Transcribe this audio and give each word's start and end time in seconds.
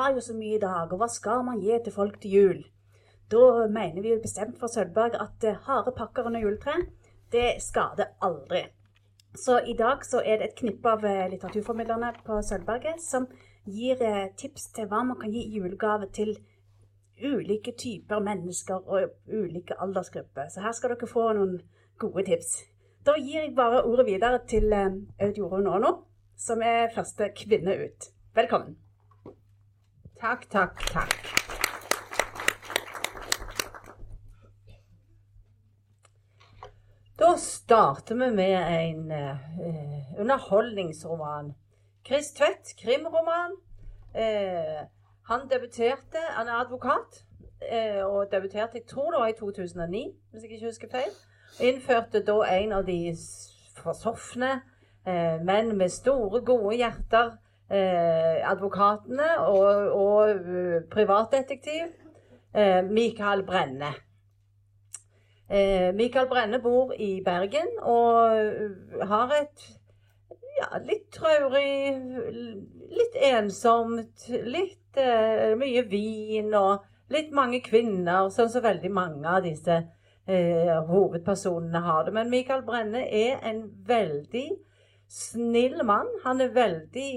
har 0.00 0.14
jo 0.14 0.20
så 0.20 0.34
mye 0.34 0.56
i 0.56 0.62
dag, 0.62 0.92
og 0.92 1.00
hva 1.00 1.08
skal 1.12 1.44
man 1.44 1.60
gi 1.60 1.76
til 1.84 1.94
folk 1.94 2.20
til 2.20 2.36
jul? 2.36 2.60
Da 3.30 3.66
mener 3.70 4.02
vi 4.02 4.14
jo 4.14 4.22
bestemt 4.22 4.58
fra 4.58 4.68
Sølvberg 4.68 5.18
at 5.20 5.44
eh, 5.46 5.58
harde 5.66 5.92
pakker 5.96 6.26
under 6.26 6.40
juletreet, 6.40 6.88
det 7.32 7.60
skader 7.62 8.14
aldri. 8.26 8.64
Så 9.38 9.60
i 9.60 9.76
dag 9.78 10.02
så 10.06 10.22
er 10.24 10.40
det 10.40 10.48
et 10.48 10.58
knippe 10.58 10.90
av 10.90 11.04
eh, 11.06 11.28
litteraturformidlerne 11.30 12.10
på 12.26 12.40
Sølvberget 12.42 13.02
som 13.04 13.28
gir 13.70 14.02
eh, 14.02 14.32
tips 14.40 14.72
til 14.74 14.90
hva 14.90 15.04
man 15.06 15.20
kan 15.20 15.30
gi 15.30 15.44
i 15.44 15.60
julegave 15.60 16.10
til 16.16 16.34
ulike 17.20 17.76
typer 17.78 18.24
mennesker 18.24 18.82
og 18.82 19.14
ulike 19.28 19.78
aldersgrupper. 19.78 20.50
Så 20.50 20.64
her 20.64 20.74
skal 20.74 20.96
dere 20.96 21.12
få 21.14 21.30
noen 21.36 21.58
gode 22.00 22.26
tips. 22.26 22.54
Da 23.06 23.14
gir 23.20 23.44
jeg 23.44 23.56
bare 23.56 23.84
ordet 23.84 24.08
videre 24.08 24.42
til 24.48 24.72
Aud 24.74 25.38
Jorunn 25.38 25.68
Aano, 25.70 25.96
som 26.36 26.64
er 26.64 26.90
første 26.96 27.30
kvinne 27.36 27.76
ut. 27.84 28.14
Velkommen. 28.34 28.80
Takk, 30.20 30.50
takk, 30.50 30.80
takk. 30.92 31.14
Da 37.18 37.36
starter 37.36 38.14
vi 38.14 38.30
med 38.36 38.56
en 38.90 39.10
eh, 39.10 40.20
underholdningsroman. 40.20 41.54
Chris 42.06 42.32
Tvedt, 42.32 42.76
krimroman. 42.82 43.56
Eh, 44.14 44.84
han 45.24 45.48
debuterte, 45.48 46.20
han 46.36 46.48
er 46.48 46.60
advokat, 46.66 47.24
eh, 47.70 48.04
og 48.04 48.28
debuterte 48.32 48.78
jeg 48.78 48.86
tror 48.88 49.10
det 49.10 49.20
var 49.20 49.26
i 49.26 49.38
2009, 49.40 50.04
hvis 50.30 50.42
jeg 50.42 50.52
ikke 50.52 50.66
husker 50.66 50.88
feil. 50.90 51.12
Innførte 51.60 52.20
da 52.24 52.42
en 52.60 52.72
av 52.72 52.84
de 52.84 53.16
forsofne, 53.76 54.58
menn 55.06 55.46
men 55.46 55.78
med 55.78 55.88
store, 55.88 56.44
gode 56.44 56.76
hjerter, 56.76 57.38
eh, 57.70 58.50
advokatene 58.50 59.30
og, 59.46 59.90
og 59.94 60.46
uh, 60.46 60.76
privatdetektiv, 60.90 61.90
eh, 62.54 62.84
Mikael 62.84 63.44
Brenne. 63.46 63.92
Eh, 65.50 65.90
Mikael 65.94 66.28
Brenne 66.30 66.60
bor 66.62 66.92
i 66.98 67.22
Bergen 67.24 67.70
og 67.82 68.36
uh, 68.38 69.06
har 69.10 69.32
et 69.40 69.70
ja, 70.60 70.78
litt 70.84 71.08
traurig, 71.14 71.96
litt 72.90 73.16
ensomt, 73.30 74.28
litt 74.28 74.98
eh, 75.00 75.54
mye 75.58 75.84
vin 75.90 76.52
og 76.54 76.86
litt 77.10 77.32
mange 77.34 77.62
kvinner, 77.64 78.28
sånn 78.30 78.50
som 78.52 78.64
veldig 78.64 78.90
mange 78.94 79.26
av 79.26 79.42
disse 79.46 79.80
eh, 80.30 80.74
hovedpersonene 80.90 81.82
har 81.86 82.06
det. 82.06 82.14
Men 82.14 82.30
Mikael 82.32 82.62
Brenne 82.66 83.02
er 83.06 83.40
en 83.50 83.64
veldig 83.86 84.48
snill 85.10 85.80
mann. 85.86 86.10
Han 86.24 86.42
er 86.44 86.54
veldig 86.54 87.10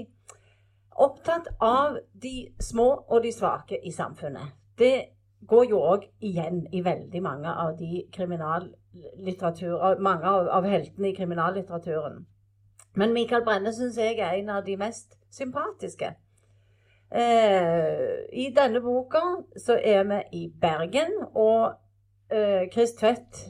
opptatt 0.96 1.48
av 1.60 1.98
de 2.22 2.54
små 2.60 2.88
og 3.08 3.22
de 3.22 3.32
svake 3.32 3.78
i 3.86 3.92
samfunnet. 3.92 4.54
Det 4.78 4.94
går 5.48 5.64
jo 5.70 5.80
òg 5.82 6.06
igjen 6.24 6.64
i 6.72 6.80
veldig 6.84 7.22
mange 7.22 7.50
av 7.50 7.76
de 7.78 8.04
kriminallitteratur, 8.12 10.00
mange 10.00 10.28
av, 10.28 10.48
av 10.48 10.68
heltene 10.68 11.10
i 11.10 11.16
kriminallitteraturen. 11.16 12.24
Men 12.94 13.12
Michael 13.12 13.44
Brenne 13.44 13.72
syns 13.74 13.98
jeg 13.98 14.18
er 14.18 14.38
en 14.38 14.52
av 14.54 14.64
de 14.66 14.76
mest 14.78 15.18
sympatiske. 15.34 16.14
Eh, 17.14 18.14
I 18.32 18.50
denne 18.54 18.80
boka 18.82 19.22
så 19.60 19.76
er 19.76 20.04
vi 20.08 20.20
i 20.38 20.44
Bergen, 20.60 21.12
og 21.34 21.74
eh, 22.30 22.70
Chris 22.72 22.94
Tvedt 22.98 23.42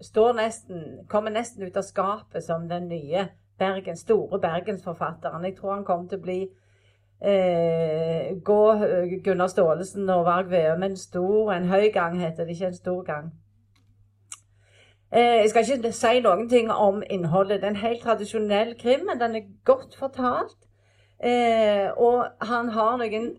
står 0.00 0.32
nesten, 0.38 0.84
kommer 1.08 1.34
nesten 1.34 1.66
ut 1.66 1.76
av 1.76 1.86
skapet 1.86 2.44
som 2.44 2.68
den 2.68 2.88
nye 2.88 3.28
Bergen, 3.58 3.96
store 3.96 4.40
bergensforfatteren. 4.40 5.44
Jeg 5.44 5.56
tror 5.56 5.74
han 5.74 5.84
kommer 5.84 6.08
til 6.08 6.18
å 6.18 6.26
bli 6.26 6.40
eh, 7.22 8.36
Gå 8.44 8.60
Gunnar 9.24 9.50
Staalesen 9.52 10.10
og 10.10 10.24
Varg 10.24 10.50
Veum 10.50 10.82
en 10.82 10.96
stor 10.96 11.52
En 11.52 11.68
høy 11.68 11.90
gang, 11.94 12.20
heter 12.20 12.44
det, 12.44 12.56
ikke 12.56 12.66
en 12.66 12.80
stor 12.80 13.02
gang. 13.02 13.32
Eh, 15.12 15.40
jeg 15.42 15.50
skal 15.50 15.70
ikke 15.70 15.92
si 15.94 16.20
noen 16.20 16.48
ting 16.50 16.70
om 16.72 17.02
innholdet. 17.10 17.60
Det 17.60 17.68
er 17.68 17.74
en 17.74 17.84
helt 17.84 18.02
tradisjonell 18.02 18.74
krim, 18.80 19.06
men 19.06 19.20
den 19.20 19.36
er 19.38 19.50
godt 19.64 19.96
fortalt. 19.98 20.58
Eh, 21.22 21.88
og 21.96 22.26
han 22.42 22.68
har 22.74 22.98
noen 23.00 23.30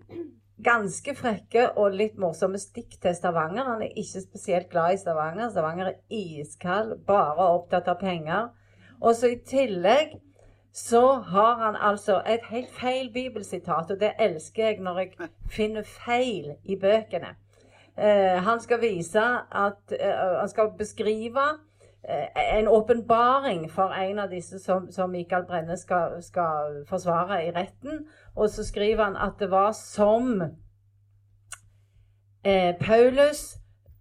ganske 0.64 1.14
frekke 1.16 1.68
og 1.78 1.94
litt 1.94 2.16
morsomme 2.18 2.58
stikk 2.58 2.96
til 3.02 3.16
Stavanger. 3.16 3.68
Han 3.68 3.84
er 3.86 4.00
ikke 4.00 4.24
spesielt 4.24 4.70
glad 4.72 4.96
i 4.96 5.02
Stavanger. 5.02 5.52
Stavanger 5.52 5.92
er 5.92 6.00
iskald, 6.10 6.96
bare 7.06 7.52
opptatt 7.52 7.92
av 7.92 8.00
penger. 8.02 8.50
Og 9.02 9.14
så 9.16 9.36
i 9.36 9.42
tillegg 9.46 10.16
så 10.78 11.14
har 11.14 11.56
han 11.56 11.76
altså 11.76 12.22
et 12.28 12.40
helt 12.50 12.70
feil 12.72 13.14
bibelsitat, 13.14 13.92
og 13.92 14.00
det 14.00 14.12
elsker 14.20 14.66
jeg 14.66 14.80
når 14.80 15.00
jeg 15.00 15.30
finner 15.50 15.84
feil 15.84 16.52
i 16.64 16.76
bøkene. 16.76 17.32
Eh, 17.98 18.44
han 18.46 18.60
skal 18.62 18.82
vise 18.82 19.22
at 19.52 19.94
eh, 20.00 20.40
Han 20.40 20.50
skal 20.50 20.70
beskrive 20.78 21.46
eh, 22.10 22.60
en 22.60 22.68
åpenbaring 22.68 23.72
for 23.72 23.90
en 23.90 24.20
av 24.20 24.30
disse 24.30 24.60
som, 24.60 24.92
som 24.92 25.10
Michael 25.10 25.46
Brenne 25.46 25.78
skal, 25.78 26.22
skal, 26.22 26.86
forsvare 26.90 27.48
i 27.48 27.52
retten. 27.52 28.06
Og 28.36 28.50
så 28.50 28.64
skriver 28.64 29.04
han 29.04 29.16
at 29.16 29.34
det 29.40 29.52
var 29.52 29.72
som 29.72 30.42
eh, 32.46 32.76
Paulus 32.82 33.58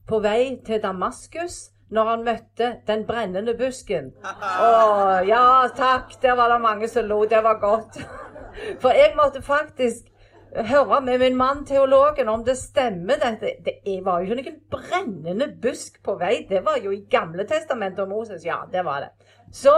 på 0.08 0.18
vei 0.18 0.60
til 0.66 0.82
Damaskus 0.82 1.70
når 1.90 2.10
han 2.10 2.24
møtte 2.26 2.72
den 2.86 3.06
brennende 3.06 3.54
busken. 3.58 4.12
Å, 4.66 5.22
ja 5.26 5.68
takk, 5.76 6.16
der 6.22 6.36
var 6.38 6.52
det 6.54 6.60
mange 6.64 6.90
som 6.90 7.06
lo. 7.06 7.22
Det 7.30 7.42
var 7.44 7.60
godt. 7.62 8.00
For 8.82 8.96
jeg 8.96 9.14
måtte 9.18 9.42
faktisk 9.44 10.08
høre 10.56 11.00
med 11.04 11.18
min 11.18 11.36
mann 11.36 11.64
teologen 11.66 12.28
om 12.28 12.44
det 12.44 12.56
stemmer. 12.58 13.20
Dette. 13.22 13.56
Det 13.64 14.00
var 14.04 14.20
jo 14.20 14.32
ikke 14.32 14.42
noen 14.42 14.62
brennende 14.72 15.50
busk 15.62 16.00
på 16.04 16.16
vei. 16.20 16.46
Det 16.48 16.64
var 16.64 16.80
jo 16.82 16.94
i 16.94 17.04
Gamle 17.10 17.46
testamentet 17.48 18.04
og 18.06 18.12
Moses. 18.14 18.44
Ja, 18.46 18.62
det 18.72 18.84
var 18.84 19.06
det. 19.06 19.12
Så 19.52 19.74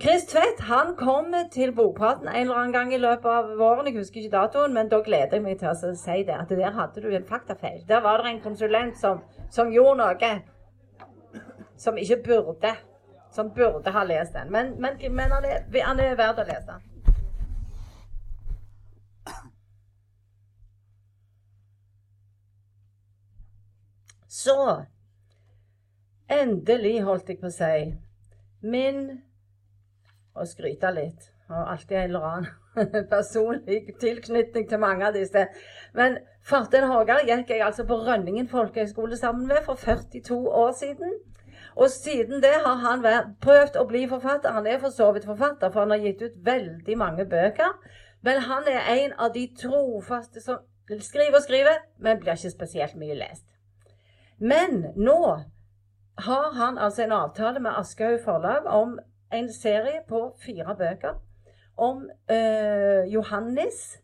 Chris 0.00 0.24
Tvedt 0.26 0.60
han 0.66 0.96
kommer 0.96 1.44
til 1.52 1.72
bokpraten 1.76 2.28
en 2.28 2.40
eller 2.40 2.56
annen 2.56 2.72
gang 2.72 2.94
i 2.94 2.98
løpet 2.98 3.28
av 3.28 3.52
våren. 3.58 3.86
Jeg 3.86 4.00
husker 4.00 4.22
ikke 4.22 4.36
datoen, 4.36 4.72
men 4.74 4.88
da 4.90 5.02
gleder 5.04 5.36
jeg 5.36 5.44
meg 5.44 5.60
til 5.60 5.70
å 5.70 5.92
si 5.98 6.22
det. 6.26 6.38
At 6.38 6.50
der 6.50 6.74
hadde 6.78 7.04
du 7.04 7.12
en 7.12 7.28
faktafeil. 7.28 7.84
Der 7.88 8.00
var 8.02 8.22
det 8.22 8.32
en 8.32 8.42
konsulent 8.42 8.98
som, 8.98 9.20
som 9.50 9.70
gjorde 9.70 10.00
noe 10.00 10.32
som 11.82 11.98
ikke 11.98 12.22
burde. 12.24 12.76
Som 13.32 13.50
burde 13.56 13.90
ha 13.90 14.04
lest 14.04 14.34
den. 14.36 14.52
Men, 14.52 14.74
men, 14.80 14.98
men 15.10 15.30
han, 15.32 15.44
er, 15.44 15.84
han 15.86 16.00
er 16.00 16.16
verdt 16.20 16.42
å 16.42 16.48
lese. 16.48 16.80
Så 24.32 24.56
Endelig, 26.32 27.02
holdt 27.04 27.28
jeg 27.28 27.40
på 27.42 27.50
å 27.50 27.52
si. 27.52 27.90
Min 28.64 29.02
Å 30.32 30.46
skryte 30.48 30.88
litt. 30.96 31.26
Har 31.50 31.74
alltid 31.74 31.98
en 31.98 32.04
eller 32.06 32.28
annen 32.28 33.08
personlig 33.10 33.82
tilknytning 34.00 34.64
til 34.70 34.80
mange 34.80 35.10
av 35.10 35.18
disse. 35.18 35.42
Men 35.98 36.16
Fartein 36.48 36.86
Hågar 36.88 37.26
gikk 37.28 37.52
jeg 37.52 37.64
altså 37.66 37.84
på 37.84 37.98
Rønningen 38.06 38.48
folkehøgskole 38.48 39.18
sammen 39.20 39.50
med 39.50 39.60
for 39.66 39.76
42 39.76 40.38
år 40.48 40.72
siden. 40.78 41.12
Og 41.76 41.90
siden 41.90 42.42
det 42.42 42.54
har 42.64 42.80
han 42.82 43.06
prøvd 43.40 43.78
å 43.80 43.86
bli 43.88 44.04
forfatter. 44.08 44.52
Han 44.52 44.66
er 44.66 44.80
for 44.82 44.92
så 44.92 45.12
vidt 45.12 45.28
forfatter, 45.28 45.70
for 45.72 45.84
han 45.84 45.94
har 45.94 46.04
gitt 46.04 46.22
ut 46.22 46.36
veldig 46.44 46.98
mange 46.98 47.24
bøker. 47.24 47.72
Men 48.22 48.42
han 48.46 48.68
er 48.68 48.90
en 48.92 49.16
av 49.18 49.32
de 49.34 49.46
trofaste 49.58 50.40
som 50.40 50.60
skriver 51.00 51.38
og 51.38 51.42
skriver, 51.46 51.80
men 51.98 52.20
blir 52.20 52.36
ikke 52.36 52.52
spesielt 52.52 52.98
mye 53.00 53.16
lest. 53.16 53.46
Men 54.38 54.92
nå 54.96 55.20
har 56.18 56.52
han 56.54 56.78
altså 56.78 57.02
en 57.02 57.12
avtale 57.16 57.60
med 57.60 57.78
Aschehoug 57.78 58.20
forlag 58.24 58.66
om 58.66 58.98
en 59.32 59.52
serie 59.52 60.02
på 60.08 60.36
fire 60.44 60.76
bøker 60.78 61.20
om 61.76 62.10
øh, 62.30 63.12
Johannes 63.14 63.98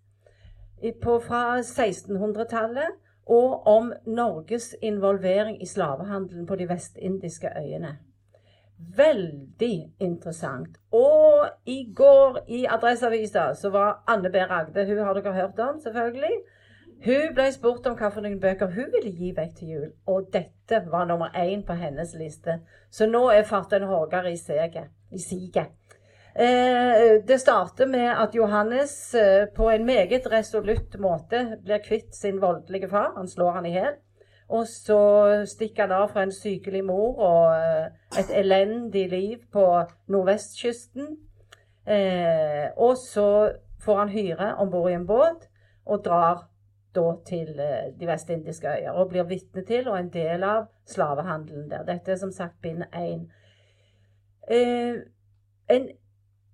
på, 1.02 1.18
fra 1.18 1.58
1600-tallet, 1.58 2.88
og 3.28 3.66
om 3.66 3.92
Norges 4.06 4.74
involvering 4.82 5.62
i 5.62 5.66
slavehandelen 5.66 6.46
på 6.46 6.56
de 6.56 6.68
vestindiske 6.68 7.50
øyene. 7.56 7.98
Veldig 8.96 9.92
interessant. 10.00 10.78
Og 10.92 11.48
i 11.66 11.92
går 11.96 12.38
i 12.48 12.64
Adresseavisa 12.64 13.54
så 13.54 13.70
var 13.70 14.04
Anne 14.06 14.30
B. 14.30 14.34
Ragde, 14.34 14.86
hun 14.86 14.98
har 14.98 15.14
dere 15.14 15.32
hørt 15.32 15.58
om, 15.58 15.80
selvfølgelig. 15.80 16.36
Hun 17.04 17.34
ble 17.34 17.52
spurt 17.52 17.86
om 17.86 17.94
hvilke 17.98 18.40
bøker 18.40 18.70
hun 18.74 18.88
ville 18.94 19.12
gi 19.14 19.32
vekk 19.36 19.52
til 19.56 19.68
jul, 19.68 19.90
og 20.06 20.30
dette 20.32 20.80
var 20.90 21.04
nummer 21.06 21.28
én 21.34 21.62
på 21.66 21.72
hennes 21.72 22.14
liste. 22.14 22.60
Så 22.90 23.06
nå 23.06 23.28
er 23.30 23.42
farten 23.46 23.82
Hågar 23.82 24.26
i 24.26 24.36
siget. 24.36 25.68
Eh, 26.38 27.24
det 27.26 27.38
starter 27.38 27.86
med 27.86 28.12
at 28.14 28.34
Johannes 28.34 29.14
eh, 29.14 29.48
på 29.56 29.70
en 29.70 29.86
meget 29.86 30.26
resolutt 30.30 30.94
måte 31.02 31.56
blir 31.64 31.82
kvitt 31.82 32.14
sin 32.14 32.38
voldelige 32.40 32.88
far. 32.88 33.12
Han 33.16 33.28
slår 33.28 33.56
han 33.56 33.66
i 33.66 33.72
hjel. 33.74 33.96
Og 34.48 34.68
så 34.70 35.00
stikker 35.50 35.88
han 35.88 35.96
av 35.96 36.12
fra 36.12 36.22
en 36.22 36.32
sykelig 36.32 36.84
mor 36.86 37.18
og 37.18 37.56
eh, 37.56 37.90
et 38.22 38.30
elendig 38.38 39.08
liv 39.10 39.42
på 39.52 39.66
nordvestkysten. 40.06 41.16
Og 42.76 42.96
så 43.00 43.28
får 43.80 43.98
han 43.98 44.10
hyre 44.12 44.54
om 44.60 44.70
bord 44.70 44.90
i 44.90 44.94
en 44.94 45.06
båt 45.08 45.46
og 45.86 46.02
drar 46.04 46.42
da 46.94 47.06
til 47.26 47.54
de 48.00 48.06
vestindiske 48.06 48.68
øyer, 48.68 48.90
og 48.92 49.08
blir 49.08 49.24
vitne 49.24 49.64
til 49.64 49.88
og 49.88 49.96
en 49.96 50.10
del 50.12 50.44
av 50.44 50.66
slavehandelen 50.86 51.70
der. 51.70 51.86
Dette 51.88 52.12
er 52.12 52.20
som 52.20 52.32
sagt 52.32 52.60
bind 52.62 52.84
én. 52.92 53.24
En, 54.52 55.88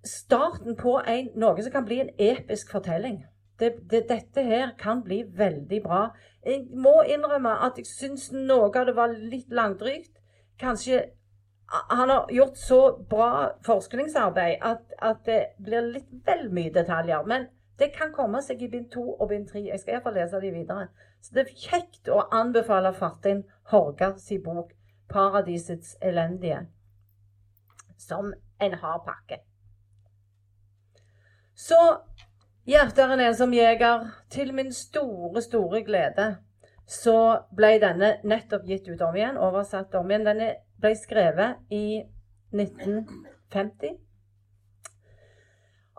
starten 0.05 0.75
på 0.79 0.99
en, 1.07 1.31
noe 1.35 1.63
som 1.63 1.73
kan 1.73 1.85
bli 1.85 1.99
en 2.03 2.13
episk 2.19 2.71
fortelling. 2.71 3.23
Det, 3.59 3.71
det, 3.91 4.05
dette 4.09 4.43
her 4.43 4.73
kan 4.79 5.03
bli 5.03 5.23
veldig 5.37 5.81
bra. 5.83 6.09
Jeg 6.45 6.65
må 6.75 7.01
innrømme 7.07 7.53
at 7.65 7.79
jeg 7.79 7.87
syns 7.87 8.31
noe 8.33 8.69
av 8.69 8.89
det 8.89 8.95
var 8.97 9.15
litt 9.15 9.53
langdrygt. 9.53 10.11
Kanskje 10.59 11.05
han 11.67 12.09
har 12.09 12.31
gjort 12.31 12.57
så 12.57 12.79
bra 13.09 13.29
forskningsarbeid 13.65 14.61
at, 14.61 14.83
at 15.01 15.23
det 15.25 15.39
blir 15.63 15.87
litt 15.95 16.11
vel 16.27 16.49
mye 16.53 16.73
detaljer. 16.73 17.23
Men 17.25 17.47
det 17.79 17.91
kan 17.95 18.13
komme 18.13 18.41
seg 18.43 18.61
i 18.61 18.69
bind 18.71 18.91
to 18.93 19.03
og 19.15 19.29
bind 19.31 19.49
tre. 19.49 19.63
Jeg 19.65 19.81
skal 19.81 19.97
iallfall 19.97 20.19
lese 20.19 20.41
de 20.43 20.53
videre. 20.53 20.87
Så 21.23 21.33
det 21.35 21.45
er 21.45 21.57
kjekt 21.57 22.11
å 22.11 22.27
anbefale 22.35 22.93
Fartin 22.93 23.43
Horgas 23.71 24.29
bok 24.43 24.75
'Paradisets 25.09 25.97
elendige' 26.01 26.65
som 27.97 28.33
en 28.59 28.73
hard 28.73 29.05
pakke. 29.05 29.41
Så 31.55 31.79
hjertet 32.67 33.03
er 33.05 33.27
en 33.27 33.35
som 33.35 33.53
jeger. 33.53 34.09
Til 34.29 34.53
min 34.53 34.73
store, 34.73 35.41
store 35.41 35.83
glede 35.83 36.35
så 36.85 37.17
ble 37.57 37.79
denne 37.81 38.15
nettopp 38.23 38.67
gitt 38.69 38.87
ut 38.91 39.01
om 39.01 39.15
igjen, 39.17 39.39
oversatt 39.41 39.95
om 39.97 40.09
igjen. 40.11 40.27
Denne 40.27 40.49
ble 40.81 40.91
skrevet 40.99 41.73
i 41.73 42.03
1950 42.53 43.95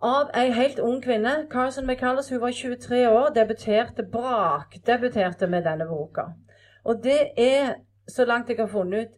av 0.06 0.30
ei 0.36 0.50
helt 0.52 0.78
ung 0.78 1.00
kvinne. 1.02 1.46
Carson 1.50 1.86
McCullers 1.86 2.30
hun 2.30 2.40
var 2.40 2.52
23 2.52 3.06
år, 3.08 3.30
debuterte 3.34 4.04
brakdebuterte 4.12 5.48
med 5.48 5.64
denne 5.64 5.86
boka. 5.88 6.28
Og 6.84 7.02
det 7.04 7.32
er, 7.36 7.74
så 8.08 8.24
langt 8.24 8.48
jeg 8.48 8.60
har 8.60 8.68
funnet 8.70 9.06
ut, 9.06 9.14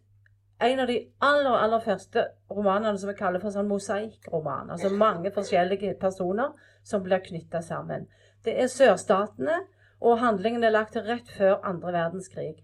en 0.61 0.81
av 0.81 0.87
de 0.91 0.99
aller 1.23 1.57
aller 1.65 1.83
første 1.85 2.25
romanene 2.51 2.99
som 2.99 3.11
vi 3.11 3.17
kaller 3.19 3.43
for 3.43 3.55
sånn 3.55 3.69
mosaikkroman. 3.71 4.73
Altså 4.75 4.91
mange 4.91 5.31
forskjellige 5.35 5.95
personer 6.01 6.55
som 6.83 7.05
blir 7.05 7.23
knytta 7.23 7.63
sammen. 7.63 8.09
Det 8.45 8.57
er 8.59 8.71
sørstatene, 8.73 9.61
og 10.01 10.21
handlingen 10.23 10.65
er 10.65 10.75
lagt 10.75 10.95
til 10.95 11.07
rett 11.07 11.31
før 11.35 11.59
andre 11.67 11.93
verdenskrig. 11.95 12.57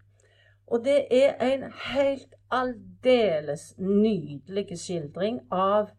Og 0.66 0.84
det 0.84 1.06
er 1.12 1.34
en 1.44 1.66
helt 1.90 2.34
aldeles 2.50 3.72
nydelig 3.78 4.78
skildring 4.78 5.42
av 5.52 5.90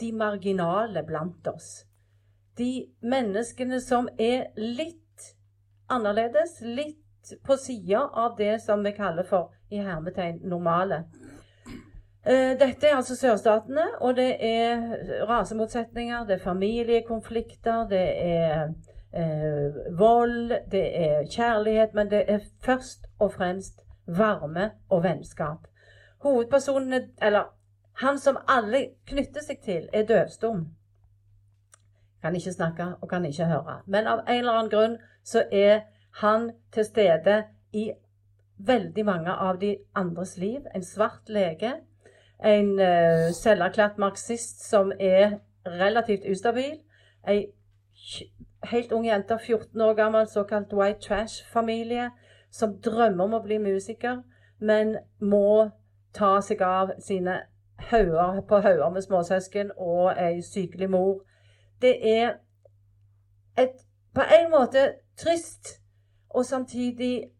de 0.00 0.12
marginale 0.12 1.02
blant 1.06 1.46
oss. 1.50 1.84
De 2.56 2.86
menneskene 3.02 3.80
som 3.84 4.08
er 4.18 4.48
litt 4.56 5.34
annerledes, 5.92 6.60
litt 6.62 7.02
på 7.46 7.56
sida 7.56 8.08
av 8.12 8.36
det 8.38 8.58
som 8.62 8.84
vi 8.84 8.92
kaller 8.92 9.26
for 9.28 9.52
i 9.70 9.80
hermetegn 9.82 10.40
normale. 10.44 11.04
Eh, 12.26 12.58
dette 12.58 12.88
er 12.88 12.96
altså 12.96 13.16
sørstatene, 13.16 13.84
og 14.00 14.16
det 14.16 14.36
er 14.40 14.80
rasemotsetninger, 15.28 16.24
det 16.26 16.34
er 16.34 16.44
familiekonflikter, 16.44 17.86
det 17.88 18.06
er 18.26 18.62
eh, 19.14 19.98
vold, 19.98 20.54
det 20.72 20.86
er 21.06 21.26
kjærlighet, 21.30 21.94
men 21.94 22.10
det 22.10 22.24
er 22.28 22.38
først 22.62 23.06
og 23.18 23.32
fremst 23.32 23.84
varme 24.06 24.70
og 24.88 25.02
vennskap. 25.04 25.66
Hovedpersonene, 26.18 27.08
eller 27.22 27.42
han 28.02 28.18
som 28.18 28.36
alle 28.48 28.88
knytter 29.06 29.40
seg 29.46 29.62
til, 29.64 29.88
er 29.92 30.06
døvstum. 30.06 30.66
Kan 32.22 32.34
ikke 32.36 32.52
snakke 32.52 32.86
og 33.00 33.08
kan 33.08 33.24
ikke 33.24 33.46
høre. 33.46 33.80
Men 33.86 34.06
av 34.06 34.24
en 34.26 34.38
eller 34.38 34.52
annen 34.52 34.70
grunn 34.70 34.96
så 35.24 35.44
er 35.52 35.86
han 36.22 36.50
til 36.72 36.84
stede 36.84 37.44
i 37.72 37.90
veldig 38.58 39.04
mange 39.04 39.32
av 39.32 39.58
de 39.60 39.76
andres 39.94 40.36
liv. 40.40 40.64
En 40.74 40.84
svart 40.84 41.28
lege, 41.28 41.74
en 42.44 42.72
uh, 42.80 43.28
selverklært 43.36 43.98
marxist 43.98 44.64
som 44.68 44.92
er 45.00 45.38
relativt 45.66 46.24
ustabil, 46.30 46.78
ei 47.28 47.46
helt 48.70 48.92
ung 48.92 49.06
jente, 49.06 49.38
14 49.38 49.80
år 49.80 49.94
gammel, 49.94 50.28
såkalt 50.28 50.72
white 50.72 51.00
trash-familie, 51.00 52.10
som 52.50 52.76
drømmer 52.80 53.24
om 53.24 53.36
å 53.36 53.42
bli 53.44 53.58
musiker, 53.58 54.22
men 54.58 54.96
må 55.20 55.70
ta 56.16 56.38
seg 56.40 56.62
av 56.64 56.94
sine 57.02 57.42
hauger 57.90 58.40
på 58.48 58.60
hauger 58.64 58.92
med 58.92 59.04
småsøsken 59.04 59.72
og 59.76 60.14
ei 60.16 60.40
sykelig 60.42 60.88
mor. 60.90 61.20
Det 61.82 61.96
er 62.08 62.38
et 63.58 63.82
på 64.16 64.24
en 64.38 64.50
måte 64.50 64.86
trist, 65.20 65.76
og 66.36 66.44
samtidig 66.44 67.30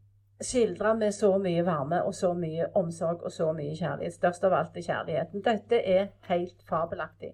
skildre 0.40 0.94
med 0.96 1.12
så 1.12 1.38
mye 1.38 1.64
varme 1.64 2.02
og 2.04 2.14
så 2.14 2.32
mye 2.36 2.68
omsorg 2.76 3.24
og 3.24 3.32
så 3.32 3.50
mye 3.56 3.76
kjærlighet. 3.76 4.14
Størst 4.14 4.44
av 4.44 4.54
alt 4.56 4.76
er 4.76 4.84
kjærligheten. 4.84 5.42
Dette 5.44 5.80
er 5.80 6.06
helt 6.28 6.64
fabelaktig. 6.68 7.32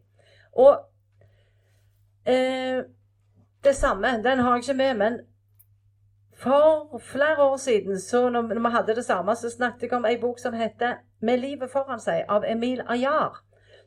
Og 0.53 0.73
eh, 2.27 2.83
det 3.65 3.77
samme, 3.77 4.17
den 4.25 4.43
har 4.43 4.57
jeg 4.57 4.65
ikke 4.65 4.79
med, 4.79 4.95
men 4.95 5.21
for 6.43 6.99
flere 6.99 7.43
år 7.43 7.57
siden, 7.57 8.01
så 8.01 8.29
når, 8.31 8.43
vi 8.43 8.75
hadde 8.75 8.95
det 8.95 9.05
samme, 9.05 9.37
så 9.37 9.51
snakket 9.51 9.83
jeg 9.83 9.93
om 9.93 10.05
ei 10.05 10.19
bok 10.21 10.39
som 10.39 10.55
heter 10.55 10.95
'Med 11.21 11.39
livet 11.39 11.71
foran 11.71 11.99
seg' 11.99 12.25
av 12.29 12.45
Emil 12.49 12.83
Ayar. 12.89 13.39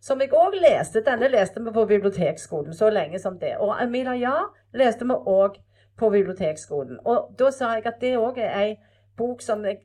Som 0.01 0.21
jeg 0.21 0.33
òg 0.33 0.53
leste. 0.61 1.03
Denne 1.03 1.27
leste 1.27 1.63
vi 1.63 1.71
på 1.71 1.85
bibliotekskolen 1.85 2.73
så 2.73 2.89
lenge 2.89 3.19
som 3.19 3.39
det. 3.39 3.57
Og 3.59 3.83
Emil 3.83 4.07
Ayar 4.07 4.53
leste 4.73 5.05
vi 5.05 5.11
òg 5.11 5.55
på 5.97 6.09
bibliotekskolen. 6.09 6.99
Og 7.05 7.35
da 7.39 7.51
sa 7.51 7.73
jeg 7.75 7.85
at 7.87 8.01
det 8.01 8.17
òg 8.17 8.39
er 8.43 8.55
ei 8.59 8.75
bok 9.17 9.41
som 9.41 9.65
jeg 9.65 9.81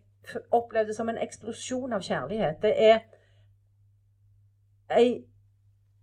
opplevde 0.52 0.94
som 0.94 1.08
en 1.08 1.18
eksplosjon 1.18 1.92
av 1.92 2.02
kjærlighet. 2.04 2.62
Det 2.62 2.74
er 2.76 2.98
ei 4.90 5.10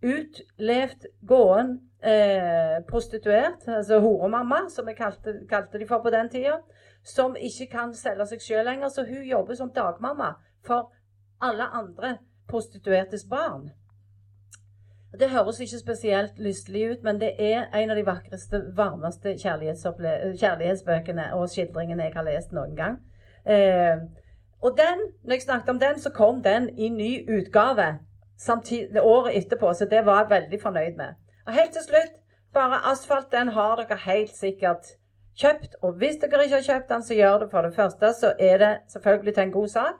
utlevd 0.03 1.07
gåen 1.27 1.73
eh, 2.03 2.77
prostituert, 2.89 3.67
altså 3.67 3.99
horemamma, 3.99 4.67
som 4.69 4.87
jeg 4.87 4.97
kalte, 4.97 5.33
kalte 5.49 5.79
de 5.79 5.87
for 5.89 6.03
på 6.03 6.13
den 6.13 6.29
tida, 6.29 6.59
som 7.03 7.35
ikke 7.35 7.67
kan 7.71 7.93
selge 7.97 8.29
seg 8.31 8.43
sjøl 8.43 8.65
lenger. 8.67 8.93
Så 8.93 9.05
hun 9.07 9.25
jobber 9.25 9.59
som 9.59 9.73
dagmamma 9.73 10.33
for 10.65 10.91
alle 11.41 11.67
andre 11.73 12.17
prostituertes 12.47 13.25
barn. 13.29 13.69
Det 15.19 15.29
høres 15.29 15.59
ikke 15.59 15.79
spesielt 15.79 16.39
lystelig 16.39 16.91
ut, 16.91 17.03
men 17.03 17.19
det 17.21 17.31
er 17.39 17.69
en 17.75 17.89
av 17.89 17.95
de 17.95 18.05
vakreste, 18.05 18.59
varmeste 18.75 19.37
kjærlighetsbøkene 19.39 21.29
og 21.33 21.49
skildringene 21.49 22.03
jeg 22.03 22.13
har 22.15 22.27
lest 22.27 22.51
noen 22.51 22.75
gang. 22.75 22.99
Eh, 23.47 24.03
og 24.61 24.75
den, 24.77 25.05
når 25.23 25.33
jeg 25.33 25.41
snakket 25.41 25.69
om 25.69 25.79
den, 25.79 25.99
så 25.99 26.09
kom 26.11 26.43
den 26.43 26.69
i 26.77 26.89
ny 26.89 27.39
utgave 27.39 27.99
samtidig, 28.37 29.01
året 29.01 29.37
etterpå, 29.37 29.73
så 29.73 29.85
det 29.85 30.05
var 30.05 30.21
jeg 30.21 30.29
veldig 30.29 30.61
fornøyd 30.61 30.95
med. 30.97 31.15
Og 31.47 31.53
helt 31.53 31.71
til 31.71 31.83
slutt, 31.87 32.17
bare 32.53 32.83
asfalt, 32.91 33.31
den 33.31 33.47
har 33.47 33.75
dere 33.75 33.97
helt 34.05 34.35
sikkert 34.35 34.97
kjøpt. 35.39 35.75
Og 35.81 35.93
hvis 35.93 36.19
dere 36.21 36.43
ikke 36.43 36.55
har 36.55 36.67
kjøpt 36.67 36.89
den, 36.89 37.03
så 37.03 37.13
gjør 37.13 37.37
det 37.37 37.49
for 37.51 37.61
det 37.61 37.75
første, 37.75 38.13
så 38.13 38.33
er 38.39 38.57
det 38.57 38.73
selvfølgelig 38.93 39.33
til 39.33 39.43
en 39.43 39.51
god 39.51 39.67
sak. 39.67 39.95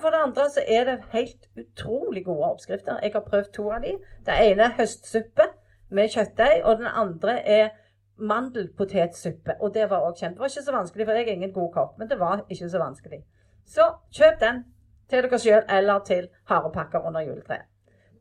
For 0.00 0.10
det 0.10 0.22
andre 0.24 0.46
så 0.50 0.64
er 0.66 0.84
det 0.84 1.02
helt 1.12 1.48
utrolig 1.60 2.24
gode 2.24 2.50
oppskrifter. 2.50 3.00
Jeg 3.02 3.12
har 3.14 3.26
prøvd 3.26 3.52
to 3.52 3.68
av 3.70 3.84
de. 3.84 3.96
Det 4.26 4.36
ene 4.46 4.68
er 4.68 4.76
høstsuppe 4.78 5.46
med 5.90 6.08
kjøttdeig, 6.14 6.64
og 6.64 6.78
den 6.78 6.86
andre 6.86 7.36
er 7.48 7.68
mandelpotetsuppe. 8.16 9.56
Og 9.60 9.74
det 9.74 9.90
var 9.90 10.06
òg 10.06 10.16
kjent. 10.16 10.36
Det 10.36 10.44
var 10.44 10.52
ikke 10.52 10.66
så 10.68 10.76
vanskelig, 10.76 11.06
for 11.06 11.18
jeg 11.18 11.28
er 11.28 11.32
ingen 11.32 11.52
god 11.52 11.72
kokk, 11.72 11.98
men 11.98 12.10
det 12.10 12.18
var 12.20 12.44
ikke 12.48 12.70
så 12.70 12.78
vanskelig. 12.78 13.22
Så 13.66 13.86
kjøp 14.16 14.40
den 14.40 14.64
til 15.10 15.22
dere 15.22 15.38
sjøl 15.38 15.64
eller 15.68 16.04
til 16.06 16.28
harepakker 16.48 17.06
under 17.06 17.20
juletreet. 17.20 17.66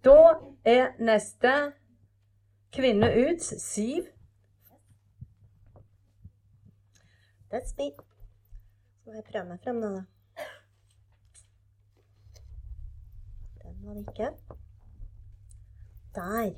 Da 0.04 0.18
er 0.66 0.96
neste 1.00 1.54
Kvinne 2.74 3.08
ut. 3.08 3.42
Siv. 3.42 4.04
That's 7.52 7.74
me. 7.78 7.92
Så 9.04 9.10
må 9.10 9.14
jeg 9.14 9.24
prøve 9.32 9.46
meg 9.50 9.64
frem 9.64 9.82
nå, 9.82 9.90
da. 9.96 10.19
Det 13.80 14.00
ikke. 14.06 14.32
Der. 16.16 16.50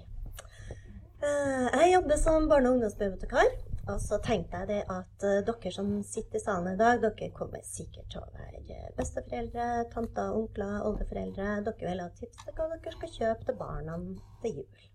Eh, 1.21 1.67
jeg 1.79 1.93
jobber 1.93 2.17
som 2.17 2.49
barne- 2.49 2.69
og 2.69 2.73
ungdomsbibliotekar. 2.73 3.51
Og 3.89 4.01
så 4.01 4.17
tenkte 4.23 4.57
jeg 4.57 4.67
det 4.67 4.81
at 4.93 5.23
uh, 5.25 5.39
dere 5.45 5.71
som 5.73 5.87
sitter 6.05 6.37
i 6.37 6.41
salen 6.43 6.73
i 6.73 6.77
dag, 6.77 6.99
dere 7.01 7.31
kommer 7.33 7.63
sikkert 7.65 8.11
til 8.13 8.21
å 8.21 8.29
være 8.35 8.91
besteforeldre, 8.97 9.67
tanter, 9.93 10.35
onkler, 10.37 10.77
oldeforeldre. 10.85 11.47
Dere 11.65 11.89
vil 11.89 12.03
ha 12.03 12.07
tips 12.15 12.43
til 12.43 12.55
hva 12.57 12.67
dere 12.71 12.93
skal 12.95 13.13
kjøpe 13.15 13.47
til 13.47 13.57
barna 13.59 13.97
til 14.43 14.61
jul. 14.61 14.87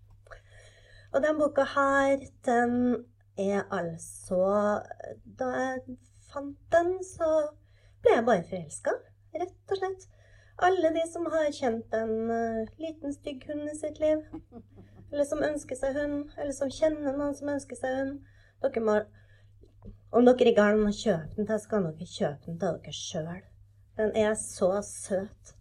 Og 1.13 1.23
den 1.23 1.39
boka 1.39 1.65
her, 1.75 2.23
den 2.45 2.73
er 3.37 3.63
altså 3.71 4.41
Da 5.39 5.47
jeg 5.55 5.97
fant 6.31 6.57
den, 6.73 6.97
så 7.05 7.29
ble 8.03 8.17
jeg 8.17 8.25
bare 8.27 8.47
forelska, 8.49 8.95
rett 9.35 9.75
og 9.75 9.81
slett. 9.81 10.07
Alle 10.57 10.89
de 10.89 11.03
som 11.05 11.27
har 11.29 11.51
kjent 11.53 11.93
en 11.93 12.31
uh, 12.31 12.69
liten, 12.81 13.13
stygg 13.13 13.43
hund 13.49 13.69
i 13.69 13.75
sitt 13.77 13.99
liv, 14.01 14.23
eller 15.11 15.27
som 15.29 15.43
ønsker 15.45 15.77
seg 15.77 15.99
hund, 15.99 16.31
eller 16.37 16.55
som 16.57 16.71
kjenner 16.73 17.13
noen 17.13 17.37
som 17.37 17.51
ønsker 17.53 17.77
seg 17.77 17.99
hund, 17.99 18.17
dere 18.65 18.83
må 18.87 18.97
Om 20.17 20.25
dere 20.25 20.49
ikke 20.49 20.63
har 20.63 20.73
noen 20.73 20.89
å 20.89 20.97
kjøpe 20.97 21.35
den 21.35 21.45
til, 21.45 21.61
så 21.61 21.69
kan 21.75 21.85
dere 21.85 22.09
kjøpe 22.09 22.47
den 22.47 22.57
til 22.57 22.81
dere 22.81 22.95
sjøl. 22.95 23.45
Den 23.99 24.17
er 24.17 24.33
så 24.39 24.71
søt. 24.87 25.53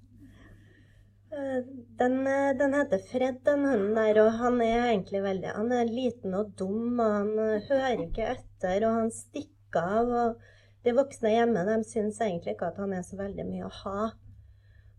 Eh, 1.36 1.62
Den, 1.98 2.26
eh, 2.26 2.56
den 2.56 2.74
heter 2.74 2.98
Fred, 3.10 3.40
den 3.44 3.64
hunden 3.68 3.94
der, 3.96 4.20
og 4.22 4.32
han 4.40 4.60
er 4.60 4.92
egentlig 4.92 5.22
veldig 5.22 5.52
Han 5.56 5.72
er 5.72 5.84
liten 5.84 6.34
og 6.34 6.52
dum, 6.58 7.00
og 7.00 7.10
han 7.12 7.32
hører 7.68 8.06
ikke 8.06 8.30
etter, 8.36 8.86
og 8.86 8.94
han 9.00 9.10
stikker 9.10 9.82
av. 9.82 10.08
og 10.08 10.84
De 10.84 10.94
voksne 10.96 11.34
hjemme 11.34 11.66
de 11.68 11.82
syns 11.84 12.20
egentlig 12.20 12.54
ikke 12.54 12.70
at 12.70 12.78
han 12.80 12.92
er 12.92 13.02
så 13.02 13.18
veldig 13.20 13.44
mye 13.44 13.66
å 13.66 13.76
ha. 13.82 14.12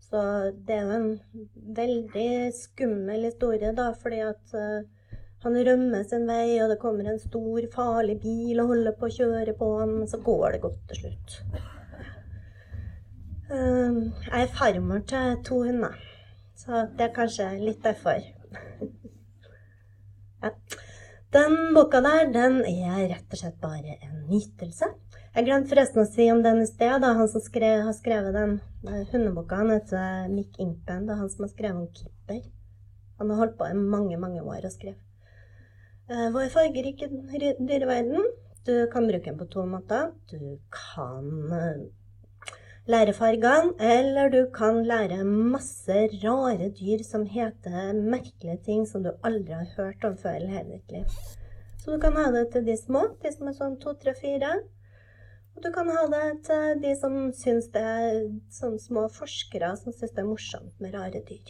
Så 0.08 0.20
det 0.64 0.72
er 0.72 0.86
jo 0.86 0.94
en 0.96 1.48
veldig 1.76 2.28
skummel 2.56 3.26
historie, 3.28 3.74
da, 3.76 3.90
fordi 4.02 4.22
at 4.24 4.54
eh, 4.56 5.18
han 5.44 5.58
rømmer 5.68 6.06
sin 6.08 6.24
vei, 6.26 6.56
og 6.62 6.70
det 6.72 6.78
kommer 6.80 7.10
en 7.10 7.20
stor, 7.20 7.66
farlig 7.74 8.16
bil 8.22 8.62
og 8.62 8.72
holder 8.72 8.96
på 8.96 9.08
å 9.08 9.16
kjøre 9.18 9.54
på 9.58 9.68
han, 9.82 9.92
men 10.00 10.08
så 10.08 10.20
går 10.24 10.56
det 10.56 10.62
godt 10.64 10.80
til 10.88 11.02
slutt. 11.02 11.36
Eh, 13.52 14.00
jeg 14.30 14.40
er 14.40 14.56
farmor 14.56 15.04
til 15.12 15.36
to 15.44 15.60
hunder, 15.68 16.00
så 16.56 16.86
det 16.96 17.10
er 17.10 17.16
kanskje 17.20 17.50
litt 17.60 17.84
derfor. 17.84 18.24
ja. 20.42 20.54
Den 21.36 21.74
boka 21.76 22.00
der, 22.00 22.30
den 22.32 22.62
er 22.64 23.02
rett 23.10 23.34
og 23.36 23.40
slett 23.42 23.60
bare 23.60 23.98
en 24.00 24.22
nytelse. 24.30 24.88
Jeg 25.38 25.46
glemte 25.46 25.70
forresten 25.70 26.00
å 26.02 26.08
si 26.10 26.24
om 26.32 26.40
den 26.42 26.64
i 26.64 26.66
sted. 26.66 26.96
da 26.98 27.12
Han 27.14 27.28
som 27.30 27.38
skrev, 27.38 27.84
har 27.86 27.94
skrevet 27.94 28.34
den 28.34 28.56
eh, 28.90 29.04
hundeboka, 29.12 29.60
han 29.60 29.68
heter 29.70 30.24
Mick 30.32 30.56
Impen. 30.58 31.04
Det 31.06 31.12
er 31.14 31.20
han 31.20 31.28
som 31.30 31.44
har 31.44 31.50
skrevet 31.52 31.76
om 31.78 31.92
Kipper. 31.94 32.40
Han 33.20 33.28
har 33.30 33.38
holdt 33.44 33.52
på 33.60 33.68
i 33.70 33.76
mange, 33.78 34.16
mange 34.18 34.40
år 34.42 34.64
og 34.66 34.72
skrevet. 34.74 34.98
Eh, 36.10 36.24
Vår 36.34 36.48
fargerike 36.50 37.06
dyreverden. 37.68 38.26
Du 38.66 38.72
kan 38.90 39.06
bruke 39.06 39.30
den 39.30 39.38
på 39.38 39.46
to 39.52 39.62
måter. 39.70 40.08
Du 40.32 40.58
kan 40.74 41.28
eh, 41.54 41.84
lære 42.90 43.14
fargene, 43.14 43.76
eller 43.78 44.32
du 44.34 44.40
kan 44.56 44.80
lære 44.88 45.20
masse 45.22 46.00
rare 46.16 46.66
dyr 46.80 47.04
som 47.06 47.28
heter 47.30 47.92
merkelige 47.94 48.58
ting 48.66 48.82
som 48.90 49.06
du 49.06 49.12
aldri 49.22 49.54
har 49.54 49.70
hørt 49.76 50.02
om 50.02 50.18
før 50.18 50.42
i 50.42 50.50
hele 50.56 50.80
ditt 50.80 50.96
liv. 50.96 51.22
Så 51.78 51.94
du 51.94 52.02
kan 52.02 52.18
ha 52.18 52.26
det 52.34 52.48
til 52.56 52.66
de 52.66 52.74
små, 52.82 53.04
de 53.22 53.32
som 53.36 53.46
er 53.52 53.56
sånn 53.60 53.78
to, 53.78 53.94
tre, 54.02 54.16
fire. 54.18 54.50
Og 55.58 55.64
du 55.64 55.72
kan 55.74 55.88
ha 55.90 56.04
det 56.06 56.26
til 56.46 56.82
de 56.84 56.90
som 56.94 57.14
syns 57.34 57.66
det 57.74 57.80
er 57.82 58.18
sånn 58.54 58.76
små 58.78 59.08
forskere 59.10 59.72
som 59.80 59.90
syns 59.90 60.12
det 60.14 60.20
er 60.22 60.28
morsomt 60.28 60.76
med 60.78 60.92
rare 60.94 61.18
dyr. 61.26 61.48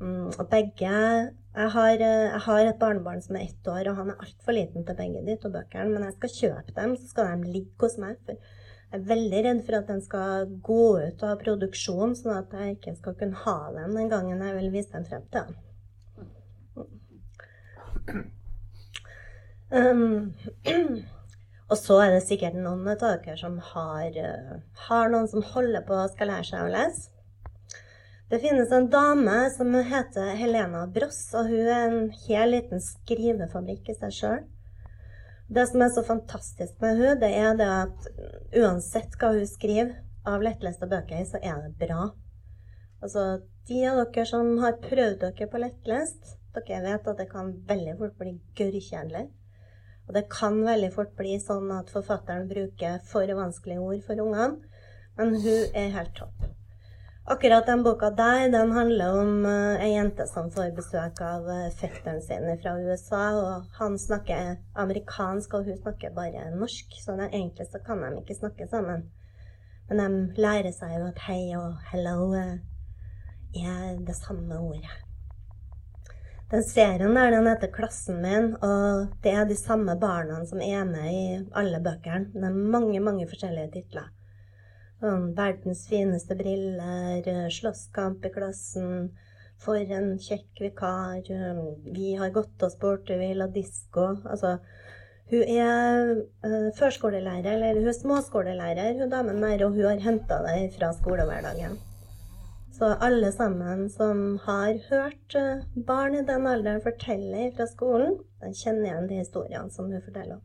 Mm, 0.00 0.30
og 0.30 0.44
begge 0.48 0.88
jeg 0.88 1.68
har, 1.74 1.90
jeg 2.00 2.40
har 2.46 2.60
et 2.62 2.78
barnebarn 2.80 3.20
som 3.20 3.36
er 3.36 3.50
ett 3.50 3.68
år, 3.68 3.90
og 3.90 3.98
han 3.98 4.12
er 4.14 4.22
altfor 4.24 4.56
liten 4.56 4.86
til 4.88 4.96
begge 4.96 5.20
de 5.26 5.34
to 5.42 5.50
bøkene. 5.52 5.90
Men 5.90 6.06
jeg 6.06 6.14
skal 6.14 6.32
kjøpe 6.36 6.76
dem, 6.78 6.94
så 6.96 7.10
skal 7.10 7.28
de 7.42 7.52
ligge 7.58 7.76
hos 7.84 7.98
meg. 8.00 8.16
For 8.24 8.32
jeg 8.38 8.96
er 9.02 9.04
veldig 9.10 9.44
redd 9.44 9.60
for 9.66 9.78
at 9.82 9.92
den 9.92 10.00
skal 10.06 10.56
gå 10.70 10.86
ut 11.10 11.26
av 11.28 11.36
produksjon, 11.42 12.16
sånn 12.16 12.38
at 12.38 12.56
jeg 12.56 12.78
ikke 12.78 12.96
skal 13.02 13.18
kunne 13.20 13.42
ha 13.42 13.58
dem 13.76 14.00
den 14.00 14.08
gangen 14.14 14.46
jeg 14.46 14.56
vil 14.62 14.72
vise 14.78 14.96
dem 14.96 15.04
frem 15.12 15.28
til 15.28 15.44
ham. 15.44 15.54
Um, 19.68 20.32
og 21.68 21.76
så 21.76 21.98
er 22.00 22.14
det 22.14 22.24
sikkert 22.24 22.56
noen 22.56 22.86
av 22.88 23.00
dere 23.02 23.36
som 23.36 23.58
har, 23.72 24.08
eh, 24.16 24.58
har 24.88 25.10
noen 25.12 25.28
som 25.28 25.44
holder 25.44 25.84
på 25.84 25.94
og 25.94 26.10
skal 26.14 26.32
lære 26.32 26.48
seg 26.48 26.64
å 26.64 26.72
lese. 26.72 27.10
Det 28.28 28.40
finnes 28.42 28.72
en 28.72 28.90
dame 28.92 29.50
som 29.54 29.72
heter 29.72 30.34
Helena 30.36 30.86
Bross, 30.86 31.32
og 31.32 31.48
hun 31.48 31.68
er 31.72 31.86
en 31.86 32.10
hel 32.26 32.50
liten 32.52 32.80
skrivefabrikk 32.84 33.88
i 33.88 33.94
seg 33.96 34.12
sjøl. 34.12 34.42
Det 35.48 35.64
som 35.70 35.80
er 35.80 35.92
så 35.94 36.04
fantastisk 36.04 36.74
med 36.84 36.98
hun, 37.00 37.20
det 37.20 37.30
er 37.32 37.56
det 37.56 37.68
at 37.72 38.08
uansett 38.52 39.16
hva 39.16 39.32
hun 39.32 39.48
skriver 39.48 39.94
av 40.28 40.44
lettleste 40.44 40.88
bøker, 40.90 41.24
så 41.24 41.40
er 41.40 41.62
det 41.64 41.88
bra. 41.88 42.10
Altså, 43.00 43.40
de 43.68 43.80
av 43.88 44.02
dere 44.02 44.26
som 44.28 44.58
har 44.60 44.76
prøvd 44.82 45.22
dere 45.24 45.48
på 45.48 45.62
lettlest, 45.62 46.36
dere 46.58 46.82
vet 46.84 47.08
at 47.08 47.20
det 47.22 47.30
kan 47.32 47.54
veldig 47.68 47.96
fort 47.96 48.20
bli 48.20 48.34
gørrkjedelig. 48.60 49.24
Og 50.08 50.14
det 50.16 50.28
kan 50.32 50.62
veldig 50.64 50.88
fort 50.94 51.12
bli 51.18 51.36
sånn 51.42 51.68
at 51.76 51.90
forfatteren 51.92 52.48
bruker 52.48 53.02
for 53.04 53.28
vanskelige 53.40 53.82
ord 53.84 54.04
for 54.06 54.24
ungene, 54.24 54.54
men 55.18 55.34
hun 55.42 55.76
er 55.76 55.92
helt 55.92 56.14
topp. 56.16 56.46
Akkurat 57.28 57.66
den 57.68 57.82
boka 57.84 58.08
der, 58.16 58.46
den 58.48 58.70
handler 58.72 59.18
om 59.20 59.44
uh, 59.44 59.82
ei 59.84 59.90
jente 59.92 60.24
som 60.30 60.46
får 60.54 60.70
besøk 60.78 61.20
av 61.20 61.44
uh, 61.44 61.66
fetteren 61.76 62.22
sin 62.24 62.46
fra 62.62 62.72
USA, 62.80 63.24
og 63.36 63.66
han 63.76 63.98
snakker 64.00 64.54
amerikansk, 64.80 65.58
og 65.58 65.68
hun 65.68 65.76
snakker 65.82 66.14
bare 66.16 66.46
norsk, 66.54 66.96
så 67.02 67.18
det, 67.20 67.28
egentlig 67.28 67.66
så 67.68 67.82
kan 67.84 68.00
de 68.00 68.14
ikke 68.22 68.38
snakke 68.38 68.68
sammen. 68.70 69.04
Men 69.90 70.00
de 70.00 70.40
lærer 70.40 70.72
seg 70.72 70.96
jo 70.96 71.10
at 71.10 71.20
hei 71.26 71.42
og 71.58 71.76
hello 71.90 72.30
uh, 72.32 72.56
er 73.52 74.00
det 74.08 74.16
samme 74.16 74.56
ordet. 74.56 75.07
Den 76.48 76.62
serien 76.64 77.14
der, 77.14 77.30
den 77.30 77.46
heter 77.46 77.68
Klassen 77.68 78.22
min, 78.22 78.54
og 78.64 79.10
det 79.20 79.34
er 79.36 79.44
de 79.44 79.56
samme 79.56 79.98
barna 80.00 80.38
som 80.48 80.62
er 80.64 80.86
med 80.88 81.08
i 81.12 81.24
alle 81.60 81.76
bøkene. 81.84 82.30
Det 82.32 82.46
er 82.48 82.54
mange, 82.74 83.02
mange 83.04 83.26
forskjellige 83.28 83.68
titler. 83.74 84.06
Sånn, 85.02 85.26
verdens 85.36 85.82
fineste 85.90 86.34
briller, 86.38 87.26
slåsskamp 87.52 88.24
i 88.24 88.30
klassen, 88.32 89.10
for 89.60 89.76
en 89.76 90.14
kjekk 90.24 90.62
vikar, 90.64 91.20
eh, 91.36 91.60
vi 91.92 92.14
har 92.16 92.32
gått 92.32 92.64
oss 92.64 92.78
bort, 92.80 93.10
vi 93.12 93.18
vil 93.20 93.44
ha 93.44 93.50
disko. 93.52 94.06
Altså, 94.24 94.56
hun 95.28 95.44
er 95.52 96.14
eh, 96.48 96.70
førskolelærer, 96.80 97.58
eller 97.58 97.82
hun 97.82 97.92
er 97.92 97.98
småskolelærer, 98.00 98.96
hun 99.02 99.12
damen 99.12 99.44
der, 99.44 99.66
og 99.66 99.76
hun 99.76 99.90
har 99.90 100.00
henta 100.08 100.40
deg 100.48 100.72
fra 100.78 100.94
skolehverdagen. 100.96 101.76
Så 102.78 102.86
alle 102.86 103.32
sammen 103.32 103.90
som 103.90 104.38
har 104.44 104.76
hørt 104.90 105.34
eh, 105.34 105.64
barn 105.74 106.14
i 106.14 106.22
den 106.22 106.46
alderen 106.46 106.82
fortelle 106.84 107.48
fra 107.56 107.66
skolen, 107.66 108.18
de 108.38 108.52
kjenner 108.54 108.86
igjen 108.86 109.08
de 109.10 109.18
historiene 109.18 109.70
som 109.74 109.88
hun 109.90 110.04
forteller 110.04 110.38
om. 110.38 110.44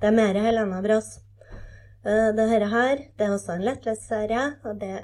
Det 0.00 0.08
er 0.08 0.16
mer 0.16 0.40
Helena 0.40 0.80
Brass. 0.80 1.18
Dette 2.00 2.46
her, 2.72 3.02
det 3.18 3.26
er 3.26 3.34
også 3.34 3.58
en 3.58 3.66
lettlestserie, 3.66 4.44
og 4.64 4.78
det 4.80 4.94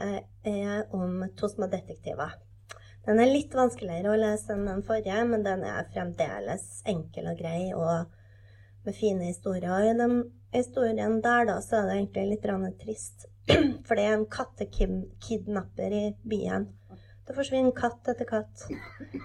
er 0.49 0.87
om 0.97 1.27
to 1.37 1.51
små 1.53 1.69
detektiver. 1.69 2.39
Den 3.05 3.21
er 3.21 3.29
litt 3.29 3.53
vanskeligere 3.55 4.15
å 4.15 4.19
lese 4.23 4.55
enn 4.57 4.65
den 4.67 4.81
forrige, 4.87 5.21
men 5.29 5.45
den 5.45 5.61
er 5.69 5.91
fremdeles 5.93 6.81
enkel 6.89 7.29
og 7.35 7.37
grei 7.43 7.61
og 7.77 8.09
med 8.89 8.97
fine 8.97 9.29
historier. 9.29 9.69
Og 9.77 9.91
i 9.91 9.99
den 10.01 10.17
historien 10.57 11.21
der, 11.21 11.45
da, 11.53 11.61
så 11.61 11.83
er 11.83 11.91
det 11.91 11.99
egentlig 12.01 12.29
litt 12.33 12.81
trist. 12.81 13.29
For 13.87 13.95
det 13.95 14.05
er 14.05 14.17
en 14.17 14.29
kattekidnapper 14.31 15.95
i 15.95 16.05
byen. 16.27 16.69
Det 17.27 17.35
forsvinner 17.35 17.75
katt 17.75 18.07
etter 18.11 18.29
katt. 18.29 18.67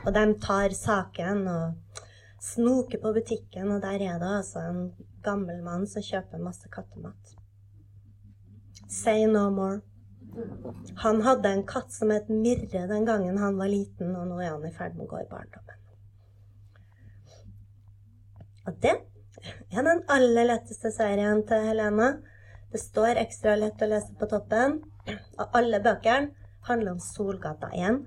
Og 0.05 0.09
de 0.15 0.25
tar 0.41 0.73
saken 0.77 1.45
og 1.49 2.01
snoker 2.41 3.01
på 3.01 3.13
butikken, 3.13 3.69
og 3.69 3.81
der 3.83 4.01
er 4.01 4.17
det 4.21 4.31
altså 4.39 4.63
en 4.69 4.81
gammel 5.25 5.61
mann 5.65 5.85
som 5.89 6.05
kjøper 6.05 6.41
masse 6.41 6.69
kattemat. 6.73 7.35
Say 8.89 9.25
no 9.29 9.49
more. 9.53 9.81
Han 11.03 11.21
hadde 11.21 11.51
en 11.51 11.65
katt 11.67 11.91
som 11.93 12.11
het 12.13 12.29
Mirre 12.29 12.87
den 12.87 13.05
gangen 13.05 13.37
han 13.37 13.59
var 13.59 13.69
liten, 13.69 14.15
og 14.15 14.27
nå 14.29 14.39
er 14.39 14.53
han 14.53 14.65
i 14.65 14.73
ferd 14.73 14.97
med 14.97 15.05
å 15.05 15.11
gå 15.11 15.21
i 15.21 15.29
barndommen. 15.29 15.77
Og 18.69 18.77
det 18.81 18.93
er 19.73 19.85
den 19.85 20.03
aller 20.15 20.47
letteste 20.47 20.91
serien 20.93 21.41
til 21.49 21.65
Helena. 21.67 22.13
Det 22.71 22.79
står 22.79 23.19
ekstra 23.19 23.57
lett 23.59 23.81
å 23.83 23.87
lese 23.91 24.13
på 24.15 24.27
toppen. 24.31 24.77
Og 25.11 25.57
alle 25.57 25.81
bøkene 25.83 26.31
handler 26.69 26.93
om 26.93 27.01
Solgata 27.03 27.67
1. 27.75 27.97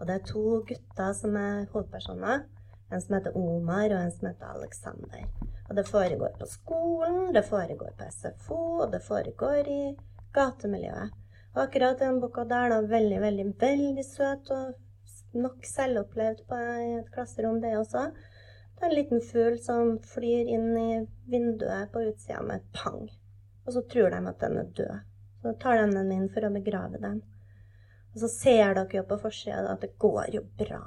Og 0.00 0.08
det 0.08 0.18
er 0.18 0.26
to 0.28 0.42
gutter 0.68 1.14
som 1.16 1.38
er 1.40 1.62
hovedpersoner. 1.72 2.42
En 2.92 3.00
som 3.00 3.16
heter 3.16 3.38
Omar, 3.38 3.86
og 3.88 4.02
en 4.02 4.12
som 4.12 4.28
heter 4.28 4.50
Alexander. 4.52 5.24
Og 5.70 5.78
det 5.78 5.86
foregår 5.88 6.34
på 6.36 6.48
skolen, 6.50 7.32
det 7.32 7.46
foregår 7.48 7.94
på 7.96 8.10
SFO, 8.12 8.60
og 8.82 8.92
det 8.92 9.00
foregår 9.06 9.70
i 9.72 9.82
gatemiljøet. 10.36 11.16
Og 11.54 11.62
akkurat 11.62 12.00
den 12.00 12.20
boka 12.20 12.44
der, 12.44 12.68
da, 12.74 12.82
veldig, 12.92 13.22
veldig, 13.22 13.48
veldig 13.62 14.04
søt 14.04 14.52
og 14.52 15.40
nok 15.40 15.64
selvopplevd 15.64 16.44
på 16.48 16.60
et 16.60 17.08
klasserom, 17.14 17.62
det 17.64 17.72
også. 17.80 18.10
Det 18.76 18.84
er 18.84 18.90
en 18.90 18.98
liten 18.98 19.24
fugl 19.24 19.56
som 19.64 19.96
flyr 20.12 20.52
inn 20.52 20.70
i 20.76 20.90
vinduet 21.32 21.88
på 21.94 22.04
utsida 22.10 22.44
med 22.44 22.60
et 22.60 22.72
pang. 22.76 23.06
Og 23.72 23.78
så 23.78 23.88
tror 23.88 24.10
de 24.12 24.18
at 24.28 24.42
den 24.44 24.58
er 24.60 24.72
død. 24.76 25.04
Så 25.40 25.52
tar 25.60 25.78
de 25.80 25.94
den 25.96 26.10
inn 26.12 26.26
for 26.28 26.44
å 26.44 26.52
begrave 26.52 26.98
den. 27.00 27.22
Og 28.12 28.18
så 28.20 28.28
ser 28.28 28.74
dere 28.76 28.98
jo 28.98 29.02
på 29.08 29.16
forsida 29.22 29.70
at 29.72 29.80
det 29.80 29.94
går 30.02 30.34
jo 30.36 30.42
bra. 30.58 30.82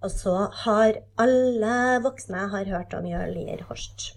Og 0.00 0.08
så 0.14 0.32
har 0.62 1.02
alle 1.20 1.74
voksne 2.06 2.46
har 2.54 2.72
hørt 2.72 2.96
om 2.96 3.04
Jørn 3.04 3.66
Horst. 3.68 4.14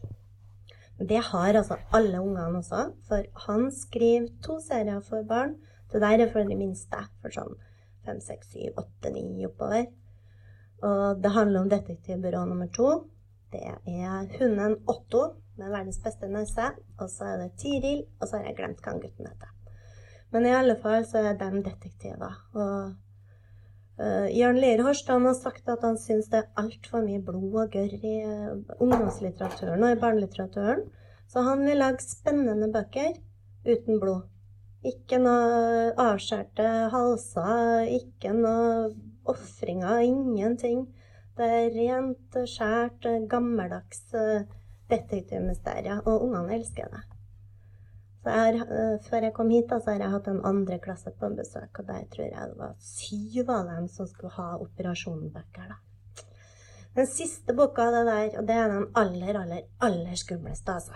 Det 1.04 1.20
har 1.34 1.60
altså 1.60 1.82
alle 1.92 2.22
ungene 2.24 2.62
også, 2.62 2.86
for 3.10 3.28
han 3.50 3.68
skriver 3.76 4.30
to 4.48 4.62
serier 4.64 5.04
for 5.04 5.28
barn. 5.28 5.58
Det 5.92 6.00
der 6.00 6.24
er 6.24 6.32
for 6.32 6.48
de 6.48 6.56
minste, 6.56 7.04
for 7.20 7.36
sånn 7.36 7.60
fem, 8.08 8.24
seks, 8.24 8.56
syv, 8.56 8.80
åtte, 8.80 9.12
ni 9.12 9.44
oppover. 9.44 9.90
Og 10.84 11.22
det 11.24 11.32
handler 11.32 11.64
om 11.64 11.72
detektivbyrå 11.72 12.44
nummer 12.50 12.68
to. 12.76 12.90
Det 13.54 13.62
er 13.64 14.28
hunden 14.40 14.80
Otto 14.90 15.24
med 15.60 15.72
verdens 15.72 16.02
beste 16.04 16.28
nese. 16.32 16.72
Og 17.00 17.10
så 17.12 17.30
er 17.32 17.44
det 17.44 17.54
Tiril, 17.62 18.04
og 18.20 18.28
så 18.28 18.40
har 18.40 18.50
jeg 18.50 18.58
glemt 18.60 18.84
hva 18.84 18.98
gutten 18.98 19.30
heter. 19.30 19.54
Men 20.34 20.48
i 20.50 20.56
alle 20.58 20.76
fall 20.82 21.06
så 21.06 21.22
er 21.22 21.38
de 21.38 21.62
detektiver. 21.62 22.36
Og 22.58 22.96
uh, 24.02 24.28
Jørn 24.34 24.60
Lier 24.60 24.82
Horstad 24.84 25.22
har 25.28 25.38
sagt 25.38 25.70
at 25.70 25.86
han 25.86 26.00
syns 26.02 26.32
det 26.34 26.42
er 26.42 26.52
altfor 26.60 27.06
mye 27.06 27.22
blod 27.24 27.60
og 27.64 27.78
gørr 27.78 27.94
i 28.00 28.16
uh, 28.26 28.58
ungdomslitteraturen 28.82 29.86
og 29.86 29.94
i 29.94 30.02
barnelitteraturen. 30.02 30.88
Så 31.30 31.46
han 31.46 31.64
vil 31.66 31.80
lage 31.80 32.04
spennende 32.04 32.72
bøker 32.74 33.14
uten 33.70 34.02
blod. 34.02 34.26
Ikke 34.84 35.16
noe 35.22 35.94
avskjærte 36.02 36.68
halser, 36.92 37.86
ikke 38.02 38.34
noe 38.36 38.90
ofringer, 39.26 40.00
ingenting. 40.04 40.86
Det 41.38 41.46
er 41.46 41.72
rent, 41.74 42.38
skjært, 42.50 43.08
gammeldags 43.30 44.04
eh, 44.14 44.46
detektivmysterier, 44.92 46.04
og 46.06 46.28
ungene 46.28 46.58
elsker 46.60 46.92
det. 46.94 47.02
Jeg 48.26 48.60
har, 48.60 48.68
eh, 48.72 49.00
Før 49.10 49.24
jeg 49.24 49.34
kom 49.34 49.50
hit, 49.50 49.70
så 49.70 49.92
har 49.92 50.00
jeg 50.00 50.12
hatt 50.12 50.28
en 50.28 50.46
andre 50.46 50.80
klasse 50.80 51.12
på 51.12 51.26
en 51.26 51.36
besøk, 51.36 51.80
og 51.80 51.88
der 51.88 52.06
tror 52.12 52.26
jeg 52.26 52.50
det 52.50 52.58
var 52.58 52.76
syv 52.80 53.50
av 53.50 53.66
dem 53.68 53.88
som 53.88 54.08
skulle 54.08 54.34
ha 54.34 54.58
operasjonbøker. 54.58 55.68
da. 55.68 55.76
Den 56.96 57.08
siste 57.08 57.54
boka 57.54 57.82
av 57.82 57.92
det 57.92 58.06
der, 58.06 58.40
og 58.40 58.48
det 58.48 58.56
er 58.56 58.68
den 58.70 58.88
aller, 58.96 59.40
aller, 59.42 59.62
aller 59.82 60.16
skumleste, 60.16 60.72
altså. 60.72 60.94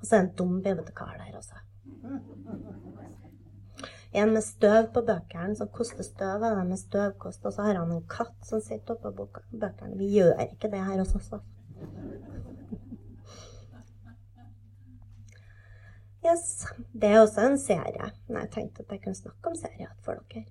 Og 0.00 0.06
så 0.06 0.16
er 0.16 0.20
det 0.20 0.30
en 0.30 0.36
dum 0.36 0.62
bibliotekar 0.62 1.16
der 1.18 1.36
også. 1.36 1.54
En 4.12 4.32
med 4.34 4.44
støv 4.44 4.90
på 4.92 5.02
bøkene, 5.08 5.56
som 5.56 5.70
koster 5.72 6.04
støv 6.04 6.44
av 6.44 6.58
dem 6.58 6.68
med 6.74 6.80
støvkost. 6.80 7.44
Og 7.48 7.54
så 7.54 7.64
har 7.68 7.80
han 7.80 7.94
en 7.94 8.04
katt 8.08 8.36
som 8.44 8.60
sitter 8.60 8.98
oppå 8.98 9.28
bøkene. 9.50 9.96
Vi 9.96 10.10
gjør 10.18 10.36
ikke 10.44 10.70
det 10.72 10.84
her 10.84 11.00
hos 11.00 11.16
oss. 11.16 11.32
Yes. 16.22 16.66
Det 16.92 17.08
er 17.08 17.20
også 17.22 17.48
en 17.48 17.58
serie. 17.58 18.12
Nei, 18.28 18.44
Jeg 18.44 18.50
tenkte 18.54 18.84
at 18.84 18.92
jeg 18.94 19.02
kunne 19.02 19.18
snakke 19.18 19.50
om 19.50 19.58
serier 19.58 19.90
for 20.04 20.20
dere. 20.30 20.44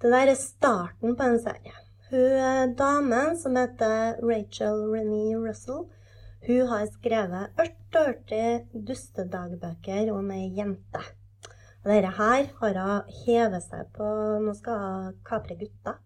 Det 0.00 0.12
der 0.14 0.30
er 0.32 0.38
starten 0.38 1.16
på 1.16 1.26
en 1.26 1.40
serie. 1.42 1.74
Hun 2.10 2.72
damen 2.74 3.36
som 3.38 3.56
heter 3.56 4.16
Rachel 4.24 4.86
Renee 4.90 5.36
Russell, 5.36 5.84
hun 6.46 6.66
har 6.66 6.86
skrevet 6.90 7.60
48 7.60 8.82
dustedagbøker 8.88 10.10
om 10.14 10.30
ei 10.34 10.48
jente. 10.56 11.02
Og 11.80 11.88
dette 11.88 12.12
her 12.18 12.50
har 12.60 12.78
hun 12.78 13.12
hevet 13.22 13.64
seg 13.64 13.88
på 13.96 14.06
Nå 14.44 14.52
skal 14.58 14.80
hun 14.84 15.18
kapre 15.24 15.56
gutter. 15.60 15.96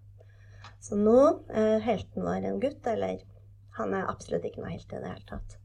Så 0.85 0.99
nå 1.01 1.19
er 1.51 1.83
helten 1.83 2.27
vår 2.27 2.47
en 2.47 2.61
gutt, 2.63 2.87
eller 2.87 3.23
han 3.79 3.95
er 3.97 4.11
absolutt 4.11 4.45
ikke 4.47 4.63
noe 4.63 4.75
helt 4.75 4.93
i 4.93 5.01
det 5.01 5.11
hele 5.11 5.29
tatt. 5.31 5.57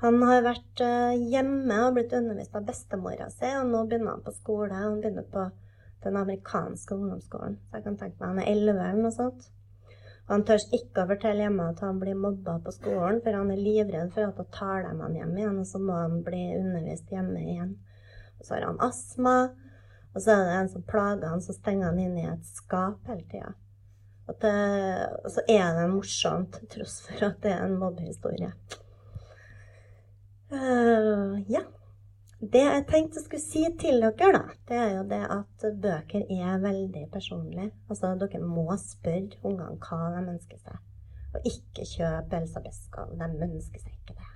Han 0.00 0.20
har 0.28 0.44
vært 0.44 0.80
eh, 0.84 1.18
hjemme 1.32 1.76
og 1.86 1.96
blitt 1.96 2.14
undervist 2.16 2.56
av 2.56 2.64
bestemora 2.68 3.30
si, 3.32 3.48
og 3.58 3.68
nå 3.70 3.82
begynner 3.88 4.14
han 4.14 4.24
på 4.24 4.34
skole. 4.36 4.76
Han 4.76 5.00
begynner 5.00 5.24
på 5.32 5.46
den 6.04 6.18
amerikanske 6.20 6.96
ungdomsskolen. 6.96 7.56
Så 7.66 7.78
jeg 7.78 7.86
kan 7.86 7.96
tenke 8.00 8.20
meg 8.20 8.28
han 8.28 8.42
er 8.42 8.50
elleve 8.52 8.88
eller 8.90 9.06
noe 9.06 9.16
sånt. 9.16 9.48
Og 10.26 10.34
han 10.34 10.44
tør 10.46 10.64
ikke 10.78 11.04
å 11.04 11.10
fortelle 11.10 11.44
hjemme 11.44 11.68
at 11.72 11.82
han 11.84 12.00
blir 12.02 12.18
mobba 12.18 12.58
på 12.64 12.74
skolen, 12.74 13.20
for 13.24 13.38
han 13.38 13.52
er 13.54 13.62
livredd 13.62 14.12
for 14.14 14.28
at 14.28 14.40
hun 14.40 14.48
tar 14.54 14.86
dem 14.88 15.02
hjem 15.16 15.36
igjen, 15.38 15.60
og 15.62 15.68
så 15.70 15.80
må 15.82 15.98
han 16.00 16.22
bli 16.26 16.42
undervist 16.58 17.12
hjemme 17.14 17.44
igjen. 17.44 17.76
Og 18.38 18.46
så 18.46 18.54
har 18.54 18.66
han 18.68 18.82
astma. 18.84 19.36
Og 20.16 20.22
så 20.22 20.32
er 20.32 20.44
det 20.48 20.56
en 20.56 20.72
som 20.72 20.84
plager 20.88 21.28
han, 21.28 21.44
så 21.44 21.52
stenger 21.52 21.90
han 21.90 22.00
inn 22.00 22.18
i 22.18 22.26
et 22.30 22.44
skap 22.48 23.08
hele 23.10 23.24
tida. 23.28 23.52
Og, 24.26 24.42
så 25.30 25.42
er 25.46 25.76
det 25.76 25.86
morsomt, 25.92 26.58
tross 26.72 26.98
for 27.06 27.28
at 27.28 27.38
det 27.44 27.52
er 27.52 27.66
en 27.66 27.78
mobbehistorie. 27.78 28.50
Uh, 30.50 31.36
ja. 31.50 31.62
Det 32.36 32.60
jeg 32.60 32.82
tenkte 32.90 33.20
jeg 33.20 33.26
skulle 33.26 33.42
si 33.42 33.62
til 33.80 34.02
dere, 34.02 34.32
da, 34.34 34.42
det 34.68 34.76
er 34.76 34.90
jo 34.98 35.04
det 35.08 35.22
at 35.32 35.64
bøker 35.82 36.26
er 36.30 36.58
veldig 36.62 37.06
personlige. 37.12 37.70
Altså, 37.88 38.12
dere 38.20 38.42
må 38.44 38.66
spørre 38.80 39.40
ungene 39.42 39.78
hva 39.80 40.00
de 40.12 40.24
ønsker 40.34 40.60
seg. 40.60 40.82
Og 41.34 41.48
ikke 41.48 41.86
kjøp 41.94 42.36
Elsa 42.40 42.62
Beskow. 42.64 43.14
De 43.16 43.30
ønsker 43.48 43.82
seg 43.82 43.94
ikke 43.94 44.18
det. 44.18 44.35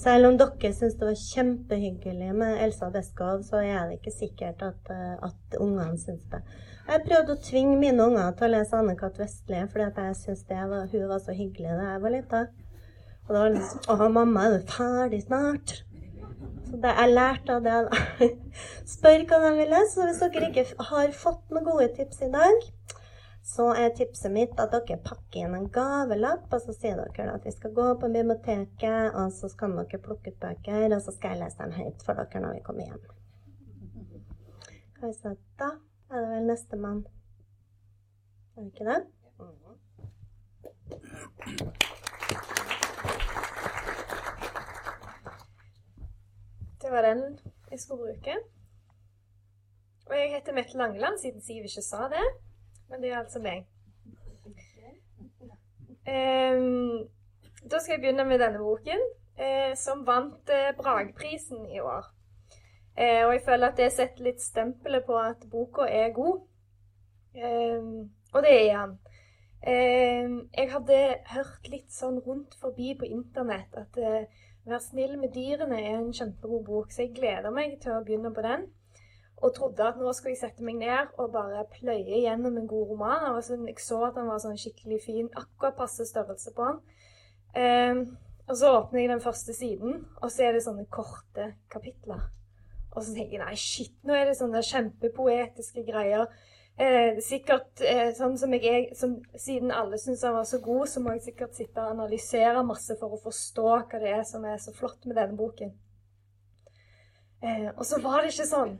Selv 0.00 0.26
om 0.26 0.36
dere 0.38 0.72
syns 0.74 0.96
det 0.98 1.06
var 1.06 1.18
kjempehyggelig 1.20 2.32
med 2.34 2.60
Elsa 2.64 2.90
Beskow, 2.90 3.42
så 3.46 3.60
er 3.62 3.86
det 3.86 4.00
ikke 4.00 4.14
sikkert 4.14 4.62
at, 4.66 4.90
eh, 4.90 5.14
at 5.22 5.58
ungene 5.60 5.98
syns 6.00 6.24
det. 6.32 6.42
Jeg 6.84 7.04
prøvde 7.06 7.36
å 7.36 7.42
tvinge 7.46 7.78
mine 7.80 8.08
unger 8.10 8.34
til 8.36 8.48
å 8.48 8.52
lese 8.56 8.76
Anne-Kat. 8.76 9.16
Vestli, 9.22 9.62
fordi 9.72 9.86
jeg 9.86 10.18
syntes 10.18 10.92
hun 10.92 11.08
var 11.08 11.22
så 11.22 11.32
hyggelig 11.32 11.78
da 11.78 11.92
jeg 11.92 12.02
var 12.02 12.14
lita. 12.16 12.42
Og 13.24 13.32
det 13.32 13.40
var 13.40 13.54
liksom 13.54 13.80
Å, 13.88 14.08
mamma, 14.12 14.44
er 14.44 14.58
du 14.58 14.72
ferdig 14.74 15.22
snart? 15.24 15.78
Så 16.68 16.80
det 16.82 16.92
jeg 16.98 17.14
lærte 17.14 17.56
av 17.56 17.64
det, 17.64 17.78
da 17.86 18.28
Spør 18.94 19.24
hva 19.30 19.40
de 19.46 19.52
vil 19.60 19.72
lese. 19.72 19.94
Så 19.94 20.08
hvis 20.10 20.22
dere 20.26 20.50
ikke 20.50 20.88
har 20.90 21.14
fått 21.16 21.54
noen 21.54 21.68
gode 21.70 21.88
tips 21.96 22.20
i 22.26 22.32
dag, 22.34 22.66
så 23.44 23.66
er 23.76 23.90
tipset 23.92 24.32
mitt 24.32 24.60
at 24.60 24.72
dere 24.72 24.96
pakker 25.04 25.44
inn 25.44 25.56
en 25.58 25.66
gavelapp, 25.72 26.46
og 26.48 26.62
så 26.64 26.72
sier 26.72 26.96
dere 26.96 27.34
at 27.34 27.44
vi 27.44 27.52
skal 27.52 27.74
gå 27.76 27.88
på 28.00 28.08
biblioteket, 28.08 29.12
og 29.12 29.34
så 29.36 29.50
skal 29.52 29.74
dere 29.76 30.00
plukke 30.06 30.32
ut 30.32 30.38
bøker, 30.40 30.86
og 30.88 31.02
så 31.04 31.12
skal 31.12 31.34
jeg 31.34 31.42
lese 31.42 31.60
dem 31.60 31.74
høyt 31.76 32.06
for 32.06 32.16
dere 32.16 32.40
når 32.40 32.56
vi 32.56 32.62
kommer 32.64 32.88
hjem. 32.88 33.02
Hva 35.00 35.34
da? 35.60 35.68
Er 36.08 36.24
det 36.24 36.30
vel 36.30 36.48
nestemann? 36.48 37.04
Er 38.56 38.62
det 38.62 38.72
ikke 38.72 38.88
det? 38.88 39.00
Det 46.80 46.92
var 46.92 47.02
den 47.10 47.22
jeg 47.70 47.80
skulle 47.80 48.08
bruke. 48.08 48.40
Og 50.06 50.16
jeg 50.16 50.32
heter 50.32 50.56
Mette 50.56 50.78
Langeland, 50.78 51.20
siden 51.20 51.44
Siv 51.44 51.68
ikke 51.68 51.84
sa 51.84 52.08
det. 52.08 52.24
Men 52.90 53.02
det 53.02 53.10
er 53.10 53.18
altså 53.18 53.40
meg. 53.42 53.66
Um, 56.04 57.08
da 57.70 57.80
skal 57.80 57.94
jeg 57.94 58.00
begynne 58.00 58.26
med 58.28 58.38
denne 58.38 58.60
boken, 58.60 59.00
eh, 59.40 59.72
som 59.76 60.04
vant 60.06 60.50
eh, 60.52 60.74
Bragprisen 60.76 61.64
i 61.72 61.80
år. 61.80 62.10
Eh, 62.98 63.26
og 63.26 63.32
jeg 63.32 63.42
føler 63.46 63.70
at 63.70 63.80
det 63.80 63.92
setter 63.92 64.26
litt 64.26 64.42
stempelet 64.42 65.06
på 65.06 65.16
at 65.18 65.46
boka 65.50 65.88
er 65.88 66.12
god. 66.14 66.44
Um, 67.34 68.10
og 68.34 68.44
det 68.44 68.52
er 68.52 68.76
han. 68.76 68.92
Um, 69.64 70.36
jeg 70.54 70.70
hadde 70.70 70.98
hørt 71.32 71.70
litt 71.72 71.90
sånn 71.90 72.20
rundt 72.26 72.54
forbi 72.60 72.92
på 73.00 73.08
internett 73.08 73.74
at 73.80 73.96
uh, 73.98 74.44
'Vær 74.64 74.80
snill 74.80 75.18
med 75.20 75.34
dyrene' 75.34 75.80
er 75.80 75.98
en 75.98 76.12
kjempegod 76.12 76.64
bok, 76.64 76.92
så 76.92 77.02
jeg 77.02 77.16
gleder 77.16 77.50
meg 77.52 77.74
til 77.82 77.96
å 77.96 78.04
begynne 78.04 78.30
på 78.32 78.44
den 78.44 78.62
og 79.44 79.52
trodde 79.56 79.84
at 79.84 79.98
nå 80.00 80.12
skulle 80.16 80.32
jeg 80.32 80.40
sette 80.40 80.64
meg 80.64 80.78
ned 80.80 81.10
og 81.20 81.32
bare 81.34 81.66
pløye 81.74 82.22
gjennom 82.22 82.56
en 82.56 82.68
god 82.70 82.92
roman. 82.94 83.26
Sånn, 83.44 83.66
jeg 83.68 83.82
så 83.84 84.00
at 84.08 84.16
den 84.16 84.30
var 84.30 84.40
sånn 84.42 84.56
skikkelig 84.60 85.02
fin, 85.04 85.28
akkurat 85.36 85.76
passe 85.76 86.06
størrelse 86.08 86.54
på 86.56 86.70
den. 86.70 86.80
Eh, 87.60 88.00
og 88.48 88.56
så 88.60 88.72
åpner 88.78 89.00
jeg 89.00 89.12
den 89.12 89.22
første 89.24 89.54
siden, 89.56 90.02
og 90.20 90.32
så 90.32 90.46
er 90.46 90.56
det 90.56 90.64
sånne 90.64 90.86
korte 90.92 91.52
kapitler. 91.72 92.26
Og 92.94 93.02
så 93.02 93.14
tenker 93.14 93.38
jeg 93.38 93.44
nei, 93.44 93.54
shit, 93.58 93.94
nå 94.06 94.16
er 94.16 94.28
det 94.28 94.36
sånne 94.38 94.60
kjempepoetiske 94.64 95.84
greier. 95.86 96.28
Eh, 96.74 97.20
sikkert 97.22 97.84
eh, 97.86 98.10
sånn 98.16 98.34
som 98.38 98.52
jeg 98.56 98.66
er, 98.66 98.86
som, 98.98 99.12
Siden 99.38 99.70
alle 99.70 99.98
syns 100.02 100.24
han 100.26 100.34
var 100.34 100.46
så 100.48 100.58
god, 100.62 100.88
så 100.90 101.02
må 101.02 101.14
jeg 101.14 101.28
sikkert 101.28 101.54
sitte 101.54 101.78
og 101.78 101.94
analysere 101.94 102.64
masse 102.66 102.96
for 102.98 103.14
å 103.14 103.20
forstå 103.22 103.68
hva 103.70 104.00
det 104.02 104.10
er 104.10 104.24
som 104.26 104.44
er 104.48 104.58
så 104.62 104.74
flott 104.74 105.06
med 105.06 105.18
denne 105.20 105.38
boken. 105.38 105.70
Eh, 107.44 107.70
og 107.76 107.84
så 107.86 108.00
var 108.02 108.22
det 108.22 108.32
ikke 108.34 108.50
sånn. 108.50 108.76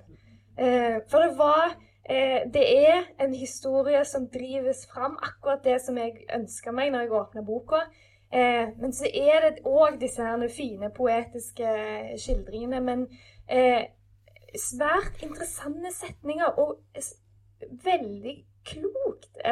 Eh, 0.59 1.03
for 1.11 1.19
det 1.19 1.39
var 1.39 1.75
eh, 2.11 2.43
Det 2.55 2.87
er 2.89 3.03
en 3.21 3.35
historie 3.35 4.05
som 4.05 4.29
drives 4.29 4.87
fram, 4.87 5.19
akkurat 5.23 5.65
det 5.65 5.81
som 5.83 5.99
jeg 5.99 6.27
ønska 6.35 6.73
meg 6.73 6.93
når 6.93 7.01
jeg 7.01 7.13
åpna 7.13 7.43
boka. 7.43 7.83
Eh, 8.31 8.71
men 8.79 8.93
så 8.93 9.11
er 9.11 9.49
det 9.49 9.65
òg 9.67 9.99
disse 10.01 10.23
her 10.23 10.49
fine 10.49 10.91
poetiske 10.95 11.75
skildringene. 12.19 12.81
Men 12.81 13.07
svært 14.55 15.23
interessante 15.23 15.91
setninger, 15.93 16.47
og 16.59 16.79
veldig 17.85 18.35
klokt. 18.65 19.43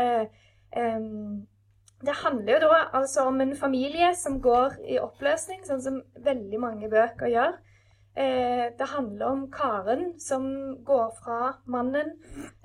Det 2.03 2.15
handler 2.23 2.53
jo 2.53 2.69
da 2.69 2.79
altså 2.99 3.27
om 3.29 3.41
en 3.41 3.57
familie 3.57 4.15
som 4.17 4.41
går 4.43 4.79
i 4.89 4.99
oppløsning, 4.99 5.61
sånn 5.67 5.83
som 5.83 6.01
veldig 6.25 6.61
mange 6.61 6.89
bøker 6.91 7.29
gjør. 7.31 7.59
Eh, 8.17 8.73
det 8.79 8.87
handler 8.87 9.27
om 9.27 9.53
Karen 9.53 10.21
som 10.21 10.43
går 10.85 11.15
fra 11.25 11.53
mannen, 11.65 12.11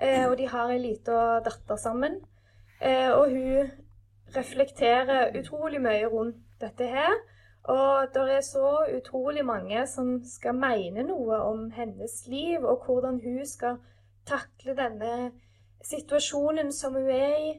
eh, 0.00 0.28
og 0.30 0.36
de 0.38 0.48
har 0.48 0.68
ei 0.68 0.78
lita 0.78 1.40
datter 1.40 1.76
sammen. 1.76 2.20
Eh, 2.80 3.10
og 3.10 3.30
hun 3.30 3.70
reflekterer 4.36 5.32
utrolig 5.40 5.80
mye 5.80 6.06
rundt 6.06 6.36
dette 6.60 6.84
her. 6.84 7.16
Og 7.64 8.08
det 8.14 8.36
er 8.36 8.40
så 8.40 8.84
utrolig 8.96 9.44
mange 9.44 9.86
som 9.86 10.20
skal 10.24 10.54
mene 10.54 11.02
noe 11.02 11.40
om 11.40 11.70
hennes 11.70 12.26
liv, 12.26 12.64
og 12.64 12.84
hvordan 12.84 13.20
hun 13.24 13.46
skal 13.46 13.76
takle 14.26 14.76
denne 14.76 15.32
situasjonen 15.84 16.72
som 16.72 16.92
hun 16.92 17.08
er 17.08 17.36
i. 17.40 17.50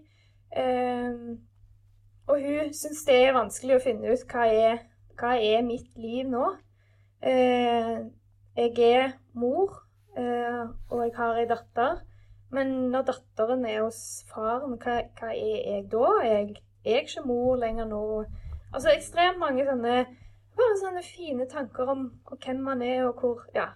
Og 2.28 2.42
hun 2.42 2.74
syns 2.74 3.06
det 3.06 3.20
er 3.26 3.38
vanskelig 3.38 3.76
å 3.76 3.84
finne 3.84 4.14
ut 4.14 4.26
hva 4.34 4.48
er, 4.50 4.82
hva 5.20 5.36
er 5.38 5.62
mitt 5.66 5.98
liv 5.98 6.26
nå. 6.30 6.58
Eh, 7.22 8.06
jeg 8.56 8.80
er 8.80 9.12
mor, 9.34 9.74
eh, 10.18 10.68
og 10.90 11.04
jeg 11.04 11.12
har 11.16 11.40
ei 11.40 11.48
datter. 11.50 12.00
Men 12.52 12.68
når 12.94 13.02
datteren 13.12 13.66
er 13.66 13.84
hos 13.84 14.00
faren, 14.32 14.78
hva, 14.82 15.02
hva 15.20 15.34
er 15.34 15.60
jeg 15.74 15.90
da? 15.92 16.06
Jeg, 16.26 16.56
er 16.86 17.04
ikke 17.04 17.26
mor 17.28 17.60
lenger 17.60 17.86
nå? 17.86 18.24
Altså 18.74 18.94
ekstremt 18.94 19.42
mange 19.42 19.66
sånne, 19.68 19.98
bare 20.58 20.80
sånne 20.80 21.04
fine 21.06 21.46
tanker 21.52 21.92
om, 21.92 22.08
om 22.26 22.40
hvem 22.46 22.64
man 22.66 22.82
er 22.82 23.06
og 23.10 23.22
hvor 23.22 23.46
Ja. 23.56 23.68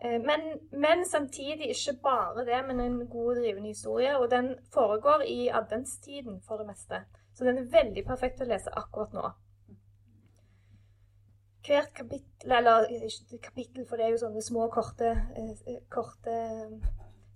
Eh, 0.00 0.20
men, 0.22 0.46
men, 0.70 1.02
samtidig 1.10 1.72
ikke 1.74 1.98
bare 2.02 2.44
det, 2.46 2.62
men 2.66 2.80
en 2.80 2.98
god, 3.10 3.40
drivende 3.40 3.74
historie. 3.74 4.18
Og 4.18 4.30
den 4.30 4.54
foregår 4.74 5.26
i 5.26 5.48
adventstiden 5.48 6.40
for 6.46 6.56
det 6.56 6.66
meste. 6.66 7.02
Så 7.34 7.44
den 7.44 7.58
er 7.58 7.70
veldig 7.82 8.06
perfekt 8.06 8.40
å 8.40 8.48
lese 8.48 8.70
akkurat 8.78 9.12
nå. 9.12 9.26
Hvert 11.68 11.90
kapittel, 11.94 12.52
eller 12.52 12.86
ikke 12.88 13.38
kapittel, 13.50 13.84
for 13.88 14.00
det 14.00 14.06
er 14.06 14.14
jo 14.14 14.22
sånne 14.22 14.42
små, 14.42 14.68
korte, 14.72 15.10
eh, 15.36 15.82
korte 15.92 16.36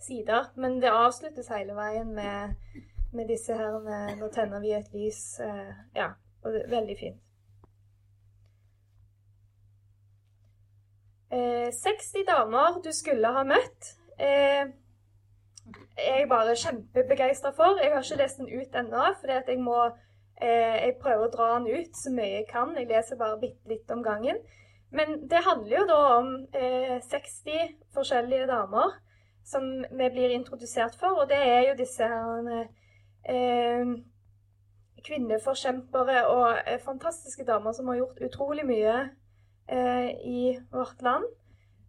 sider. 0.01 0.49
Men 0.57 0.79
det 0.81 0.93
avsluttes 0.93 1.51
hele 1.53 1.77
veien 1.77 2.15
med, 2.17 2.57
med 3.13 3.29
disse 3.29 3.57
her 3.59 3.77
Nå 4.17 4.31
tenner 4.33 4.65
vi 4.65 4.73
et 4.73 4.89
lys. 4.97 5.21
Eh, 5.45 5.75
ja, 5.97 6.15
og 6.43 6.57
det 6.57 6.65
er 6.65 6.75
veldig 6.79 6.97
fint. 7.01 7.21
60 11.33 12.15
eh, 12.17 12.27
damer 12.29 12.81
du 12.85 12.93
skulle 12.93 13.33
ha 13.33 13.45
møtt. 13.45 13.93
Eh, 14.21 14.69
er 15.97 16.27
bare 16.29 16.57
kjempebegeistra 16.57 17.53
for. 17.57 17.81
Jeg 17.83 17.93
har 17.93 18.03
ikke 18.05 18.21
lest 18.21 18.41
den 18.41 18.51
ut 18.53 18.75
ennå, 18.77 19.05
fordi 19.21 19.39
jeg 19.47 19.61
må 19.61 19.79
eh, 19.87 19.93
Jeg 20.41 20.97
prøver 21.03 21.27
å 21.27 21.31
dra 21.31 21.49
den 21.55 21.69
ut 21.71 21.97
så 21.97 22.11
mye 22.11 22.39
jeg 22.41 22.47
kan. 22.51 22.73
Jeg 22.79 22.89
leser 22.91 23.19
bare 23.21 23.39
bitte 23.39 23.69
litt 23.71 23.91
om 23.95 24.03
gangen. 24.03 24.41
Men 24.91 25.21
det 25.31 25.45
handler 25.47 25.77
jo 25.77 25.85
da 25.89 25.99
om 26.19 26.31
60 27.07 27.77
forskjellige 27.95 28.49
damer 28.51 28.97
som 29.47 29.69
vi 29.85 30.09
blir 30.15 30.35
introdusert 30.35 30.99
for, 30.99 31.23
og 31.23 31.31
det 31.31 31.39
er 31.39 31.63
jo 31.69 31.79
disse 31.79 32.09
her 32.09 32.65
kvinneforkjempere 35.07 36.25
og 36.31 36.59
fantastiske 36.85 37.45
damer 37.45 37.75
som 37.77 37.89
har 37.91 38.01
gjort 38.01 38.23
utrolig 38.27 38.65
mye 38.67 38.97
eh, 39.69 40.11
i 40.25 40.43
vårt 40.73 41.03
land. 41.03 41.27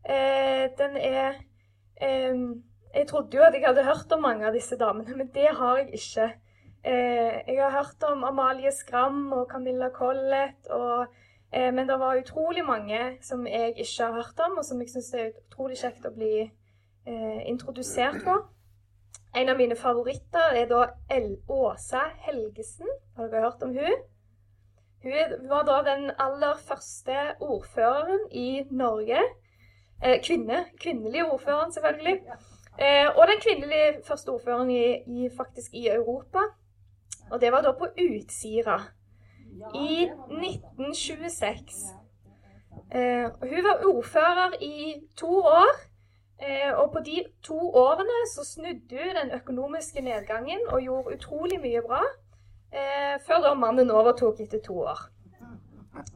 Eh, 0.03 0.69
den 0.77 0.97
er 0.97 1.39
eh, 2.01 2.45
Jeg 2.93 3.07
trodde 3.09 3.37
jo 3.37 3.43
at 3.43 3.53
jeg 3.53 3.65
hadde 3.65 3.83
hørt 3.83 4.11
om 4.13 4.21
mange 4.21 4.45
av 4.45 4.53
disse 4.53 4.77
damene, 4.77 5.15
men 5.17 5.31
det 5.33 5.47
har 5.57 5.77
jeg 5.77 5.93
ikke. 5.97 6.27
Eh, 6.85 7.35
jeg 7.47 7.63
har 7.63 7.71
hørt 7.71 8.03
om 8.11 8.23
Amalie 8.23 8.71
Skram 8.71 9.31
og 9.31 9.47
Camilla 9.51 9.89
Collett, 9.89 10.67
og, 10.69 11.05
eh, 11.53 11.73
men 11.73 11.87
det 11.87 11.99
var 11.99 12.19
utrolig 12.19 12.65
mange 12.65 13.17
som 13.21 13.47
jeg 13.47 13.69
ikke 13.77 14.03
har 14.03 14.11
hørt 14.11 14.39
om, 14.45 14.57
og 14.57 14.65
som 14.65 14.81
jeg 14.81 14.89
syns 14.89 15.13
er 15.13 15.29
utrolig 15.45 15.77
kjekt 15.79 16.05
å 16.05 16.11
bli 16.11 16.41
eh, 16.43 17.39
introdusert 17.47 18.19
for. 18.23 18.49
En 19.35 19.49
av 19.49 19.57
mine 19.57 19.75
favoritter 19.75 20.57
er 20.59 20.67
da 20.69 20.81
L. 21.09 21.37
Åsa 21.49 22.03
Helgesen. 22.25 22.89
Har 23.17 23.31
dere 23.31 23.45
hørt 23.47 23.63
om 23.63 23.71
hun? 23.73 24.03
Hun 25.03 25.47
var 25.49 25.63
da 25.65 25.77
den 25.87 26.11
aller 26.19 26.59
første 26.67 27.15
ordføreren 27.39 28.27
i 28.31 28.63
Norge. 28.71 29.23
Eh, 30.03 30.19
kvinne. 30.23 30.65
Kvinnelige 30.79 31.25
ordføreren, 31.31 31.71
selvfølgelig. 31.71 32.19
Eh, 32.79 33.07
og 33.15 33.23
den 33.31 33.41
kvinnelige 33.41 34.03
første 34.07 34.29
ordføreren 34.29 34.71
i, 34.71 34.83
i, 35.07 35.29
faktisk 35.37 35.73
i 35.73 35.87
Europa. 35.87 36.43
Og 37.33 37.41
det 37.41 37.49
var 37.51 37.63
da 37.65 37.71
på 37.73 37.87
Utsira 37.97 38.77
i 39.75 40.05
1926. 40.05 41.81
Eh, 42.93 43.25
hun 43.41 43.63
var 43.65 43.81
ordfører 43.89 44.53
i 44.61 45.01
to 45.17 45.41
år. 45.41 45.73
Eh, 46.43 46.73
og 46.77 46.91
på 46.93 46.99
de 47.05 47.23
to 47.43 47.57
årene 47.57 48.19
så 48.35 48.45
snudde 48.45 49.01
hun 49.01 49.15
den 49.15 49.31
økonomiske 49.31 50.01
nedgangen 50.01 50.61
og 50.69 50.81
gjorde 50.81 51.15
utrolig 51.15 51.59
mye 51.61 51.81
bra. 51.81 52.03
Eh, 52.73 53.17
før 53.27 53.41
da 53.47 53.53
mannen 53.53 53.91
overtok 53.91 54.39
etter 54.45 54.61
to 54.65 54.79
år. 54.79 54.99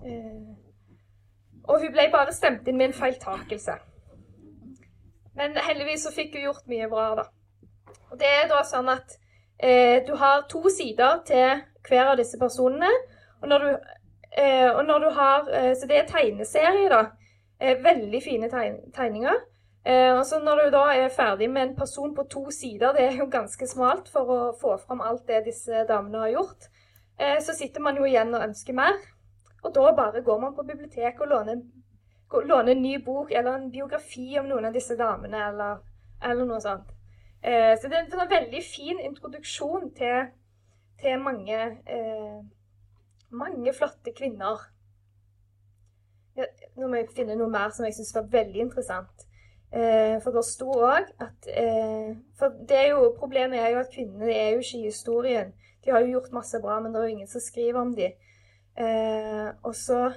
Eh, 0.06 0.42
og 1.64 1.82
hun 1.82 1.92
ble 1.92 2.10
bare 2.14 2.34
stemt 2.34 2.68
inn 2.68 2.78
med 2.78 2.92
en 2.92 3.00
feiltakelse. 3.02 3.78
Men 5.38 5.58
heldigvis 5.70 6.06
så 6.06 6.14
fikk 6.14 6.38
hun 6.38 6.50
gjort 6.50 6.70
mye 6.70 6.90
bra, 6.90 7.08
da. 7.16 7.26
Og 8.12 8.20
det 8.20 8.30
er 8.42 8.48
da 8.50 8.62
sånn 8.66 8.90
at 8.90 9.18
eh, 9.60 10.08
du 10.08 10.16
har 10.16 10.46
to 10.50 10.70
sider 10.70 11.22
til 11.26 11.62
hver 11.88 12.12
av 12.12 12.18
disse 12.18 12.40
personene. 12.40 12.90
Og 13.42 13.50
når 13.50 13.60
du, 13.66 13.70
eh, 14.38 14.70
og 14.72 14.86
når 14.86 15.00
du 15.00 15.10
har 15.10 15.50
eh, 15.54 15.76
Så 15.76 15.88
det 15.88 15.98
er 15.98 16.08
tegneserie, 16.08 16.90
da. 16.90 17.06
Eh, 17.60 17.84
veldig 17.84 18.24
fine 18.24 18.50
tegninger. 18.96 19.36
Eh, 19.86 20.14
og 20.18 20.26
så 20.26 20.40
Når 20.40 20.56
du 20.56 20.70
da 20.70 20.84
er 20.94 21.10
ferdig 21.10 21.50
med 21.50 21.62
en 21.62 21.76
person 21.76 22.16
på 22.16 22.24
to 22.24 22.52
sider, 22.52 22.92
det 22.92 23.04
er 23.04 23.18
jo 23.18 23.30
ganske 23.32 23.68
smalt 23.68 24.10
for 24.10 24.30
å 24.30 24.40
få 24.62 24.78
fram 24.78 25.02
alt 25.02 25.28
det 25.28 25.46
disse 25.46 25.86
damene 25.88 26.18
har 26.18 26.30
gjort, 26.30 26.74
så 27.18 27.54
sitter 27.58 27.82
man 27.82 27.96
jo 27.98 28.06
igjen 28.06 28.36
og 28.36 28.44
ønsker 28.44 28.76
mer. 28.78 28.94
Og 29.64 29.74
da 29.76 29.92
bare 29.96 30.22
går 30.22 30.40
man 30.40 30.56
på 30.56 30.64
biblioteket 30.64 31.22
og 31.22 31.28
låner, 31.28 31.62
låner 32.46 32.72
en 32.72 32.82
ny 32.82 32.98
bok 33.06 33.32
eller 33.32 33.56
en 33.56 33.72
biografi 33.72 34.38
om 34.40 34.46
noen 34.46 34.66
av 34.70 34.74
disse 34.74 34.96
damene, 35.00 35.48
eller, 35.48 35.80
eller 36.24 36.46
noe 36.46 36.62
sånt. 36.62 36.94
Eh, 37.44 37.74
så 37.78 37.90
det 37.90 37.98
er 37.98 38.08
en 38.08 38.30
veldig 38.30 38.64
fin 38.66 39.00
introduksjon 39.00 39.92
til, 39.96 40.32
til 41.02 41.22
mange, 41.22 41.60
eh, 41.88 42.40
mange 43.30 43.74
flotte 43.74 44.14
kvinner. 44.18 44.66
Ja, 46.38 46.46
nå 46.78 46.88
må 46.88 47.00
jeg 47.00 47.14
finne 47.16 47.38
noe 47.38 47.50
mer 47.50 47.72
som 47.74 47.86
jeg 47.86 47.96
syns 47.98 48.14
var 48.16 48.30
veldig 48.34 48.68
interessant. 48.68 49.28
Eh, 49.72 50.16
for 50.24 50.32
det 50.32 50.46
sto 50.48 50.70
òg 50.72 51.10
at 51.20 51.48
eh, 51.52 52.14
For 52.40 52.54
det 52.70 52.78
er 52.78 52.86
jo, 52.94 53.10
problemet 53.18 53.60
er 53.60 53.74
jo 53.74 53.82
at 53.82 53.90
kvinnene 53.92 54.32
er 54.32 54.54
jo 54.54 54.62
ikke 54.64 54.78
i 54.80 54.88
historien. 54.88 55.52
De 55.84 55.92
har 55.92 56.00
jo 56.00 56.14
gjort 56.14 56.32
masse 56.36 56.62
bra, 56.62 56.80
men 56.80 56.94
det 56.94 57.02
er 57.02 57.10
jo 57.10 57.16
ingen 57.16 57.28
som 57.28 57.44
skriver 57.44 57.82
om 57.82 57.92
dem. 57.96 58.16
Eh, 58.78 59.50
og 59.64 59.76
så 59.76 60.12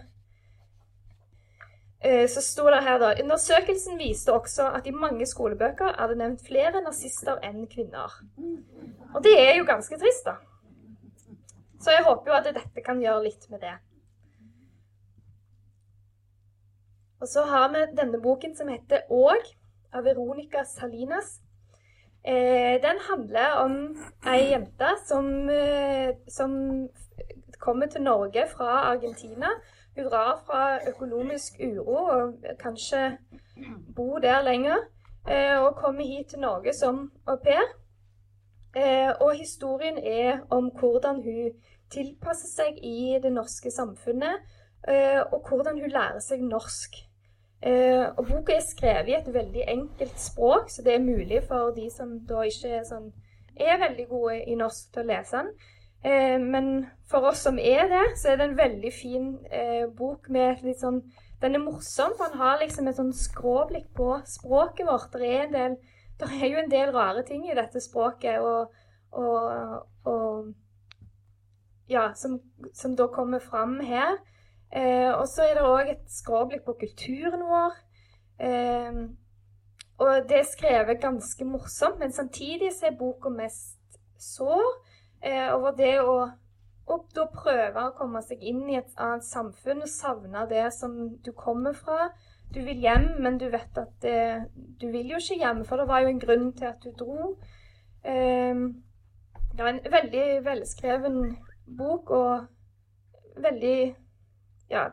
så 2.00 2.40
sto 2.40 2.64
det 2.72 2.78
her, 2.80 2.96
da 2.96 3.10
Undersøkelsen 3.20 3.98
viste 4.00 4.32
også 4.32 4.70
at 4.78 4.86
i 4.88 4.94
mange 4.96 5.26
skolebøker 5.28 5.92
er 6.00 6.08
det 6.08 6.16
nevnt 6.16 6.46
flere 6.46 6.80
nazister 6.80 7.36
enn 7.44 7.66
kvinner. 7.68 8.14
Og 9.12 9.20
det 9.26 9.34
er 9.36 9.58
jo 9.58 9.66
ganske 9.68 9.98
trist, 10.00 10.24
da. 10.24 10.38
Så 11.80 11.92
jeg 11.92 12.04
håper 12.06 12.32
jo 12.32 12.38
at 12.38 12.48
dette 12.56 12.84
kan 12.84 13.00
gjøre 13.04 13.26
litt 13.26 13.44
med 13.52 13.60
det. 13.64 13.76
Og 17.20 17.28
så 17.28 17.44
har 17.44 17.68
vi 17.72 17.84
denne 17.96 18.20
boken 18.20 18.56
som 18.56 18.68
heter 18.72 19.08
Åg, 19.12 19.44
av 19.92 20.04
Veronica 20.04 20.64
Salinas. 20.64 21.40
Eh, 22.22 22.80
den 22.80 23.00
handler 23.08 23.56
om 23.64 23.74
ei 24.28 24.50
jente 24.52 24.94
som, 25.06 25.48
eh, 25.50 26.16
som, 26.28 26.88
kommer 27.60 27.86
til 27.86 28.02
Norge 28.02 28.46
fra 28.48 28.92
Argentina. 28.92 29.50
Hun 29.96 30.06
drar 30.06 30.42
fra 30.46 30.78
økonomisk 30.88 31.60
uro 31.60 31.96
og 31.96 32.44
kanskje 32.60 33.18
bo 33.96 34.18
der 34.22 34.42
lenger. 34.42 34.78
Eh, 35.28 35.58
og 35.60 35.76
kommer 35.76 36.04
hit 36.04 36.26
til 36.26 36.38
Norge 36.38 36.72
som 36.74 37.12
au 37.26 37.36
pair. 37.36 37.66
Eh, 38.76 39.10
og 39.20 39.34
historien 39.34 39.98
er 39.98 40.40
om 40.50 40.70
hvordan 40.78 41.22
hun 41.22 41.52
tilpasser 41.90 42.48
seg 42.48 42.78
i 42.82 43.18
det 43.22 43.32
norske 43.32 43.70
samfunnet. 43.70 44.40
Eh, 44.88 45.20
og 45.32 45.48
hvordan 45.48 45.80
hun 45.80 45.90
lærer 45.90 46.20
seg 46.24 46.42
norsk. 46.42 47.06
Og 48.16 48.26
Boka 48.28 48.54
er 48.56 48.62
skrevet 48.64 49.08
i 49.08 49.14
et 49.18 49.34
veldig 49.34 49.64
enkelt 49.68 50.20
språk, 50.20 50.70
så 50.70 50.82
det 50.82 50.94
er 50.94 51.02
mulig 51.04 51.42
for 51.44 51.74
de 51.76 51.90
som 51.92 52.14
da 52.24 52.46
ikke 52.48 52.70
er, 52.78 52.86
sånn, 52.88 53.10
er 53.52 53.76
veldig 53.82 54.06
gode 54.08 54.38
i 54.48 54.56
norsk, 54.56 54.86
til 54.94 55.02
å 55.02 55.10
lese 55.10 55.36
den. 55.36 55.50
Eh, 56.04 56.38
men 56.40 56.86
for 57.10 57.28
oss 57.28 57.42
som 57.44 57.58
er 57.58 57.88
det, 57.90 58.04
så 58.16 58.30
er 58.30 58.38
det 58.40 58.46
en 58.48 58.56
veldig 58.56 58.92
fin 58.94 59.26
eh, 59.52 59.84
bok 59.96 60.30
med 60.32 60.62
litt 60.64 60.80
sånn 60.80 61.02
Den 61.40 61.56
er 61.56 61.62
morsom, 61.64 62.12
for 62.16 62.28
han 62.28 62.40
har 62.40 62.58
liksom 62.60 62.88
et 62.88 62.98
sånn 62.98 63.14
skråblikk 63.16 63.86
på 63.96 64.10
språket 64.28 64.84
vårt. 64.84 65.12
Det 65.16 65.28
er, 65.28 65.46
del, 65.52 65.76
det 66.20 66.28
er 66.36 66.50
jo 66.50 66.58
en 66.60 66.72
del 66.72 66.92
rare 66.92 67.22
ting 67.24 67.46
i 67.48 67.56
dette 67.56 67.80
språket, 67.80 68.44
og, 68.44 68.74
og, 69.16 69.86
og 70.04 70.50
ja, 71.88 72.10
som, 72.12 72.36
som 72.76 72.92
da 72.96 73.08
kommer 73.08 73.40
fram 73.40 73.78
her. 73.80 74.18
Eh, 74.68 75.08
og 75.14 75.24
så 75.32 75.48
er 75.48 75.56
det 75.56 75.64
òg 75.64 75.94
et 75.94 76.04
skråblikk 76.12 76.68
på 76.68 76.76
kulturen 76.84 77.48
vår. 77.48 77.80
Eh, 78.44 79.00
og 80.00 80.28
det 80.28 80.42
er 80.42 80.52
skrevet 80.52 81.00
ganske 81.00 81.48
morsomt, 81.48 81.98
men 82.04 82.12
samtidig 82.12 82.68
så 82.76 82.92
er 82.92 83.00
boka 83.00 83.32
mest 83.32 84.00
sår 84.20 84.68
over 85.54 85.74
det 85.76 85.94
å, 86.00 86.14
og 86.90 87.06
da 87.14 87.26
prøve 87.32 87.86
å 87.86 87.94
komme 87.98 88.22
seg 88.24 88.42
inn 88.42 88.62
i 88.70 88.78
et 88.78 88.92
annet 88.96 89.26
samfunn 89.26 89.84
og 89.84 89.92
savne 89.92 90.46
det 90.50 90.66
som 90.74 90.96
du 91.24 91.32
kommer 91.36 91.76
fra. 91.76 92.10
Du 92.50 92.62
vil 92.66 92.80
hjem, 92.82 93.12
men 93.22 93.38
du 93.38 93.46
vet 93.52 93.78
at 93.78 93.92
det, 94.02 94.46
du 94.80 94.88
vil 94.90 95.12
jo 95.12 95.20
ikke 95.20 95.38
hjem, 95.42 95.64
for 95.68 95.78
det 95.78 95.86
var 95.90 96.02
jo 96.02 96.10
en 96.10 96.22
grunn 96.22 96.48
til 96.58 96.70
at 96.72 96.80
du 96.82 96.90
dro. 96.98 97.34
Eh, 98.02 98.64
ja, 99.58 99.68
en 99.68 99.80
veldig 99.92 100.24
velskreven 100.46 101.20
bok 101.78 102.10
og 102.16 103.42
veldig 103.44 103.78
ja, 104.70 104.84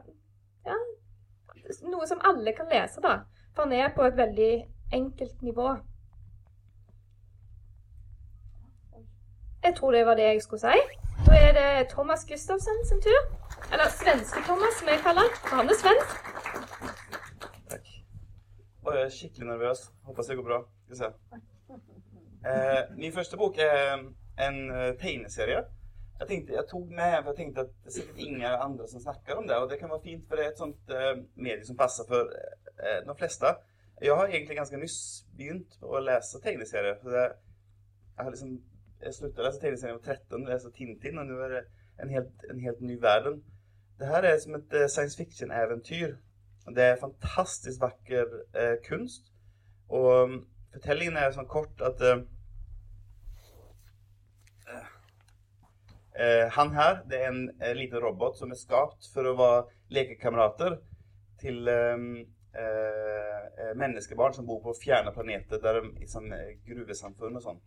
ja, 0.68 0.78
noe 1.88 2.08
som 2.10 2.22
alle 2.26 2.54
kan 2.58 2.70
lese, 2.72 3.02
da. 3.04 3.22
For 3.56 3.66
han 3.66 3.74
er 3.74 3.94
på 3.96 4.06
et 4.06 4.18
veldig 4.18 4.52
enkelt 4.94 5.42
nivå. 5.46 5.72
Jeg 9.68 9.76
tror 9.76 9.92
det 9.92 10.06
var 10.06 10.16
det 10.16 10.24
jeg 10.24 10.42
skulle 10.42 10.60
si. 10.60 10.80
Da 11.28 11.34
er 11.48 11.52
det 11.60 11.90
Thomas 11.90 12.22
Gustavsen 12.26 12.78
sin 12.90 13.02
tur. 13.08 13.22
Eller 13.74 13.88
Svenske-Thomas, 14.02 14.74
som 14.80 14.88
jeg 14.92 15.00
kaller 15.06 15.22
han. 15.26 15.34
Han 15.54 15.70
er 15.72 15.76
svensk. 15.82 16.14
Takk. 17.72 17.88
Og 18.86 18.90
jeg 18.96 19.04
er 19.06 19.12
skikkelig 19.16 19.48
nervøs. 19.48 19.80
Håper 20.06 20.24
det 20.28 20.38
går 20.38 20.46
bra. 20.50 20.60
Skal 20.84 20.94
vi 20.94 21.00
se. 21.02 21.10
Eh, 22.52 22.82
min 23.02 23.14
første 23.18 23.40
bok 23.42 23.60
er 23.66 23.82
en 24.48 24.58
eh, 24.78 24.94
tegneserie. 25.02 25.60
Jeg, 26.20 26.28
tenkte, 26.32 26.54
jeg 26.54 26.66
tok 26.72 26.88
med 27.00 27.18
for 27.18 27.30
jeg 27.34 27.38
tenkte 27.42 27.66
at 27.66 27.76
det 27.84 27.92
er 27.92 27.98
sikkert 27.98 28.24
ingen 28.28 28.46
andre 28.68 28.88
som 28.88 29.04
snakker 29.04 29.36
om 29.36 29.48
det. 29.48 29.58
Og 29.58 29.70
det 29.70 29.82
kan 29.82 29.90
være 29.90 30.06
fint, 30.08 30.24
for 30.30 30.36
det 30.36 30.46
er 30.46 30.56
et 30.56 30.64
sånt 30.64 30.96
eh, 31.02 31.12
medie 31.36 31.68
som 31.68 31.82
passer 31.84 32.08
for 32.08 32.32
eh, 32.32 33.04
de 33.10 33.18
fleste. 33.20 33.52
Jeg 34.02 34.16
har 34.16 34.32
egentlig 34.32 34.62
ganske 34.62 34.80
nyss 34.80 35.00
begynt 35.36 35.78
å 35.84 36.00
lese 36.08 36.40
tegneserier. 36.48 37.04
Jeg 37.04 38.24
har 38.24 38.32
liksom 38.32 38.56
jeg 39.04 39.14
sluttet 39.14 39.42
å 39.42 39.46
lese 39.46 39.62
tegneserier 39.62 39.98
da 39.98 40.14
jeg 40.14 40.18
var 40.18 40.22
13, 40.30 40.48
leste 40.52 40.72
Tintin, 40.76 41.20
og 41.22 41.28
nå 41.30 41.40
er 41.46 41.54
det 41.56 41.64
en 42.04 42.14
helt, 42.14 42.46
en 42.52 42.62
helt 42.62 42.82
ny 42.82 42.98
verden. 43.02 43.42
Det 44.00 44.10
her 44.10 44.28
er 44.30 44.40
som 44.42 44.58
et 44.58 44.74
eh, 44.78 44.88
science 44.92 45.18
fiction-eventyr. 45.18 46.16
Det 46.76 46.84
er 46.84 47.02
fantastisk 47.02 47.82
vakker 47.82 48.34
eh, 48.54 48.76
kunst. 48.86 49.32
Og 49.90 50.08
um, 50.24 50.40
fortellingen 50.74 51.18
er 51.18 51.32
sånn 51.32 51.48
kort 51.48 51.80
at 51.86 52.02
uh, 52.04 52.20
uh, 56.20 56.46
Han 56.58 56.74
her, 56.76 57.00
det 57.08 57.22
er 57.22 57.30
en 57.32 57.46
uh, 57.62 57.72
liten 57.78 58.04
robot 58.04 58.36
som 58.36 58.52
er 58.52 58.60
skapt 58.60 59.08
for 59.14 59.30
å 59.30 59.38
være 59.40 59.64
lekekamerater 59.96 60.76
til 61.40 61.72
um, 61.72 62.10
menneskebarn 63.78 64.34
som 64.34 64.46
bor 64.46 64.62
på 64.64 64.74
fjerne 64.84 65.12
planeter, 65.14 65.62
der 65.62 65.82
de, 65.82 65.92
eh, 66.36 66.58
gruvesamfunn 66.68 67.36
og 67.36 67.44
sånn. 67.44 67.60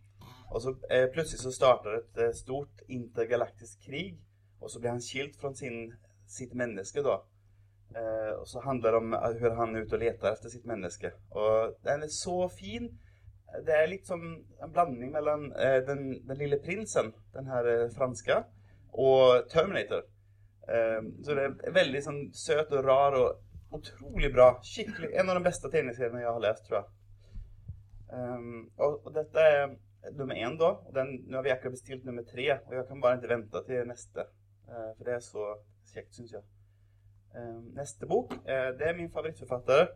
Og 0.51 0.61
så 0.63 0.73
eh, 0.91 1.07
plutselig 1.13 1.41
så 1.41 1.53
starter 1.55 1.97
et 1.97 2.21
eh, 2.21 2.33
stort 2.35 2.83
intergalaktisk 2.91 3.85
krig, 3.87 4.17
og 4.59 4.71
så 4.71 4.81
blir 4.81 4.93
han 4.93 5.03
skilt 5.03 5.37
fra 5.39 5.53
sin, 5.55 5.93
sitt 6.27 6.53
menneske 6.57 7.03
da. 7.05 7.21
Eh, 7.95 8.33
og 8.39 8.47
så 8.47 8.63
handler 8.65 8.91
det 8.91 8.99
om 8.99 9.13
eh, 9.13 9.37
hvordan 9.39 9.57
han 9.57 9.75
er 9.75 9.85
ute 9.85 9.97
og 9.97 10.03
leter 10.03 10.31
etter 10.31 10.53
sitt 10.53 10.67
menneske. 10.67 11.13
Og 11.31 11.77
den 11.87 12.03
er 12.03 12.11
så 12.13 12.37
fin. 12.51 12.89
Det 13.65 13.75
er 13.75 13.89
litt 13.91 14.07
som 14.07 14.21
en 14.63 14.73
blanding 14.73 15.11
mellom 15.15 15.49
eh, 15.51 15.79
den, 15.87 16.05
den, 16.27 16.39
lille 16.39 16.59
prinsen, 16.63 17.13
den 17.35 17.51
her 17.51 17.67
eh, 17.67 17.87
franske, 17.95 18.43
og 18.91 19.47
Terminator. 19.51 20.03
så 21.25 21.35
det 21.35 21.43
er 21.43 21.73
veldig 21.73 21.99
sånn 22.03 22.19
søt 22.37 22.69
og 22.75 22.83
rar 22.85 23.15
og 23.17 23.75
utrolig 23.75 24.29
bra. 24.33 24.59
Skikkelig, 24.63 25.09
En 25.15 25.29
av 25.29 25.35
de 25.35 25.43
beste 25.43 25.71
tegneseriene 25.71 26.21
jeg 26.21 26.31
har 26.31 26.43
lest, 26.43 26.67
tror 26.67 26.77
jeg. 26.81 26.89
Um, 28.11 28.69
og, 28.75 28.99
og, 29.05 29.13
dette 29.15 29.43
er 29.47 29.73
nummer 30.09 30.35
én 30.35 30.57
da. 30.57 30.71
Og 30.87 30.95
den, 30.95 31.13
nå 31.27 31.37
har 31.37 31.43
vi 31.45 31.53
akkurat 31.53 31.75
bestilt 31.77 32.05
nummer 32.05 32.25
tre, 32.27 32.47
og 32.59 32.73
jeg 32.75 32.87
kan 32.87 33.01
bare 33.01 33.19
ikke 33.19 33.33
vente 33.33 33.63
til 33.67 33.87
neste. 33.87 34.25
Uh, 34.67 34.89
for 34.97 35.07
det 35.07 35.13
er 35.15 35.23
så 35.25 35.47
kjekt, 35.93 36.15
syns 36.15 36.33
jeg. 36.37 36.47
Uh, 37.35 37.59
neste 37.75 38.07
bok, 38.07 38.33
uh, 38.33 38.71
det 38.79 38.87
er 38.87 38.97
min 38.97 39.11
favorittforfatter. 39.13 39.87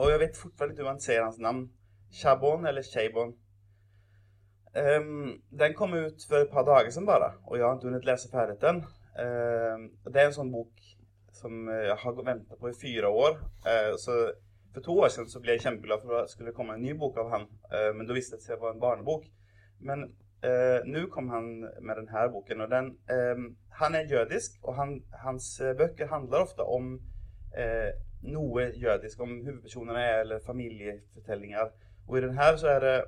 Og 0.00 0.10
jeg 0.10 0.22
vet 0.22 0.40
fortsatt 0.40 0.72
ikke 0.72 0.84
om 0.86 0.92
man 0.94 1.02
sier 1.04 1.24
hans 1.24 1.40
navn. 1.42 1.66
Chabon 2.20 2.66
eller 2.66 2.86
Chabon. 2.86 3.34
Um, 4.70 5.40
den 5.50 5.74
kom 5.74 5.94
ut 5.94 6.24
for 6.28 6.44
et 6.44 6.52
par 6.52 6.64
dager 6.66 6.90
siden 6.90 7.06
bare, 7.06 7.32
og 7.44 7.56
jeg 7.58 7.66
har 7.66 7.74
ikke 7.74 7.88
kunnet 7.88 8.06
lese 8.06 8.30
ferdig 8.30 8.60
den. 8.62 8.84
det 10.06 10.20
er 10.20 10.28
en 10.28 10.36
sånn 10.36 10.52
bok 10.52 10.84
som 11.34 11.66
jeg 11.68 11.96
har 11.98 12.20
venta 12.22 12.56
på 12.56 12.70
i 12.70 12.76
fire 12.78 13.08
år. 13.08 13.40
så 13.98 14.14
for 14.74 14.80
to 14.80 14.98
år 15.00 15.08
siden 15.08 15.30
så 15.30 15.40
ble 15.42 15.56
jeg 15.56 15.64
kjempeglad 15.64 16.02
for 16.04 16.16
at 16.16 16.28
det 16.28 16.34
skulle 16.34 16.54
komme 16.54 16.76
en 16.76 16.84
ny 16.84 16.94
bok 16.98 17.18
av 17.18 17.30
han, 17.34 17.46
uh, 17.72 17.90
men 17.96 18.06
da 18.06 18.16
visste 18.16 18.36
jeg 18.36 18.44
at 18.44 18.58
det 18.58 18.62
var 18.62 18.74
en 18.74 18.82
barnebok. 18.82 19.24
Men 19.86 20.04
uh, 20.44 20.78
nå 20.86 21.06
kom 21.14 21.30
han 21.32 21.48
med 21.80 21.98
denne 21.98 22.26
boken, 22.32 22.64
og 22.64 22.70
den 22.70 22.92
um, 23.10 23.48
Han 23.80 23.94
er 23.94 24.10
jødisk, 24.10 24.58
og 24.62 24.76
han, 24.76 24.98
hans 25.24 25.60
bøker 25.78 26.06
handler 26.06 26.44
ofte 26.44 26.62
om 26.62 26.92
uh, 27.56 27.90
noe 28.22 28.66
jødisk, 28.76 29.20
om 29.20 29.38
hovedpersonene 29.44 30.04
eller 30.20 30.42
familiefortellinger. 30.46 31.72
Og 32.08 32.18
i 32.18 32.22
denne 32.26 32.50
så 32.58 32.68
er 32.76 32.84
det 32.84 32.98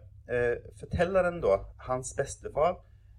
fortelleren, 0.79 1.41
da, 1.43 1.57
hans 1.85 2.15
bestefar, 2.17 2.77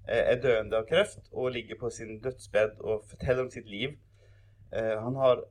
er 0.08 0.40
døende 0.42 0.80
av 0.80 0.88
kreft 0.88 1.28
og 1.32 1.52
ligger 1.52 1.78
på 1.80 1.90
sin 1.92 2.16
dødsbed 2.24 2.80
og 2.80 3.04
forteller 3.10 3.44
om 3.44 3.52
sitt 3.52 3.68
liv. 3.70 3.92
han 4.72 5.16
har 5.16 5.44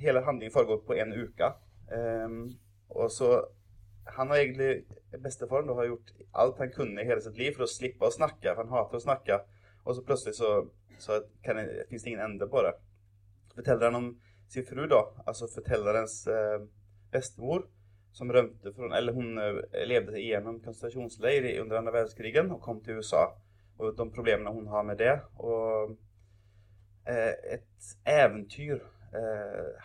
Hele 0.00 0.24
handlingen 0.24 0.52
foregår 0.52 0.80
på 0.86 0.96
en 0.96 1.12
uke. 1.12 1.52
Um, 1.90 2.42
og 2.94 3.10
så 3.10 3.30
Han 4.16 4.30
har 4.30 4.36
egentlig 4.36 4.84
bestefaren 5.22 5.66
da, 5.66 5.74
har 5.74 5.86
gjort 5.86 6.12
alt 6.34 6.58
han 6.58 6.70
kunne 6.74 7.02
i 7.02 7.06
hele 7.06 7.22
sitt 7.22 7.36
liv 7.38 7.52
for 7.54 7.66
å 7.66 7.70
slippe 7.70 8.08
å 8.08 8.14
snakke, 8.14 8.54
for 8.54 8.64
han 8.64 8.72
hater 8.74 8.98
å 8.98 9.02
snakke. 9.04 9.36
Og 9.84 9.94
så 9.94 10.02
plutselig 10.06 10.34
så, 10.38 10.50
så 10.98 11.20
det, 11.20 11.54
finnes 11.88 12.02
det 12.02 12.10
ingen 12.10 12.24
ende 12.24 12.48
på 12.50 12.62
det. 12.66 12.72
Forteller 13.54 13.86
han 13.86 13.98
om 14.00 14.08
sin 14.50 14.66
fru, 14.66 14.86
da, 14.90 15.04
altså 15.30 15.46
fortellerens 15.52 16.16
eh, 16.26 16.64
bestemor, 17.12 17.68
som 18.12 18.32
rømte 18.32 18.72
fra 18.74 18.90
Eller 18.98 19.14
hun 19.14 19.38
eh, 19.38 19.86
levde 19.86 20.18
igjennom 20.18 20.58
konsentrasjonsleir 20.64 21.60
under 21.62 21.78
andre 21.78 21.94
verdenskrigen 22.00 22.50
og 22.50 22.62
kom 22.64 22.80
til 22.82 22.98
USA. 22.98 23.28
Og 23.78 23.94
de 23.96 24.10
problemene 24.10 24.52
hun 24.52 24.66
har 24.68 24.82
med 24.84 24.98
det. 24.98 25.14
Og 25.38 25.94
eh, 27.06 27.34
et 27.56 27.92
eventyr 28.06 28.80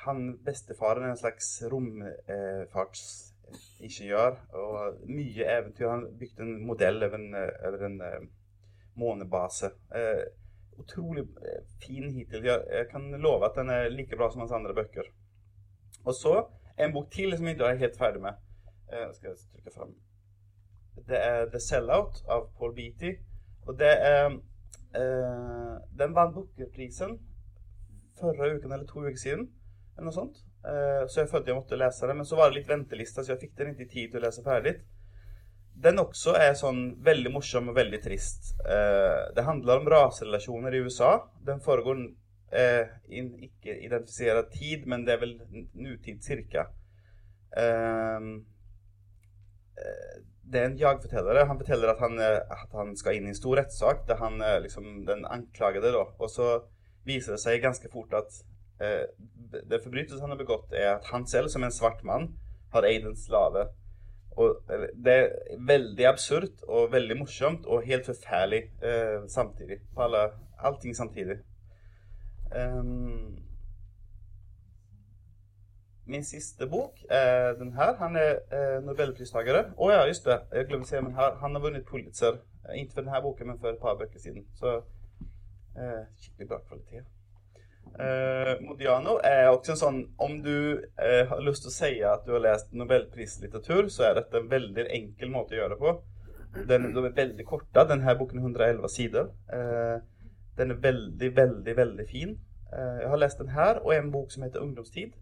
han 0.05 0.37
bestefaren 0.45 1.03
er 1.03 1.09
en 1.09 1.17
slags 1.17 1.63
romfartsingeniør. 1.71 4.35
og 4.53 4.97
mye 5.09 5.57
eventyr. 5.57 5.89
Han 5.89 6.17
bygde 6.19 6.43
en 6.43 6.67
modell 6.67 7.03
over 7.03 7.15
en, 7.17 7.35
over 7.67 7.85
en 7.85 8.01
uh, 8.01 8.21
månebase. 9.01 9.69
Utrolig 10.77 11.27
fin 11.81 12.13
hittil. 12.13 12.45
Jeg, 12.45 12.63
jeg, 12.71 12.87
kan 12.91 13.21
love 13.21 13.45
at 13.45 13.51
den 13.55 13.69
er 13.69 13.89
like 13.89 14.17
bra 14.17 14.31
som 14.31 14.39
hans 14.43 14.51
andre 14.51 14.73
bøker. 14.73 15.03
Og 16.05 16.13
så 16.13 16.45
en 16.77 16.93
bok 16.93 17.11
til 17.11 17.37
som 17.37 17.45
jeg 17.45 17.51
ikke 17.55 17.65
er 17.65 17.75
helt 17.85 17.97
ferdig 17.97 18.21
med. 18.21 18.33
Uh, 18.93 19.13
skal 19.13 19.29
jeg 19.29 19.37
trykke 19.53 19.71
fram. 19.77 19.95
Det 21.07 21.17
er 21.17 21.45
The 21.49 21.59
Sellout 21.59 22.23
av 22.29 22.49
Paul 22.57 22.75
Beatty. 22.75 23.11
Og 23.65 23.79
det 23.79 23.93
er 24.11 24.39
Den 25.99 26.15
vant 26.15 26.33
Booker-prisen 26.33 27.19
forrige 28.19 28.59
uken 28.59 28.71
eller 28.71 28.87
to 28.89 29.05
uker 29.05 29.21
siden. 29.21 29.47
Eller 29.95 30.09
noe 30.09 30.15
sånt. 30.15 30.43
Eh, 30.65 31.03
så 31.07 31.21
jeg 31.21 31.29
følte 31.31 31.51
jeg 31.51 31.59
måtte 31.59 31.79
lese 31.79 32.09
det. 32.09 32.17
Men 32.17 32.27
så 32.27 32.39
var 32.39 32.51
det 32.51 32.59
litt 32.59 32.71
ventelista, 32.71 33.23
så 33.23 33.33
jeg 33.33 33.43
fikk 33.45 33.55
den 33.59 33.73
ikke 33.73 33.91
tid 33.91 34.11
til 34.11 34.21
å 34.21 34.25
lese 34.25 34.45
ferdig. 34.45 34.75
Den 35.85 35.99
også 35.99 36.35
er 36.39 36.53
sånn 36.55 36.81
veldig 37.03 37.31
morsom 37.33 37.71
og 37.71 37.77
veldig 37.77 38.01
trist. 38.03 38.53
Eh, 38.63 39.21
det 39.35 39.47
handler 39.47 39.81
om 39.81 39.89
raserelasjoner 39.91 40.75
i 40.75 40.83
USA. 40.87 41.13
Den 41.47 41.61
foregår 41.63 42.01
eh, 42.55 42.85
in, 43.11 43.33
ikke 43.49 43.77
identifisert 43.83 44.51
tid, 44.55 44.87
men 44.89 45.05
det 45.07 45.15
er 45.15 45.23
vel 45.23 45.37
nutid 45.73 46.23
cirka. 46.25 46.69
Det 50.45 50.59
er 50.59 50.65
en 50.67 50.77
jagforteller. 50.79 51.45
Han 51.47 51.59
forteller 51.59 51.91
at 51.93 52.01
han, 52.03 52.19
at 52.19 52.73
han, 52.75 52.89
skal 52.99 53.15
inn 53.15 53.29
i 53.29 53.31
en 53.31 53.37
stor 53.37 53.61
rettssak 53.61 54.03
der 54.09 54.19
han 54.19 54.43
liksom 54.63 55.05
den 55.07 55.23
anklagede. 55.23 55.93
da, 55.95 56.03
og 56.19 56.31
så 56.31 56.49
viser 57.05 57.35
det 57.35 57.41
seg 57.43 57.63
ganske 57.63 57.89
fort 57.93 58.13
at 58.17 58.41
eh, 58.83 59.05
det 59.69 59.81
forbrytelsen 59.83 60.25
han 60.25 60.33
har 60.33 60.41
begått, 60.41 60.73
er 60.73 60.95
at 60.97 61.09
han 61.13 61.27
selv, 61.29 61.49
som 61.53 61.63
en 61.63 61.73
svart 61.73 62.03
mann, 62.03 62.33
har 62.73 62.87
eid 62.87 63.05
en 63.07 63.17
slave. 63.17 63.67
Og 64.35 64.57
det 65.05 65.13
er 65.13 65.29
veldig 65.63 66.07
absurd 66.09 66.65
og 66.67 66.91
veldig 66.91 67.15
morsomt 67.21 67.65
og 67.71 67.85
helt 67.87 68.05
forferdelig 68.05 68.65
eh, 68.83 69.21
samtidig. 69.31 69.79
På 69.95 70.09
alle, 70.09 70.25
allting 70.59 70.95
samtidig. 70.95 71.37
Um, 72.55 73.37
min 76.05 76.23
siste 76.23 76.67
bok 76.67 76.99
er 77.09 77.55
den 77.61 77.71
her. 77.73 77.95
Han 78.01 78.19
er 78.19 78.33
eh, 78.51 78.81
nobelpristaker. 78.83 79.71
Å 79.77 79.91
ja, 79.93 80.03
just 80.09 80.27
det. 80.27 80.41
Jeg 80.51 80.67
glemte 80.67 80.89
å 80.89 80.91
si, 80.91 80.99
men 80.99 81.15
her, 81.15 81.39
han 81.39 81.55
har 81.55 81.63
vunnet 81.63 81.87
Pulitzer. 81.87 82.41
Ikke 82.75 82.97
for 82.97 83.05
denne 83.05 83.23
boken, 83.23 83.53
men 83.53 83.61
for 83.61 83.71
et 83.71 83.81
par 83.81 83.95
bøker 84.01 84.19
siden. 84.19 84.43
Så 84.59 84.81
Eh, 84.81 84.94
skikkelig 85.75 86.47
bra 86.49 86.59
kvalitet. 86.67 87.05
Eh, 87.99 88.61
Modiano 88.61 89.19
er 89.23 89.45
også 89.53 89.71
en 89.71 89.77
sånn 89.79 89.99
Om 90.19 90.33
du 90.43 90.81
eh, 90.99 91.21
har 91.29 91.43
lyst 91.45 91.63
til 91.63 91.71
å 91.71 91.75
si 91.75 91.91
at 92.03 92.25
du 92.25 92.33
har 92.33 92.41
lest 92.43 92.73
nobelprislitteratur, 92.75 93.87
så 93.93 94.09
er 94.09 94.17
dette 94.17 94.41
en 94.41 94.49
veldig 94.51 94.87
enkel 94.97 95.31
måte 95.31 95.55
å 95.55 95.61
gjøre 95.61 95.75
det 95.75 95.79
på. 95.83 95.93
Den, 96.67 96.89
de 96.95 97.03
er 97.05 97.15
veldig 97.15 97.45
korte. 97.47 97.85
Denne 97.87 98.15
boken 98.19 98.41
er 98.41 98.49
111 98.49 98.91
sider. 98.91 99.29
Eh, 99.51 99.95
den 100.59 100.75
er 100.75 100.81
veldig, 100.83 101.29
veldig, 101.37 101.77
veldig 101.77 102.07
fin. 102.09 102.33
Eh, 102.71 102.97
jeg 103.03 103.13
har 103.13 103.21
lest 103.21 103.39
den 103.39 103.53
her 103.55 103.79
og 103.83 103.95
en 103.95 104.11
bok 104.11 104.31
som 104.31 104.43
heter 104.43 104.63
'Ungdomstid'. 104.63 105.15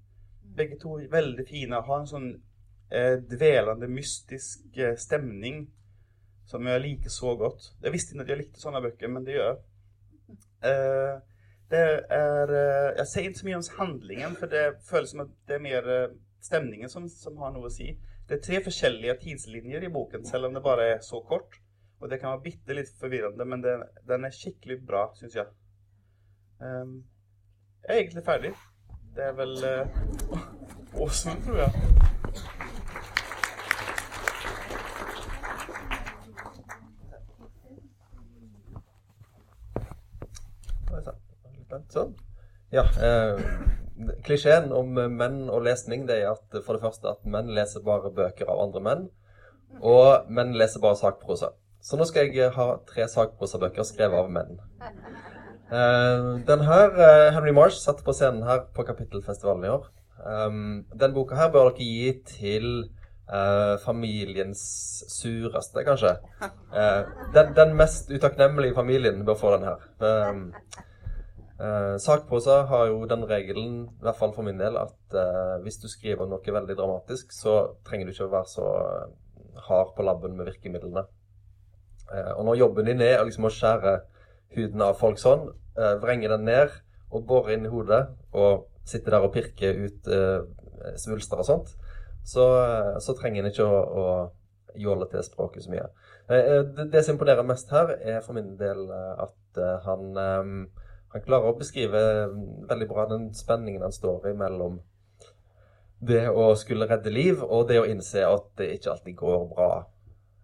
Begge 0.57 0.79
to 0.81 0.97
er 0.97 1.11
veldig 1.11 1.45
fine. 1.49 1.81
Har 1.81 1.99
en 1.99 2.09
sånn 2.09 2.31
eh, 2.91 3.17
dvelende, 3.17 3.89
mystisk 3.89 4.81
stemning 4.97 5.67
som 6.45 6.65
jeg 6.67 6.81
liker 6.81 7.09
så 7.09 7.35
godt. 7.37 7.73
Jeg 7.83 7.93
visste 7.93 8.13
ikke 8.13 8.25
at 8.25 8.29
jeg 8.29 8.37
likte 8.37 8.61
sånne 8.61 8.81
bøker, 8.81 9.07
men 9.09 9.25
det 9.25 9.37
gjør 9.37 9.49
jeg. 9.51 9.61
Eh, 10.63 11.15
det 11.73 11.84
er 12.13 12.54
eh, 12.54 12.89
Jeg 12.99 13.08
sier 13.10 13.30
ikke 13.30 13.41
så 13.41 13.47
mye 13.49 13.60
om 13.60 13.67
handlingen, 13.80 14.36
for 14.39 14.52
det 14.52 14.63
føles 14.88 15.13
som 15.13 15.23
at 15.26 15.34
det 15.49 15.58
er 15.58 15.65
mer 15.65 15.89
eh, 15.89 16.15
stemningen 16.43 16.91
som, 16.91 17.08
som 17.10 17.39
har 17.41 17.54
noe 17.56 17.69
å 17.69 17.73
si. 17.73 17.93
Det 18.30 18.38
er 18.38 18.45
tre 18.45 18.62
forskjellige 18.63 19.17
tidslinjer 19.23 19.88
i 19.88 19.91
boken, 19.91 20.26
selv 20.28 20.47
om 20.47 20.56
det 20.56 20.63
bare 20.63 20.89
er 20.95 21.02
så 21.06 21.21
kort. 21.28 21.60
Og 22.04 22.10
det 22.12 22.19
kan 22.19 22.34
være 22.34 22.45
bitte 22.45 22.76
litt 22.76 22.91
forvirrende, 22.99 23.47
men 23.47 23.63
den, 23.63 23.84
den 24.08 24.28
er 24.28 24.36
skikkelig 24.36 24.82
bra, 24.88 25.06
syns 25.19 25.38
jeg. 25.39 25.52
Um, 26.60 26.97
jeg 27.84 27.95
er 27.95 28.02
egentlig 28.02 28.26
ferdig. 28.28 28.54
Det 29.15 29.28
er 29.30 29.38
vel 29.39 29.56
uh, 29.63 30.99
Åsen, 31.04 31.39
tror 31.45 31.63
jeg. 31.63 32.02
Sånn. 41.93 42.13
Ja. 42.73 42.86
Eh, 42.97 43.41
klisjeen 44.25 44.71
om 44.73 44.93
menn 44.93 45.43
og 45.49 45.65
lesning 45.67 46.07
det 46.09 46.21
er 46.23 46.31
at 46.33 46.63
for 46.65 46.75
det 46.75 46.83
første 46.83 47.12
at 47.12 47.27
menn 47.29 47.51
leser 47.53 47.83
bare 47.86 48.13
bøker 48.13 48.49
av 48.49 48.63
andre 48.67 48.86
menn. 48.88 49.03
Og 49.81 50.29
menn 50.29 50.53
leser 50.57 50.81
bare 50.81 50.99
sakprosa. 50.99 51.53
Så 51.83 51.97
nå 51.99 52.07
skal 52.07 52.31
jeg 52.31 52.53
ha 52.55 52.67
tre 52.88 53.07
sakprosabøker 53.12 53.86
skrevet 53.88 54.21
av 54.21 54.31
menn. 54.31 54.62
Eh, 55.73 56.29
den 56.47 56.65
her, 56.69 56.93
eh, 56.95 57.33
Henry 57.36 57.51
Marsh 57.51 57.81
satt 57.81 58.03
på 58.05 58.13
scenen 58.13 58.45
her 58.47 58.65
på 58.75 58.86
Kapittelfestivalen 58.88 59.65
i 59.65 59.73
år. 59.73 59.89
Um, 60.23 60.86
den 60.95 61.13
boka 61.13 61.36
her 61.36 61.49
bør 61.51 61.73
dere 61.73 61.83
gi 61.83 62.12
til 62.27 62.67
uh, 63.27 63.75
familiens 63.83 64.62
sureste, 65.12 65.83
kanskje. 65.83 66.13
Uh, 66.71 67.03
den, 67.36 67.51
den 67.57 67.75
mest 67.75 68.12
utakknemlige 68.12 68.75
familien 68.77 69.25
bør 69.25 69.39
få 69.39 69.55
den 69.57 69.67
her. 69.67 69.83
Um, 69.99 70.53
Eh, 71.59 71.97
sakprosa 72.01 72.63
har 72.65 72.87
jo 72.89 73.03
den 73.05 73.25
regelen, 73.29 73.73
i 73.85 74.01
hvert 74.01 74.17
fall 74.17 74.31
for 74.33 74.45
min 74.45 74.57
del, 74.57 74.77
at 74.81 75.17
eh, 75.17 75.59
hvis 75.61 75.77
du 75.83 75.85
skriver 75.91 76.25
noe 76.29 76.55
veldig 76.55 76.75
dramatisk, 76.79 77.31
så 77.35 77.75
trenger 77.85 78.09
du 78.09 78.13
ikke 78.15 78.25
å 78.25 78.33
være 78.33 78.49
så 78.49 78.69
eh, 78.79 79.11
hard 79.67 79.93
på 79.93 80.05
labben 80.07 80.33
med 80.37 80.49
virkemidlene. 80.49 81.05
Eh, 82.09 82.31
og 82.33 82.47
når 82.49 82.59
jobben 82.63 82.89
din 82.89 83.05
er 83.05 83.21
liksom 83.21 83.45
å 83.45 83.53
skjære 83.53 83.99
huden 84.57 84.85
av 84.85 84.97
folk 84.99 85.21
sånn, 85.21 85.47
vrenge 85.73 86.29
den 86.29 86.43
ned 86.45 86.73
og 87.09 87.23
bore 87.25 87.55
inn 87.55 87.63
i 87.65 87.69
hodet, 87.71 88.03
og 88.37 88.67
sitte 88.85 89.09
der 89.09 89.23
og 89.25 89.31
pirke 89.33 89.71
ut 89.73 90.09
svulster 91.01 91.41
og 91.41 91.47
sånt, 91.47 91.71
så, 92.21 92.45
så 93.01 93.15
trenger 93.17 93.41
en 93.41 93.49
ikke 93.49 93.65
å, 93.65 93.79
å 93.81 94.77
jåle 94.77 95.07
til 95.09 95.25
språket 95.25 95.65
så 95.65 95.73
mye. 95.73 95.87
Det, 96.29 96.85
det 96.93 97.01
som 97.01 97.17
imponerer 97.17 97.47
mest 97.49 97.73
her, 97.73 97.95
er 97.97 98.21
for 98.21 98.37
min 98.37 98.53
del 98.61 98.85
at 98.93 99.61
han 99.87 100.21
eh, 100.21 100.53
han 101.13 101.21
klarer 101.21 101.52
å 101.52 101.58
beskrive 101.58 102.02
veldig 102.69 102.88
bra 102.89 103.06
den 103.12 103.30
spenningen 103.38 103.86
han 103.86 103.93
står 103.93 104.32
i 104.32 104.36
mellom 104.38 104.80
det 106.04 106.26
å 106.30 106.49
skulle 106.60 106.88
redde 106.89 107.13
liv 107.13 107.43
og 107.43 107.67
det 107.69 107.80
å 107.80 107.88
innse 107.88 108.26
at 108.28 108.49
det 108.60 108.73
ikke 108.76 108.91
alltid 108.91 109.15
går 109.19 109.43
bra. 109.54 109.71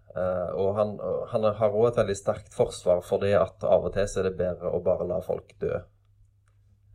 Uh, 0.10 0.50
og 0.58 0.70
han, 0.78 0.94
han 1.32 1.48
har 1.60 1.76
òg 1.76 1.90
et 1.90 2.00
veldig 2.00 2.16
sterkt 2.18 2.54
forsvar 2.56 3.02
for 3.06 3.22
det 3.24 3.36
at 3.38 3.66
av 3.68 3.90
og 3.90 3.94
til 3.96 4.08
så 4.10 4.22
er 4.22 4.30
det 4.30 4.40
bedre 4.40 4.72
å 4.72 4.82
bare 4.86 5.08
la 5.10 5.20
folk 5.26 5.52
dø. 5.62 5.74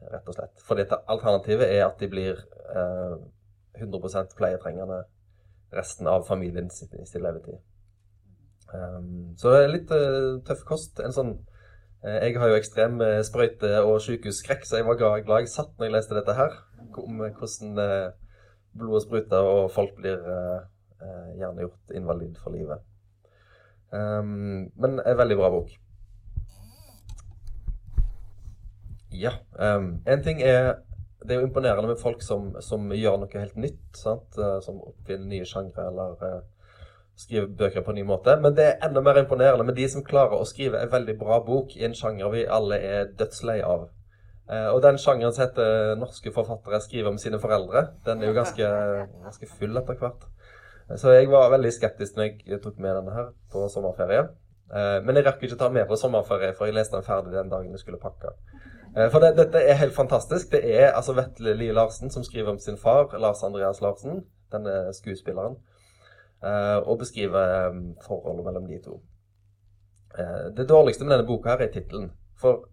Rett 0.05 0.29
og 0.29 0.37
slett. 0.37 0.65
For 0.65 0.81
alternativet 0.81 1.71
er 1.71 1.85
at 1.87 2.01
de 2.01 2.09
blir 2.13 2.41
uh, 2.75 3.19
100% 3.81 4.35
pleietrengende 4.39 5.05
resten 5.75 6.09
av 6.11 6.27
familien 6.29 6.71
sin, 6.71 6.93
sin 7.07 7.25
levetid. 7.25 7.59
Um, 8.75 9.35
så 9.39 9.53
det 9.53 9.63
er 9.63 9.73
litt 9.73 9.95
uh, 9.95 10.41
tøff 10.47 10.65
kost. 10.69 11.01
En 11.05 11.15
sånn 11.15 11.37
jeg 12.05 12.37
har 12.37 12.51
jo 12.51 12.57
ekstrem 12.59 12.99
sprøyte- 13.25 13.81
og 13.81 14.01
sykehusskrekk, 14.05 14.67
så 14.69 14.77
jeg 14.77 14.87
var 14.87 14.99
glad 15.01 15.45
jeg 15.45 15.49
satt 15.49 15.73
når 15.79 15.89
jeg 15.89 15.95
leste 15.95 16.19
dette 16.19 16.37
her. 16.37 16.57
Om 17.01 17.23
hvordan 17.25 17.79
blodet 18.77 19.07
spruter 19.07 19.49
og 19.55 19.71
folk 19.73 19.95
blir 19.97 20.21
gjerne 21.39 21.65
gjort 21.65 21.95
invalid 21.97 22.37
for 22.43 22.53
livet. 22.55 22.83
Um, 23.95 24.73
men 24.75 25.01
en 25.07 25.19
veldig 25.19 25.37
bra 25.39 25.51
bok. 25.55 25.71
Ja. 29.15 29.31
Um, 29.59 30.03
en 30.07 30.23
ting 30.23 30.43
er 30.43 30.75
Det 31.25 31.31
er 31.31 31.41
jo 31.41 31.47
imponerende 31.47 31.89
med 31.89 31.97
folk 31.97 32.23
som, 32.23 32.51
som 32.61 32.91
gjør 32.93 33.15
noe 33.17 33.41
helt 33.41 33.55
nytt. 33.57 33.97
Sant? 33.97 34.37
Som 34.61 34.83
oppfinner 34.85 35.25
nye 35.25 35.47
sjangre 35.49 35.87
eller 35.89 36.43
skriver 37.17 37.47
bøker 37.59 37.85
på 37.85 37.93
en 37.93 38.01
ny 38.01 38.05
måte. 38.07 38.37
Men 38.43 38.57
det 38.57 38.65
er 38.67 38.87
enda 38.87 39.03
mer 39.05 39.21
imponerende 39.21 39.65
med 39.67 39.77
de 39.79 39.87
som 39.91 40.05
klarer 40.07 40.39
å 40.39 40.49
skrive 40.49 40.81
en 40.83 40.93
veldig 40.93 41.17
bra 41.19 41.41
bok 41.47 41.77
i 41.77 41.85
en 41.87 41.95
sjanger 41.95 42.33
vi 42.33 42.47
alle 42.59 42.81
er 42.83 43.13
dødslei 43.19 43.61
av. 43.63 43.89
Uh, 44.51 44.69
og 44.75 44.83
den 44.85 44.99
sjangeren 45.01 45.33
som 45.33 45.47
heter 45.47 45.95
'Norske 45.97 46.33
forfattere 46.33 46.81
skriver 46.81 47.09
om 47.09 47.19
sine 47.19 47.39
foreldre', 47.41 47.87
den 48.07 48.23
er 48.23 48.27
jo 48.27 48.35
ganske, 48.37 48.67
ganske 49.25 49.47
full 49.59 49.77
etter 49.77 49.97
hvert. 50.01 50.27
Så 50.97 51.11
jeg 51.11 51.31
var 51.31 51.51
veldig 51.51 51.73
skeptisk 51.73 52.17
når 52.17 52.45
jeg 52.47 52.61
tok 52.63 52.79
med 52.79 52.97
denne 52.97 53.15
her 53.15 53.31
på 53.53 53.69
sommerferie. 53.73 54.29
Men 55.05 55.17
jeg 55.17 55.25
rakk 55.25 55.43
ikke 55.43 55.57
ta 55.57 55.69
med 55.69 55.87
på 55.89 55.97
sommerferie, 55.97 56.53
for 56.53 56.67
jeg 56.67 56.75
leste 56.75 56.97
den 56.97 57.07
ferdig 57.07 57.33
den 57.33 57.49
dagen 57.49 57.71
jeg 57.71 57.81
skulle 57.81 57.99
pakke. 57.99 58.35
For 59.11 59.19
det, 59.19 59.37
dette 59.37 59.63
er 59.65 59.81
helt 59.81 59.95
fantastisk. 59.95 60.53
Det 60.53 60.61
er 60.61 60.93
altså 60.93 61.15
Vetle 61.17 61.55
Lie 61.55 61.73
Larsen 61.73 62.11
som 62.11 62.25
skriver 62.25 62.51
om 62.51 62.59
sin 62.59 62.77
far, 62.77 63.17
Lars 63.19 63.43
Andreas 63.43 63.81
Larsen, 63.81 64.27
denne 64.53 64.93
skuespilleren, 64.93 65.57
og 66.45 66.99
beskriver 67.01 67.73
forholdet 68.05 68.45
mellom 68.45 68.67
de 68.69 68.79
to. 68.85 68.99
Det 70.57 70.69
dårligste 70.69 71.07
med 71.07 71.17
denne 71.17 71.27
boka 71.29 71.55
her 71.55 71.65
er 71.65 71.73
tittelen. 71.75 72.11
For 72.39 72.67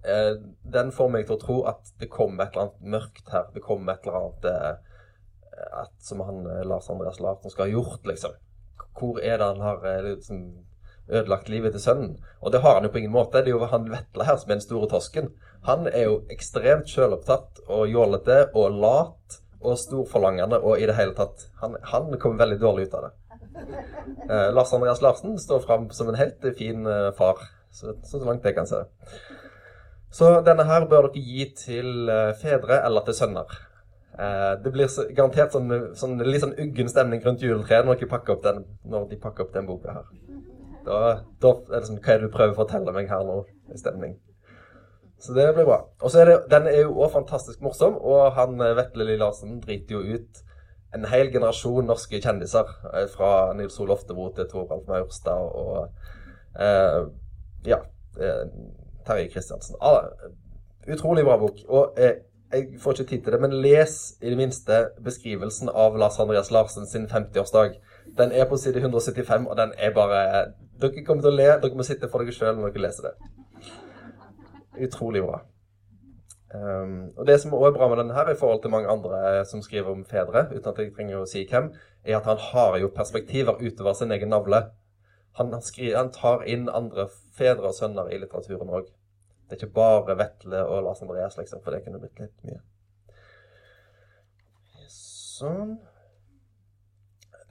den 0.74 0.92
får 0.92 1.10
meg 1.14 1.28
til 1.28 1.38
å 1.38 1.42
tro 1.42 1.58
at 1.70 1.94
det 2.02 2.10
kommer 2.12 2.46
et 2.46 2.56
eller 2.56 2.68
annet 2.68 2.90
mørkt 2.96 3.32
her. 3.32 3.48
Det 3.54 3.64
kommer 3.66 3.94
et 3.94 4.08
eller 4.08 4.20
annet 4.20 4.50
at, 5.82 5.94
som 6.02 6.24
han 6.26 6.44
Lars 6.68 6.90
Andreas 6.90 7.22
Larsen 7.22 7.54
skal 7.54 7.68
ha 7.68 7.76
gjort, 7.76 8.06
liksom. 8.10 8.36
Hvor 8.98 9.22
er 9.22 9.38
det 9.38 9.48
han 9.54 9.62
har 9.64 9.86
liksom, 10.06 10.42
ødelagt 11.08 11.50
livet 11.50 11.76
til 11.76 11.84
sønnen? 11.84 12.18
Og 12.42 12.52
det 12.52 12.62
har 12.66 12.76
han 12.76 12.86
jo 12.88 12.92
på 12.94 13.02
ingen 13.02 13.14
måte. 13.14 13.42
Det 13.42 13.54
er 13.54 13.58
jo 13.58 13.70
han 13.72 13.90
Vetle 13.92 14.28
her 14.28 14.38
som 14.42 14.52
er 14.52 14.58
den 14.58 14.66
store 14.66 14.90
tosken. 14.92 15.32
Han 15.68 15.88
er 15.88 16.10
jo 16.10 16.20
ekstremt 16.34 16.90
sjølopptatt 16.90 17.64
og 17.70 17.88
jålete 17.90 18.44
og 18.52 18.78
lat 18.82 19.42
og 19.62 19.78
storforlangende 19.78 20.58
og 20.58 20.82
i 20.82 20.88
det 20.90 20.96
hele 20.98 21.14
tatt 21.14 21.44
Han, 21.62 21.76
han 21.86 22.16
kommer 22.18 22.48
veldig 22.48 22.62
dårlig 22.62 22.88
ut 22.90 22.96
av 22.98 23.04
det. 23.06 23.12
Eh, 24.30 24.54
Lars 24.54 24.74
Andreas 24.74 25.02
Larsen 25.02 25.40
står 25.40 25.60
fram 25.60 25.90
som 25.90 26.10
en 26.10 26.16
helt 26.16 26.46
fin 26.58 26.86
eh, 26.88 27.12
far, 27.18 27.42
så, 27.72 27.96
så 28.04 28.22
langt 28.26 28.46
jeg 28.46 28.56
kan 28.56 28.68
se. 28.70 28.84
Så 30.12 30.32
denne 30.46 30.66
her 30.68 30.88
bør 30.92 31.10
dere 31.10 31.24
gi 31.24 31.46
til 31.58 32.10
eh, 32.12 32.32
fedre 32.42 32.82
eller 32.86 33.06
til 33.08 33.18
sønner. 33.18 33.60
Det 34.62 34.70
blir 34.76 34.90
garantert 35.16 35.54
sånn, 35.56 35.72
sånn, 35.98 36.18
litt 36.28 36.44
sånn 36.44 36.58
uggen 36.60 36.90
stemning 36.92 37.22
rundt 37.24 37.42
juletreet 37.42 37.88
når, 37.88 38.02
når 38.92 39.06
de 39.10 39.18
pakker 39.18 39.46
opp 39.46 39.54
den 39.56 39.70
boka 39.70 39.96
her. 39.96 40.10
Da, 40.86 40.98
da 41.42 41.54
er 41.72 41.80
det 41.80 41.88
sånn 41.88 42.02
Hva 42.04 42.12
er 42.12 42.20
det 42.20 42.28
du 42.28 42.34
prøver 42.34 42.52
å 42.52 42.60
fortelle 42.60 42.94
meg 42.94 43.10
her 43.10 43.24
nå? 43.26 43.40
stemning. 43.80 44.18
Så 45.24 45.34
det 45.34 45.48
blir 45.56 45.66
bra. 45.66 45.80
Og 46.04 46.12
så 46.12 46.22
er 46.22 46.28
det, 46.28 46.38
Den 46.52 46.68
er 46.68 46.82
jo 46.82 47.00
òg 47.00 47.14
fantastisk 47.16 47.64
morsom, 47.64 47.96
og 47.96 48.36
han 48.36 48.60
Vetle 48.60 49.16
Larsen 49.16 49.62
driter 49.64 49.96
jo 49.96 50.20
ut 50.20 50.44
en 50.96 51.08
hel 51.12 51.32
generasjon 51.32 51.88
norske 51.88 52.20
kjendiser. 52.22 52.68
Fra 53.16 53.32
Nils 53.58 53.80
Ole 53.80 53.96
Oftebro 53.96 54.30
til 54.36 54.50
Toralf 54.52 54.88
Maurstad 54.90 55.52
og 55.62 55.88
eh, 56.60 57.00
ja, 57.68 57.80
eh, 58.20 58.44
Terje 59.08 59.30
Kristiansen. 59.34 59.78
Ah, 59.82 60.10
utrolig 60.92 61.26
bra 61.28 61.38
bok. 61.42 61.64
Og 61.70 61.98
eh, 61.98 62.20
jeg 62.52 62.82
får 62.84 62.92
ikke 62.92 63.10
tid 63.10 63.24
til 63.24 63.34
det, 63.34 63.42
men 63.42 63.54
les 63.64 63.94
i 64.22 64.30
det 64.30 64.38
minste 64.38 64.82
beskrivelsen 65.04 65.72
av 65.72 65.96
Lars 65.98 66.20
Andreas 66.20 66.52
Larsen 66.52 66.88
sin 66.88 67.08
50-årsdag. 67.08 67.78
Den 68.18 68.32
er 68.32 68.50
på 68.50 68.58
side 68.60 68.82
175, 68.82 69.48
og 69.48 69.58
den 69.58 69.72
er 69.78 69.94
bare 69.96 70.52
Dere 70.82 71.04
kommer 71.06 71.22
til 71.22 71.32
å 71.32 71.38
le. 71.38 71.48
Dere 71.62 71.78
må 71.78 71.86
sitte 71.86 72.10
for 72.10 72.26
dere 72.26 72.34
sjøl 72.36 72.58
når 72.58 72.74
dere 72.74 72.88
leser 72.88 73.08
det. 73.08 73.14
Utrolig 74.88 75.22
bra. 75.24 75.44
Um, 76.52 77.14
og 77.16 77.28
Det 77.28 77.38
som 77.40 77.54
også 77.54 77.70
er 77.70 77.78
bra 77.78 77.88
med 77.88 77.98
denne 78.02 78.14
her, 78.14 78.30
i 78.30 78.36
forhold 78.36 78.62
til 78.62 78.72
mange 78.74 78.90
andre 78.92 79.46
som 79.46 79.62
skriver 79.64 79.92
om 79.92 80.06
fedre, 80.06 80.50
uten 80.52 80.70
at 80.74 80.80
jeg 80.80 80.94
trenger 80.96 81.22
å 81.22 81.30
si 81.30 81.46
hvem, 81.48 81.70
er 82.04 82.18
at 82.18 82.28
han 82.28 82.42
har 82.52 82.78
jo 82.82 82.90
perspektiver 82.96 83.62
utover 83.62 83.94
sin 83.96 84.12
egen 84.12 84.34
navle. 84.34 84.66
Han, 85.40 85.54
skriver, 85.64 85.98
han 85.98 86.12
tar 86.12 86.44
inn 86.44 86.68
andre 86.70 87.08
fedre 87.38 87.70
og 87.70 87.78
sønner 87.78 88.12
i 88.12 88.20
litteraturen 88.20 88.74
òg. 88.74 88.90
Det 89.48 89.56
er 89.56 89.62
ikke 89.62 89.78
bare 89.80 90.18
Vetle 90.20 90.66
og 90.68 90.84
Lars 90.84 91.02
Andreas, 91.02 91.38
liksom, 91.40 91.64
for 91.64 91.72
det 91.72 91.86
kunne 91.86 92.00
blitt 92.04 92.20
litt 92.20 92.44
mye. 92.48 92.60
Sånn. 94.92 95.78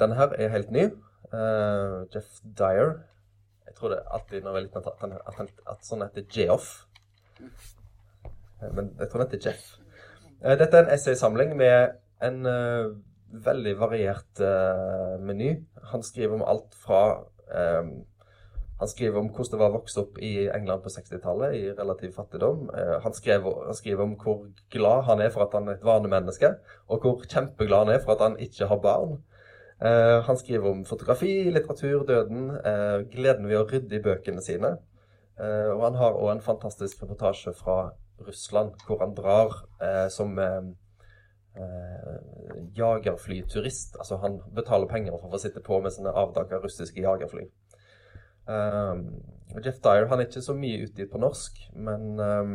Denne 0.01 0.17
her 0.21 0.37
er 0.37 0.53
helt 0.53 0.71
ny. 0.73 0.91
Uh, 1.33 2.05
Jeff 2.13 2.41
Dyer. 2.45 2.99
Jeg 3.67 3.77
tror 3.79 3.95
det 3.95 4.05
alltid 4.13 4.45
når 4.45 4.57
jeg 4.57 4.61
er 4.61 4.69
liten 4.69 4.81
at, 4.93 5.03
han, 5.03 5.13
at, 5.21 5.37
han, 5.41 5.53
at 5.73 5.85
sånn 5.89 6.05
heter 6.05 6.25
J-off. 6.29 6.73
Men 8.75 8.93
jeg 8.99 9.11
tror 9.11 9.23
den 9.23 9.31
heter 9.31 9.51
Jeff. 9.51 9.69
Uh, 10.45 10.57
dette 10.61 10.77
er 10.77 10.87
en 10.87 10.95
essaysamling 10.95 11.57
med 11.59 11.97
en 12.25 12.47
uh, 12.47 12.93
veldig 13.31 13.77
variert 13.79 14.41
meny. 15.23 15.53
Han 15.93 16.03
skriver 16.03 16.35
om 16.35 16.43
alt 16.43 16.75
fra 16.75 17.03
Han 18.81 18.89
skriver 18.89 19.21
om 19.21 19.29
hvordan 19.29 19.53
det 19.53 19.59
var 19.61 19.71
å 19.71 19.77
vokse 19.77 20.01
opp 20.01 20.19
i 20.25 20.49
England 20.49 20.83
på 20.83 20.91
60-tallet, 20.91 21.55
i 21.55 21.73
relativ 21.77 22.15
fattigdom. 22.17 22.71
Uh, 22.73 22.97
han, 23.05 23.15
skrev, 23.15 23.45
han, 23.45 23.77
skriver 23.77 24.03
om 24.07 24.15
hvor 24.19 24.47
glad 24.73 25.05
han 25.07 25.21
er 25.21 25.31
for 25.35 25.45
at 25.45 25.55
han 25.59 25.69
er 25.69 25.79
et 25.79 25.85
vanemenneske, 25.87 26.55
og 26.89 27.05
hvor 27.05 27.27
kjempeglad 27.27 27.85
han 27.85 27.95
er 27.95 28.03
for 28.03 28.17
at 28.17 28.25
han 28.25 28.39
ikke 28.41 28.71
har 28.73 28.81
barn. 28.83 29.19
Eh, 29.81 30.23
han 30.25 30.37
skriver 30.37 30.71
om 30.71 30.85
fotografi, 30.85 31.51
litteratur, 31.51 32.05
døden, 32.05 32.51
eh, 32.51 33.01
gleden 33.15 33.47
ved 33.49 33.63
å 33.63 33.69
rydde 33.69 33.97
i 33.97 34.03
bøkene 34.05 34.43
sine. 34.45 34.79
og 35.41 35.81
han 35.81 35.95
har 35.97 36.13
òg 36.21 36.31
en 36.31 36.43
fantastisk 36.45 37.03
reportasje 37.03 37.55
fra 37.57 37.93
Russland, 38.27 38.75
hvor 38.87 39.01
han 39.05 39.15
drar 39.17 39.57
som 40.13 40.39
jagerflyturist. 42.77 43.97
Altså 43.99 44.17
han 44.23 44.39
betaler 44.55 44.87
penger 44.91 45.17
for 45.19 45.35
å 45.35 45.41
sitte 45.43 45.63
på 45.65 45.81
med 45.83 45.95
sine 45.95 46.13
avdanka 46.15 46.61
russiske 46.63 47.03
jagerfly. 47.03 47.49
Um, 48.51 49.23
Jeff 49.65 49.81
Dyer 49.83 50.09
han 50.11 50.21
er 50.21 50.29
ikke 50.29 50.43
så 50.43 50.55
mye 50.59 50.85
utgitt 50.87 51.11
på 51.13 51.21
norsk, 51.23 51.59
men 51.75 52.21
um, 52.21 52.55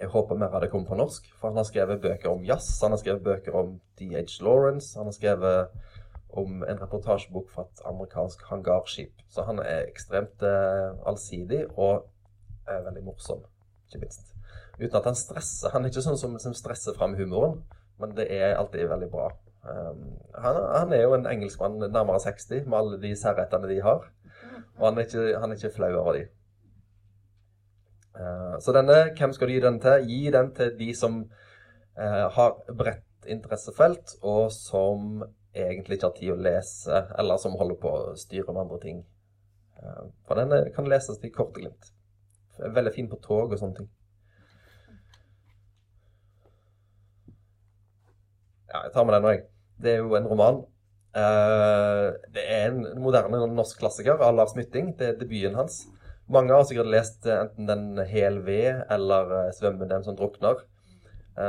jeg 0.00 0.10
håper 0.12 0.38
mer 0.38 0.54
av 0.54 0.64
det 0.64 0.70
kommer 0.72 0.90
på 0.90 0.98
norsk. 1.00 1.30
For 1.38 1.50
han 1.50 1.60
har 1.60 1.68
skrevet 1.68 2.02
bøker 2.02 2.32
om 2.32 2.44
jazz, 2.46 2.72
han 2.82 2.94
har 2.94 3.02
skrevet 3.02 3.26
bøker 3.26 3.56
om 3.56 3.78
D.H. 3.98 4.40
Lawrence, 4.44 4.96
han 4.98 5.10
har 5.10 5.16
skrevet 5.16 5.80
om 6.40 6.62
en 6.62 6.78
reportasjebok 6.78 7.48
fra 7.50 7.66
et 7.66 7.82
amerikansk 7.90 8.44
hangarskip. 8.50 9.24
Så 9.30 9.46
han 9.48 9.62
er 9.62 9.88
ekstremt 9.88 10.44
uh, 10.46 10.94
allsidig 11.10 11.64
og 11.74 12.06
er 12.70 12.84
veldig 12.86 13.02
morsom, 13.06 13.42
ikke 13.90 14.06
minst. 14.06 14.32
Uten 14.80 14.96
at 14.96 15.08
han 15.10 15.18
stresser. 15.18 15.74
Han 15.74 15.84
er 15.84 15.92
ikke 15.92 16.04
sånn 16.06 16.18
som, 16.20 16.36
som 16.40 16.56
stresser 16.56 16.96
fram 16.96 17.16
humoren, 17.18 17.60
men 18.00 18.14
det 18.16 18.30
er 18.32 18.56
alltid 18.56 18.88
veldig 18.88 19.10
bra. 19.12 19.28
Um, 19.60 20.16
han, 20.40 20.56
han, 20.56 20.92
er 20.96 21.02
jo 21.04 21.14
en 21.18 21.28
engelskmann 21.28 21.76
nærmere 21.82 22.20
60 22.24 22.64
med 22.64 22.78
alle 22.78 23.00
de 23.02 23.10
særrettene 23.18 23.68
de 23.68 23.80
har. 23.84 24.06
Og 24.78 24.86
han 24.86 24.98
er 24.98 25.08
ikke, 25.08 25.26
han 25.42 25.52
er 25.52 25.60
ikke 25.60 25.74
flau 25.74 25.90
over 26.00 26.16
de. 26.16 26.24
Uh, 28.16 28.56
så 28.64 28.72
denne, 28.76 29.02
hvem 29.18 29.36
skal 29.36 29.50
du 29.50 29.54
gi 29.54 29.60
den 29.66 29.78
til? 29.84 30.08
Gi 30.08 30.32
den 30.32 30.50
til 30.56 30.72
de 30.78 30.88
som 30.96 31.20
uh, 31.20 32.26
har 32.38 32.56
bredt 32.72 33.28
interessefelt, 33.28 34.16
og 34.24 34.48
som 34.54 35.22
egentlig 35.52 35.98
ikke 35.98 36.08
har 36.08 36.16
tid 36.16 36.32
å 36.32 36.40
lese, 36.40 37.04
eller 37.20 37.40
som 37.42 37.56
holder 37.60 37.80
på 37.82 37.92
å 37.92 38.18
styre 38.18 38.54
med 38.54 38.64
andre 38.64 38.80
ting. 38.80 39.04
Uh, 39.76 40.08
for 40.24 40.40
denne 40.40 40.64
kan 40.72 40.88
leses 40.88 41.20
til 41.20 41.34
korte 41.36 41.60
glimt. 41.60 41.92
Veldig 42.60 42.92
fin 42.94 43.08
på 43.10 43.20
tog 43.24 43.52
og 43.52 43.58
sånne 43.60 43.80
ting. 43.80 43.88
Ja, 48.70 48.84
jeg 48.84 48.92
tar 48.94 49.06
med 49.06 49.16
den 49.16 49.30
òg. 49.32 49.48
Det 49.80 49.96
er 49.96 50.04
jo 50.04 50.14
en 50.18 50.28
roman 50.30 50.60
Uh, 51.10 52.14
det 52.30 52.42
er 52.46 52.68
en 52.70 52.84
moderne 53.02 53.40
norsk 53.50 53.80
klassiker 53.82 54.20
av 54.22 54.36
Lars 54.38 54.54
Mytting. 54.54 54.92
Det 54.98 55.08
er 55.08 55.16
debuten 55.18 55.56
hans. 55.58 55.82
Mange 56.30 56.54
har 56.54 56.62
sikkert 56.68 56.92
lest 56.92 57.26
uh, 57.26 57.40
enten 57.40 57.66
Den 57.66 58.04
hel 58.06 58.38
ved 58.46 58.84
eller 58.94 59.32
uh, 59.34 59.48
Svømme 59.56 59.88
dem 59.90 60.04
som 60.06 60.18
drukner. 60.18 60.66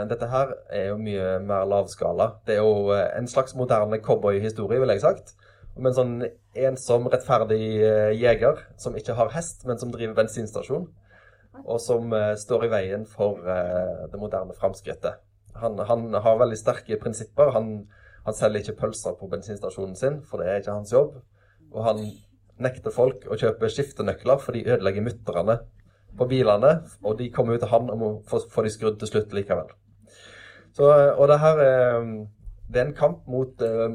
Dette 0.08 0.28
her 0.30 0.52
er 0.72 0.86
jo 0.92 1.00
mye 1.02 1.40
mer 1.44 1.66
lavskala. 1.68 2.28
Det 2.48 2.54
er 2.54 2.60
jo 2.64 2.94
en 2.94 3.26
slags 3.28 3.52
moderne 3.60 3.98
cowboyhistorie, 4.00 4.80
vil 4.80 4.94
jeg 4.94 5.02
sagt. 5.04 5.34
Om 5.76 5.90
en 5.90 5.96
sånn 5.98 6.14
ensom, 6.56 7.10
rettferdig 7.12 7.58
jeger 8.16 8.62
som 8.80 8.96
ikke 8.96 9.18
har 9.18 9.34
hest, 9.34 9.66
men 9.68 9.82
som 9.82 9.92
driver 9.92 10.16
bensinstasjon. 10.22 10.86
Og 11.62 11.82
som 11.84 12.14
står 12.40 12.66
i 12.66 12.72
veien 12.72 13.04
for 13.10 13.42
det 13.44 14.20
moderne 14.20 14.56
framskrittet. 14.58 15.20
Han, 15.60 15.80
han 15.86 16.06
har 16.24 16.40
veldig 16.40 16.58
sterke 16.58 16.98
prinsipper. 17.02 17.52
Han 17.54 17.74
han 18.28 18.38
selger 18.38 18.62
ikke 18.62 18.80
pølser 18.84 19.16
på 19.18 19.30
bensinstasjonen 19.32 19.96
sin, 19.98 20.20
for 20.28 20.42
det 20.42 20.50
er 20.50 20.60
ikke 20.62 20.76
hans 20.76 20.94
jobb. 20.94 21.16
Og 21.72 21.86
han 21.88 22.02
nekter 22.62 22.94
folk 22.94 23.26
å 23.26 23.38
kjøpe 23.40 23.70
skiftenøkler, 23.74 24.42
for 24.42 24.54
de 24.54 24.68
ødelegger 24.68 25.08
mutterne 25.08 25.58
på 26.18 26.28
bilene. 26.30 26.76
Og 27.02 27.18
de 27.18 27.32
kommer 27.34 27.58
ut 27.58 27.64
til 27.64 27.72
han 27.72 27.90
og 27.90 27.98
må 28.02 28.12
få, 28.30 28.44
få 28.52 28.66
de 28.66 28.74
skrudd 28.74 29.00
til 29.02 29.10
slutt 29.10 29.34
likevel. 29.34 29.74
Så, 30.78 30.86
og 30.86 31.26
det 31.32 31.40
her 31.42 31.64
er, 31.66 32.06
det 32.72 32.80
er 32.80 32.86
en 32.88 32.96
kamp 32.96 33.26
mot 33.28 33.66
uh, 33.66 33.90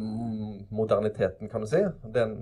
moderniteten, 0.74 1.48
kan 1.52 1.62
du 1.62 1.70
si. 1.70 1.80
En, 1.80 2.36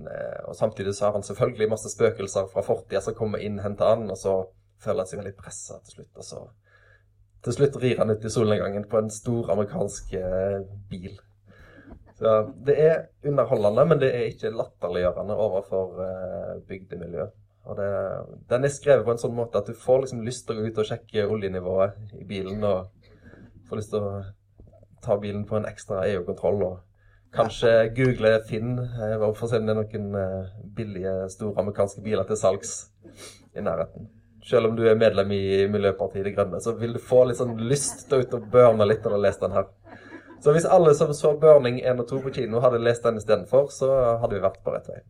og 0.48 0.56
samtidig 0.56 0.96
så 0.96 1.10
har 1.10 1.18
han 1.18 1.26
selvfølgelig 1.26 1.70
masse 1.70 1.92
spøkelser 1.92 2.48
fra 2.50 2.64
fortida 2.64 3.04
som 3.04 3.14
kommer 3.18 3.44
inn, 3.44 3.60
henter 3.62 3.92
han, 3.92 4.08
og 4.10 4.18
så 4.18 4.40
føler 4.83 5.03
han 5.03 5.11
seg 5.11 5.20
veldig 5.20 5.37
pressa 5.39 5.79
til 5.85 5.99
slutt. 5.99 6.11
Og 6.16 6.29
så 6.31 6.43
til 7.45 7.57
slutt 7.59 7.79
rir 7.83 8.01
han 8.01 8.11
ut 8.11 8.25
i 8.25 8.33
solnedgangen 8.33 8.89
på 8.89 9.01
en 9.01 9.12
stor 9.12 9.53
amerikansk 9.53 10.14
uh, 10.16 10.64
bil. 10.91 11.18
Så 12.16 12.35
det 12.66 12.77
er 12.81 13.01
underholdende, 13.27 13.85
men 13.91 14.01
det 14.01 14.12
er 14.16 14.29
ikke 14.31 14.55
latterliggjørende 14.55 15.35
overfor 15.35 15.97
bygdemiljø. 15.99 16.68
bygdemiljøet. 16.68 17.41
Og 17.64 17.77
det, 17.77 17.91
den 18.51 18.64
er 18.64 18.72
skrevet 18.72 19.07
på 19.07 19.14
en 19.14 19.20
sånn 19.20 19.37
måte 19.37 19.61
at 19.61 19.68
du 19.68 19.77
får 19.79 20.05
liksom 20.05 20.25
lyst 20.27 20.45
til 20.47 20.59
å 20.59 20.64
gå 20.64 20.70
ut 20.70 20.81
og 20.83 20.89
sjekke 20.89 21.29
oljenivået 21.33 22.16
i 22.20 22.27
bilen, 22.29 22.64
og 22.64 22.91
får 23.68 23.81
lyst 23.81 23.95
til 23.95 24.05
å 24.05 24.25
ta 25.05 25.16
bilen 25.20 25.47
på 25.49 25.57
en 25.59 25.68
ekstra 25.68 26.03
EU-kontroll. 26.11 26.66
og 26.68 26.83
Kanskje 27.35 27.70
google 27.97 28.37
Finn 28.49 28.77
eh, 28.79 29.16
for 29.18 29.47
å 29.47 29.49
se 29.51 29.59
om 29.59 29.66
det 29.66 29.75
er 29.75 29.81
noen 29.81 30.18
eh, 30.20 30.53
billige, 30.77 31.14
store 31.33 31.64
amerikanske 31.64 32.05
biler 32.05 32.29
til 32.29 32.39
salgs 32.39 32.77
i 33.57 33.64
nærheten. 33.64 34.11
Selv 34.45 34.68
om 34.68 34.76
du 34.76 34.82
er 34.84 34.99
medlem 35.01 35.30
i 35.32 35.45
Miljøpartiet 35.72 36.26
De 36.26 36.34
Grønne, 36.34 36.61
så 36.61 36.74
vil 36.76 36.92
du 36.92 37.01
få 37.01 37.22
litt 37.24 37.38
sånn 37.40 37.57
lyst 37.64 38.07
til 38.11 38.26
å 38.36 38.40
børne 38.53 38.84
litt 38.84 39.05
når 39.05 39.14
du 39.14 39.16
har 39.16 39.24
lest 39.24 39.45
den 39.45 39.57
her. 39.57 39.70
Så 40.45 40.53
hvis 40.53 40.66
alle 40.68 40.92
som 40.95 41.12
så 41.16 41.32
'Burning 41.40 41.80
1 41.80 42.01
og 42.03 42.11
2' 42.11 42.22
på 42.22 42.32
kino, 42.36 42.61
hadde 42.61 42.82
lest 42.82 43.03
den 43.03 43.16
istedenfor, 43.16 43.70
så 43.72 44.18
hadde 44.20 44.36
vi 44.36 44.45
vært 44.45 44.61
på 44.64 44.74
rett 44.74 44.90
vei. 44.92 45.01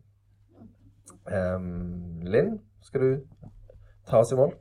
Um, 1.25 2.21
Linn, 2.23 2.59
skal 2.81 3.01
du 3.01 3.11
ta 4.07 4.21
oss 4.21 4.31
i 4.31 4.39
mål? 4.39 4.53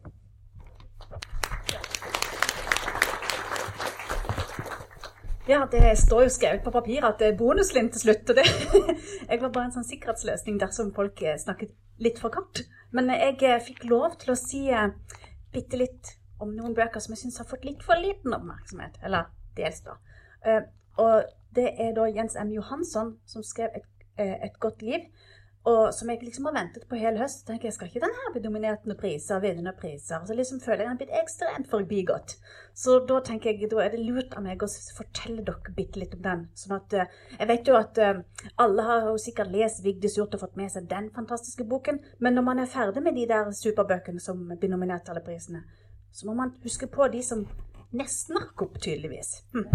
Ja, 5.48 5.66
det 5.70 5.98
står 6.00 6.24
jo 6.24 6.32
skrevet 6.32 6.64
på 6.64 6.72
papiret 6.72 7.04
at 7.04 7.20
det 7.20 7.30
er 7.30 7.38
bonuslinn 7.38 7.90
til 7.92 8.06
slutt. 8.06 8.30
og 8.30 8.38
det, 8.38 8.46
Jeg 9.30 9.40
var 9.42 9.50
bare 9.50 9.68
en 9.68 9.74
sånn 9.74 9.88
sikkerhetsløsning 9.88 10.60
dersom 10.60 10.94
folk 10.96 11.20
eh, 11.22 11.36
snakket 11.40 11.74
litt 12.00 12.20
for 12.22 12.32
kort. 12.32 12.64
Men 12.96 13.12
jeg 13.12 13.42
eh, 13.44 13.60
fikk 13.60 13.84
lov 13.90 14.16
til 14.22 14.32
å 14.32 14.38
si 14.40 14.66
bitte 15.54 15.78
litt 15.78 16.14
om 16.42 16.54
noen 16.56 16.74
bøker 16.76 17.02
som 17.02 17.14
jeg 17.14 17.24
syns 17.24 17.40
har 17.42 17.48
fått 17.48 17.66
litt 17.68 17.84
for 17.84 18.00
liten 18.00 18.34
oppmerksomhet. 18.36 18.98
Eller 19.06 19.28
dels, 19.58 19.82
da. 19.86 19.98
Eh, 20.44 20.62
og 21.02 21.28
det 21.54 21.70
er 21.80 21.94
da 21.96 22.08
Jens 22.10 22.36
M. 22.40 22.52
Johansson 22.54 23.14
som 23.28 23.44
skrev 23.46 23.74
et, 23.78 23.88
eh, 24.16 24.36
et, 24.46 24.58
godt 24.60 24.82
liv. 24.82 25.06
Og 25.64 25.94
som 25.96 26.10
jeg 26.12 26.20
liksom 26.20 26.44
har 26.50 26.56
ventet 26.58 26.84
på 26.88 26.98
hele 27.00 27.22
høst. 27.22 27.46
Tenker 27.48 27.70
jeg, 27.70 27.74
Skal 27.76 27.88
ikke 27.88 28.02
den 28.04 28.16
her 28.18 28.32
bli 28.34 28.42
dominert 28.44 28.84
med 28.84 28.98
priser, 29.00 29.40
vinnende 29.40 29.72
priser? 29.78 30.18
Og 30.20 30.28
så 30.28 30.36
liksom 30.36 30.60
føler 30.60 30.82
jeg 30.82 30.84
den 30.84 30.92
har 30.92 31.00
blitt 31.00 31.16
ekstremt 31.22 31.70
forbigått. 31.70 32.36
Så 32.76 32.98
da 33.08 33.20
tenker 33.24 33.54
jeg, 33.54 33.70
da 33.72 33.80
er 33.80 33.94
det 33.94 34.02
lurt 34.04 34.36
av 34.36 34.44
meg 34.44 34.60
å 34.60 34.68
fortelle 34.98 35.44
dere 35.46 35.74
bitte 35.76 36.02
litt 36.02 36.18
om 36.18 36.22
den. 36.26 36.44
Sånn 36.58 36.76
at 36.76 36.98
eh, 36.98 37.16
Jeg 37.38 37.48
vet 37.48 37.72
jo 37.72 37.78
at 37.80 38.02
alle 38.60 38.86
har 38.90 39.08
jo 39.08 39.16
sikkert 39.24 39.54
lest 39.54 39.80
Vigdis 39.84 40.18
Hjorth 40.18 40.36
og 40.36 40.44
fått 40.44 40.60
med 40.60 40.72
seg 40.74 40.90
den 40.90 41.08
fantastiske 41.16 41.64
boken. 41.64 42.02
Men 42.18 42.36
når 42.36 42.48
man 42.50 42.60
er 42.60 42.70
ferdig 42.70 43.02
med 43.02 43.16
de 43.16 43.24
der 43.30 43.48
superbøkene 43.56 44.20
som 44.20 44.44
blir 44.52 44.72
nominert 44.72 45.06
til 45.06 45.16
alle 45.16 45.24
prisene, 45.24 45.64
så 46.12 46.28
må 46.28 46.36
man 46.38 46.52
huske 46.62 46.86
på 46.86 47.08
de 47.08 47.22
som 47.24 47.46
nesten 47.96 48.36
rakk 48.36 48.66
opp, 48.66 48.80
tydeligvis. 48.82 49.40
Hm. 49.54 49.66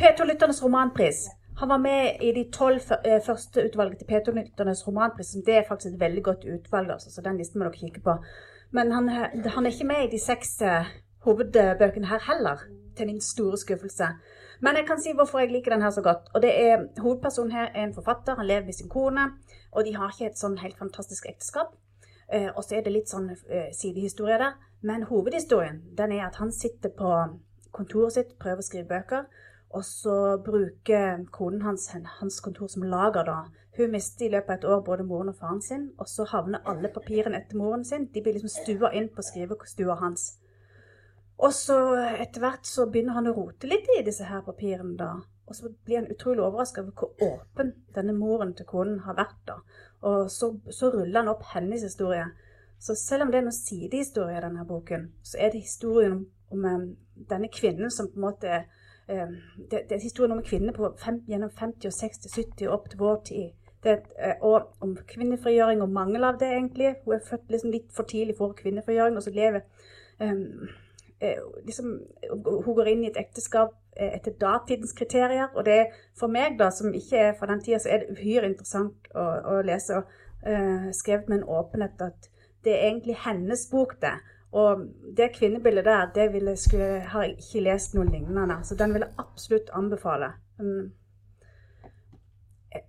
P2-lytternes 0.00 0.62
romanpris. 0.62 1.28
Han 1.60 1.68
var 1.68 1.78
med 1.78 2.22
i 2.24 2.32
de 2.32 2.46
tolv 2.52 2.80
eh, 3.04 3.18
første 3.20 3.66
utvalget 3.68 3.98
til 4.00 4.08
P2-nytternes 4.08 4.86
romanpris. 4.86 5.34
Det 5.46 5.56
er 5.58 5.66
faktisk 5.68 5.92
et 5.92 6.00
veldig 6.00 6.22
godt 6.24 6.44
utvalg, 6.54 6.90
altså, 6.94 7.10
så 7.12 7.20
den 7.20 7.36
listen 7.36 7.60
må 7.60 7.66
dere 7.66 7.80
kikke 7.82 8.00
på. 8.06 8.14
Men 8.72 8.92
han, 8.92 9.08
han 9.56 9.66
er 9.66 9.74
ikke 9.74 9.88
med 9.90 10.06
i 10.06 10.10
de 10.14 10.20
seks 10.22 10.54
uh, 10.64 10.88
hovedbøkene 11.26 12.08
her 12.08 12.22
heller, 12.30 12.62
til 12.96 13.10
min 13.10 13.20
store 13.20 13.58
skuffelse. 13.60 14.08
Men 14.64 14.78
jeg 14.80 14.86
kan 14.88 15.02
si 15.02 15.12
hvorfor 15.16 15.42
jeg 15.42 15.52
liker 15.52 15.74
den 15.74 15.84
her 15.84 15.90
så 15.90 16.00
godt. 16.02 16.32
Og 16.34 16.42
det 16.42 16.54
er, 16.62 16.86
Hovedpersonen 17.00 17.52
her 17.52 17.68
er 17.74 17.84
en 17.84 17.94
forfatter. 17.94 18.40
Han 18.40 18.46
lever 18.46 18.64
med 18.64 18.78
sin 18.78 18.88
kone, 18.88 19.28
og 19.72 19.84
de 19.84 19.94
har 19.96 20.14
ikke 20.14 20.30
et 20.30 20.40
sånn 20.40 20.56
helt 20.64 20.80
fantastisk 20.80 21.28
ekteskap. 21.28 21.76
Uh, 22.32 22.48
og 22.54 22.64
så 22.64 22.78
er 22.78 22.88
det 22.88 22.96
litt 22.96 23.12
sånn 23.12 23.28
sidehistorie 23.76 24.40
der. 24.40 24.56
Men 24.80 25.04
hovedhistorien 25.12 25.82
den 25.98 26.16
er 26.16 26.30
at 26.30 26.40
han 26.40 26.56
sitter 26.56 26.88
på 26.88 27.12
kontoret 27.70 28.16
sitt, 28.16 28.36
prøver 28.40 28.64
å 28.64 28.68
skrive 28.70 28.88
bøker. 28.88 29.28
Og 29.70 29.84
så 29.86 30.14
bruker 30.44 31.24
konen 31.30 31.62
hans 31.62 31.88
hans 32.18 32.40
kontor 32.40 32.66
som 32.68 32.82
lager, 32.82 33.24
da. 33.24 33.38
Hun 33.76 33.92
mister 33.94 34.26
i 34.26 34.30
løpet 34.32 34.50
av 34.50 34.58
et 34.58 34.64
år 34.66 34.80
både 34.86 35.06
moren 35.06 35.30
og 35.30 35.36
faren 35.38 35.62
sin, 35.62 35.90
og 35.98 36.08
så 36.10 36.26
havner 36.26 36.64
alle 36.66 36.90
papirene 36.90 37.38
etter 37.38 37.56
moren 37.56 37.84
sin. 37.86 38.08
De 38.10 38.22
blir 38.22 38.34
liksom 38.34 38.50
stua 38.50 38.90
inn 38.98 39.08
på 39.14 39.22
skrivestua 39.22 39.94
hans. 40.02 40.32
Og 41.40 41.54
så 41.56 41.76
etter 42.18 42.42
hvert 42.42 42.66
så 42.68 42.88
begynner 42.90 43.16
han 43.16 43.30
å 43.30 43.36
rote 43.36 43.70
litt 43.70 43.86
i 43.94 44.02
disse 44.04 44.26
her 44.28 44.42
papirene, 44.44 44.96
da. 44.98 45.14
Og 45.50 45.56
så 45.56 45.70
blir 45.84 46.02
han 46.02 46.10
utrolig 46.12 46.42
overraska 46.44 46.82
over 46.82 46.92
hvor 46.98 47.24
åpen 47.26 47.72
denne 47.94 48.14
moren 48.14 48.52
til 48.58 48.68
konen 48.68 49.00
har 49.06 49.16
vært, 49.18 49.38
da. 49.48 49.56
Og 50.10 50.28
så, 50.30 50.50
så 50.70 50.90
ruller 50.90 51.22
han 51.22 51.30
opp 51.32 51.46
hennes 51.54 51.86
historie. 51.86 52.26
Så 52.80 52.94
selv 52.98 53.24
om 53.24 53.32
det 53.32 53.40
er 53.40 53.46
noen 53.46 53.56
sidehistorie 53.56 54.38
i 54.38 54.44
denne 54.44 54.66
boken, 54.68 55.08
så 55.22 55.40
er 55.40 55.54
det 55.54 55.64
historien 55.64 56.18
om, 56.18 56.28
om 56.50 56.68
um, 56.68 56.86
denne 57.30 57.50
kvinnen 57.52 57.92
som 57.92 58.08
på 58.10 58.20
en 58.20 58.26
måte 58.28 58.52
er 58.60 58.68
det, 59.10 59.80
det, 59.88 59.96
er 59.96 60.02
historien 60.02 60.32
om 60.32 60.38
en 60.38 60.44
kvinne 60.44 60.72
på 60.72 60.92
fem, 60.98 61.22
gjennom 61.28 61.50
50-, 61.50 61.86
og 61.86 61.92
60-, 61.92 62.36
70- 62.38 62.68
og 62.68 62.74
opp 62.74 62.90
til 62.90 62.98
vår 62.98 63.16
tid. 63.24 63.48
Det, 63.84 63.96
eh, 64.18 64.36
og 64.40 64.76
om 64.80 64.96
kvinnefrigjøring 65.08 65.82
og 65.82 65.90
mangel 65.90 66.24
av 66.24 66.38
det, 66.40 66.50
egentlig. 66.52 66.94
Hun 67.04 67.16
er 67.16 67.26
født 67.30 67.50
liksom 67.50 67.72
litt 67.72 67.90
for 67.96 68.08
tidlig 68.08 68.36
for 68.38 68.54
kvinnefrigjøring, 68.58 69.16
og 69.16 69.24
så 69.24 69.32
lever 69.34 69.60
um, 70.20 70.68
liksom, 71.66 71.94
Hun 72.64 72.74
går 72.74 72.90
inn 72.92 73.04
i 73.04 73.10
et 73.10 73.20
ekteskap 73.20 73.72
eh, 73.96 74.12
etter 74.18 74.36
datidens 74.40 74.92
kriterier. 74.96 75.48
Og 75.54 75.64
det 75.64 75.78
er 75.78 75.94
for 76.18 76.28
meg, 76.28 76.58
da, 76.58 76.70
som 76.70 76.94
ikke 76.94 77.30
er 77.30 77.38
fra 77.38 77.48
den 77.50 77.64
tida, 77.64 77.80
så 77.80 77.94
er 77.94 78.04
det 78.04 78.18
uhyre 78.18 78.50
interessant 78.52 79.08
å, 79.14 79.26
å 79.54 79.62
lese. 79.64 80.02
og 80.02 80.12
uh, 80.46 80.90
Skrevet 80.96 81.32
med 81.32 81.40
en 81.40 81.48
åpenhet 81.60 82.04
at 82.10 82.30
det 82.64 82.76
er 82.76 82.90
egentlig 82.90 83.16
hennes 83.24 83.64
bok, 83.72 83.96
det. 84.02 84.18
Og 84.52 84.86
det 85.16 85.30
kvinnebildet 85.36 85.84
der, 85.86 86.06
det 86.14 86.32
ville, 86.32 86.56
skulle, 86.56 87.00
har 87.00 87.22
jeg 87.22 87.36
ikke 87.38 87.66
lest 87.68 87.94
noe 87.94 88.08
lignende. 88.08 88.56
Så 88.66 88.74
den 88.74 88.94
vil 88.94 89.04
jeg 89.06 89.14
absolutt 89.22 89.70
anbefale. 89.78 90.32
Um, 90.58 90.90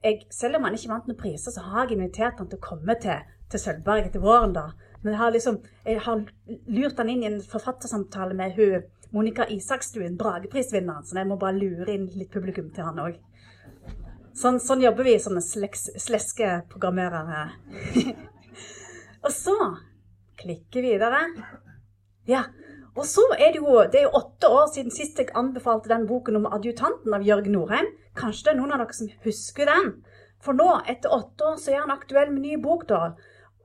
jeg, 0.04 0.24
selv 0.34 0.58
om 0.58 0.66
han 0.66 0.78
ikke 0.78 0.90
vant 0.90 1.10
noen 1.10 1.20
priser, 1.20 1.54
så 1.54 1.62
har 1.66 1.86
jeg 1.86 1.98
invitert 1.98 2.42
han 2.42 2.50
til 2.50 2.58
å 2.58 2.66
komme 2.66 2.96
til, 3.02 3.28
til 3.52 3.62
Sølvberget 3.62 4.16
til 4.16 4.26
våren. 4.26 4.56
da. 4.58 4.72
Men 5.02 5.14
jeg 5.14 5.22
har, 5.22 5.36
liksom, 5.36 5.60
jeg 5.86 6.02
har 6.06 6.26
lurt 6.68 6.98
han 6.98 7.10
inn 7.10 7.24
i 7.24 7.30
en 7.30 7.42
forfattersamtale 7.54 8.38
med 8.38 8.58
hun, 8.58 8.90
Monica 9.12 9.46
Isakstuen, 9.50 10.18
Brageprisvinneren. 10.18 11.06
Så 11.06 11.18
jeg 11.18 11.30
må 11.30 11.38
bare 11.38 11.58
lure 11.58 11.94
inn 11.94 12.10
litt 12.16 12.32
publikum 12.34 12.70
til 12.74 12.90
han 12.90 13.02
òg. 13.06 13.20
Sånn, 14.38 14.62
sånn, 14.64 14.82
jobber 14.82 15.06
vi 15.06 15.18
som 15.20 15.36
sleske 15.44 16.52
programmerere. 16.72 17.50
og 19.26 19.34
så 19.36 19.58
klikke 20.42 20.84
videre. 20.84 21.22
Ja, 22.30 22.46
og 22.96 23.06
så 23.08 23.24
er 23.38 23.54
det 23.54 23.62
jo 23.62 23.84
det 23.92 24.02
er 24.04 24.16
åtte 24.18 24.50
år 24.52 24.68
siden 24.74 24.92
sist 24.92 25.20
jeg 25.20 25.32
anbefalte 25.38 25.92
den 25.92 26.08
boken 26.10 26.42
om 26.42 26.50
adjutanten 26.52 27.14
av 27.16 27.24
Jørgen 27.24 27.56
Norheim. 27.56 27.88
Kanskje 28.20 28.50
det 28.50 28.54
er 28.54 28.60
noen 28.60 28.76
av 28.76 28.84
dere 28.84 28.98
som 28.98 29.12
husker 29.24 29.70
den? 29.72 29.94
For 30.44 30.58
nå, 30.58 30.68
etter 30.90 31.14
åtte 31.14 31.52
år, 31.52 31.58
så 31.62 31.72
er 31.72 31.84
han 31.84 31.94
aktuell 31.94 32.34
med 32.34 32.44
ny 32.44 32.58
bok, 32.62 32.88
da. 32.90 33.14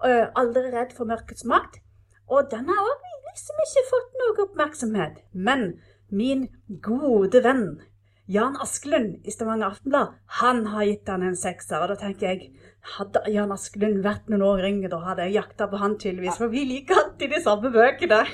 Uh, 0.05 0.29
'Aldri 0.37 0.69
redd 0.75 0.93
for 0.93 1.09
mørkets 1.09 1.47
makt'. 1.49 1.81
Og 2.29 2.51
den 2.53 2.69
har 2.69 2.89
òg 2.93 3.05
liksom 3.31 3.63
ikke 3.65 3.85
fått 3.91 4.19
noe 4.21 4.45
oppmerksomhet. 4.45 5.21
Men 5.33 5.81
min 6.11 6.47
gode 6.85 7.43
venn 7.43 7.81
Jan 8.27 8.57
Askelund 8.61 9.27
i 9.27 9.31
Stavanger 9.31 9.67
Aftenblad, 9.67 10.15
han 10.27 10.67
har 10.67 10.83
gitt 10.85 11.09
han 11.09 11.23
en 11.23 11.37
sekser. 11.39 11.79
Og 11.79 11.93
da 11.93 11.97
tenker 12.01 12.27
jeg, 12.27 12.49
hadde 12.97 13.23
Jan 13.31 13.55
Askelund 13.55 14.03
vært 14.03 14.27
noen 14.31 14.43
år 14.47 14.67
yngre, 14.67 14.91
da 14.91 14.99
hadde 15.05 15.29
jeg 15.29 15.37
jakta 15.39 15.69
på 15.71 15.79
han 15.79 15.95
tydeligvis. 15.95 16.39
For 16.41 16.51
vi 16.51 16.65
liker 16.67 16.99
alltid 17.03 17.37
de 17.37 17.43
samme 17.45 17.71
bøkene. 17.75 18.25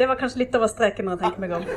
Det 0.00 0.06
var 0.08 0.16
kanskje 0.16 0.40
litt 0.40 0.54
over 0.56 0.70
streken 0.72 1.04
når 1.04 1.12
jeg 1.12 1.22
tenker 1.26 1.40
meg 1.44 1.52
om. 1.58 1.64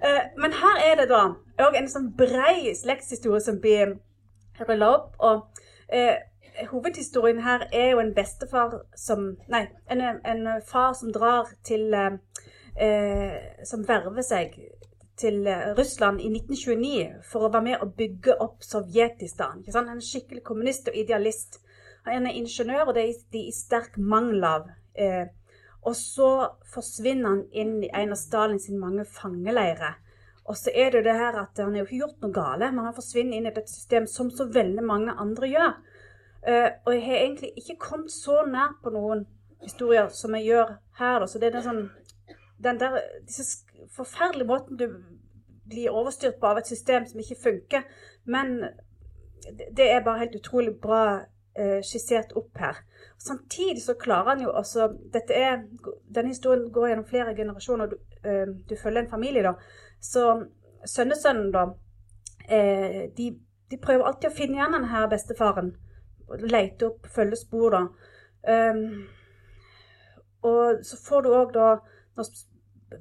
Eh, 0.00 0.22
men 0.40 0.54
her 0.56 0.78
er 0.80 0.94
det 0.96 1.10
da 1.10 1.18
òg 1.60 1.74
en 1.76 1.88
sånn 1.92 2.06
brei 2.16 2.70
slektshistorie 2.72 3.42
som 3.44 3.58
blir 3.60 3.98
rulla 4.64 4.86
opp. 4.94 5.10
og 5.20 5.60
eh, 5.92 6.16
hovedhistorien 6.68 7.40
her 7.42 7.66
er 7.72 7.90
jo 7.90 8.00
en 8.02 8.14
bestefar 8.14 8.82
som 8.96 9.36
Nei, 9.48 9.66
en, 9.90 10.02
en 10.02 10.46
far 10.66 10.92
som 10.98 11.12
drar 11.12 11.50
til 11.64 11.94
eh, 11.94 12.18
eh 12.76 13.64
Som 13.64 13.88
verver 13.88 14.22
seg 14.22 14.54
til 15.20 15.46
eh, 15.46 15.72
Russland 15.78 16.20
i 16.20 16.30
1929 16.32 17.24
for 17.30 17.46
å 17.46 17.52
være 17.52 17.66
med 17.66 17.82
og 17.84 17.94
bygge 17.98 18.38
opp 18.40 18.64
Sovjetistan. 18.64 19.64
Han 19.74 19.90
er 19.92 20.00
skikkelig 20.04 20.44
kommunist 20.46 20.88
og 20.88 20.96
idealist. 20.96 21.60
Han 22.06 22.26
er 22.26 22.38
ingeniør, 22.38 22.88
og 22.88 22.94
det 22.96 23.04
er 23.04 23.18
de 23.32 23.44
i 23.50 23.52
sterk 23.52 23.98
mangel 23.98 24.44
av. 24.48 24.70
Eh, 24.94 25.26
og 25.84 25.96
så 25.96 26.30
forsvinner 26.72 27.28
han 27.28 27.42
inn 27.52 27.76
i 27.84 27.92
en 28.02 28.14
av 28.14 28.20
Stalins 28.20 28.68
mange 28.72 29.04
fangeleirer. 29.08 29.98
Og 30.48 30.56
så 30.58 30.72
er 30.74 30.90
det 30.90 31.00
jo 31.00 31.06
det 31.06 31.16
her 31.20 31.36
at 31.38 31.60
han 31.62 31.76
har 31.76 31.84
jo 31.84 31.86
ikke 31.86 32.00
gjort 32.00 32.24
noe 32.24 32.34
gale, 32.34 32.70
men 32.72 32.88
han 32.88 32.96
forsvinner 32.96 33.38
inn 33.38 33.48
i 33.48 33.52
et 33.52 33.70
system 33.70 34.08
som 34.10 34.32
så 34.34 34.48
veldig 34.50 34.84
mange 34.84 35.14
andre 35.14 35.50
gjør. 35.52 35.74
Uh, 36.48 36.70
og 36.86 36.94
jeg 36.94 37.04
har 37.04 37.16
egentlig 37.16 37.52
ikke 37.56 37.76
kommet 37.78 38.12
så 38.12 38.42
nær 38.48 38.78
på 38.82 38.90
noen 38.94 39.26
historier 39.60 40.08
som 40.08 40.34
jeg 40.38 40.46
gjør 40.48 40.70
her. 40.98 41.18
Da. 41.20 41.26
Så 41.28 41.40
det 41.40 41.50
er 41.50 41.56
den, 41.58 41.66
sånn, 41.66 42.36
den 42.64 42.78
der, 42.80 42.96
disse 43.28 43.44
forferdelige 43.96 44.48
måten 44.48 44.78
du 44.80 44.86
blir 45.70 45.92
overstyrt 45.92 46.38
på 46.40 46.48
av 46.48 46.62
et 46.62 46.70
system 46.70 47.04
som 47.06 47.20
ikke 47.20 47.36
funker. 47.42 47.84
Men 48.24 48.62
det 49.76 49.90
er 49.90 50.00
bare 50.04 50.22
helt 50.22 50.38
utrolig 50.40 50.72
bra 50.80 51.02
uh, 51.18 51.82
skissert 51.84 52.32
opp 52.40 52.56
her. 52.62 52.80
Samtidig 53.20 53.84
så 53.84 53.98
klarer 54.00 54.32
han 54.32 54.46
jo 54.46 54.54
også 54.56 54.88
dette 55.12 55.36
er, 55.36 55.60
Denne 56.08 56.32
historien 56.32 56.70
går 56.72 56.88
gjennom 56.88 57.08
flere 57.10 57.36
generasjoner. 57.36 57.92
Du, 57.92 58.00
uh, 58.24 58.56
du 58.64 58.74
følger 58.80 59.04
en 59.04 59.12
familie, 59.12 59.44
da. 59.44 59.54
Så 60.00 60.24
sønnesønnen, 60.88 61.52
da 61.52 61.68
de, 62.50 63.26
de 63.70 63.78
prøver 63.78 64.02
alltid 64.08 64.26
å 64.26 64.34
finne 64.34 64.56
igjen 64.56 64.72
denne 64.74 65.02
bestefaren 65.12 65.68
lete 66.38 66.90
opp 66.90 67.08
følge 67.10 67.38
spor, 67.40 67.76
da. 67.76 67.82
Um, 68.40 69.02
og 70.46 70.80
så 70.86 70.96
får 70.96 71.26
du 71.26 71.34
òg 71.36 71.52
da 71.52 71.74
nå, 72.16 72.24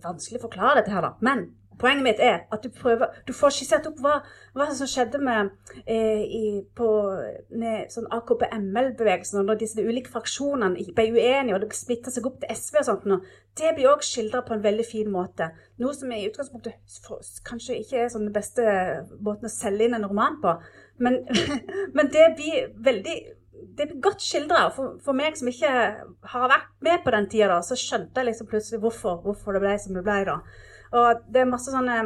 Vanskelig 0.03 0.37
å 0.37 0.43
forklare 0.43 0.81
dette 0.81 0.91
her, 0.93 1.01
da. 1.01 1.15
Men 1.25 1.47
poenget 1.79 2.05
mitt 2.05 2.19
er 2.21 2.43
at 2.53 2.61
du 2.61 2.69
prøver 2.75 3.13
Du 3.25 3.31
får 3.33 3.55
skissert 3.55 3.87
opp 3.89 4.01
hva, 4.03 4.19
hva 4.53 4.67
som 4.75 4.89
skjedde 4.89 5.21
med, 5.23 5.49
eh, 5.85 6.21
i, 6.21 6.43
på, 6.75 6.89
med 7.49 7.89
sånn 7.93 8.09
AKP-ML-bevegelsen, 8.19 9.41
når 9.47 9.61
disse 9.63 9.81
ulike 9.85 10.11
fraksjonene 10.13 10.93
ble 10.93 11.07
uenige 11.15 11.55
og 11.55 11.63
det 11.63 11.71
splitta 11.77 12.13
seg 12.13 12.27
opp 12.29 12.41
til 12.43 12.53
SV 12.53 12.81
og 12.81 12.87
sånt. 12.89 13.07
Noe. 13.09 13.37
Det 13.59 13.73
blir 13.75 13.89
òg 13.91 14.05
skildra 14.05 14.43
på 14.45 14.53
en 14.55 14.63
veldig 14.63 14.85
fin 14.87 15.09
måte. 15.11 15.49
Noe 15.81 15.95
som 15.97 16.11
i 16.13 16.21
utgangspunktet 16.27 17.01
kanskje 17.47 17.79
ikke 17.81 18.03
er 18.03 18.13
sånn 18.13 18.27
den 18.27 18.35
beste 18.35 18.67
måten 19.17 19.49
å 19.49 19.53
selge 19.53 19.87
inn 19.87 19.97
en 19.97 20.07
roman 20.07 20.37
på. 20.43 20.53
Men, 20.99 21.21
men 21.95 22.11
det 22.13 22.31
blir 22.37 22.71
veldig 22.85 23.17
det 23.79 23.87
blir 23.87 24.01
godt 24.03 24.23
skildra. 24.23 24.67
For, 24.75 24.97
for, 25.03 25.15
meg 25.17 25.37
som 25.39 25.49
ikke 25.51 25.69
har 26.33 26.51
vært 26.51 26.69
med 26.85 27.05
på 27.05 27.13
den 27.15 27.29
tida, 27.31 27.61
så 27.65 27.77
skjønte 27.79 28.21
jeg 28.21 28.31
liksom 28.31 28.49
plutselig 28.51 28.81
hvorfor, 28.83 29.21
hvorfor, 29.23 29.55
det 29.55 29.63
ble 29.63 29.77
som 29.81 29.95
det 29.97 30.03
ble. 30.07 30.19
da. 30.27 30.37
Og 30.99 31.23
det 31.29 31.43
er 31.43 31.49
masse 31.49 31.71
sånne 31.73 31.97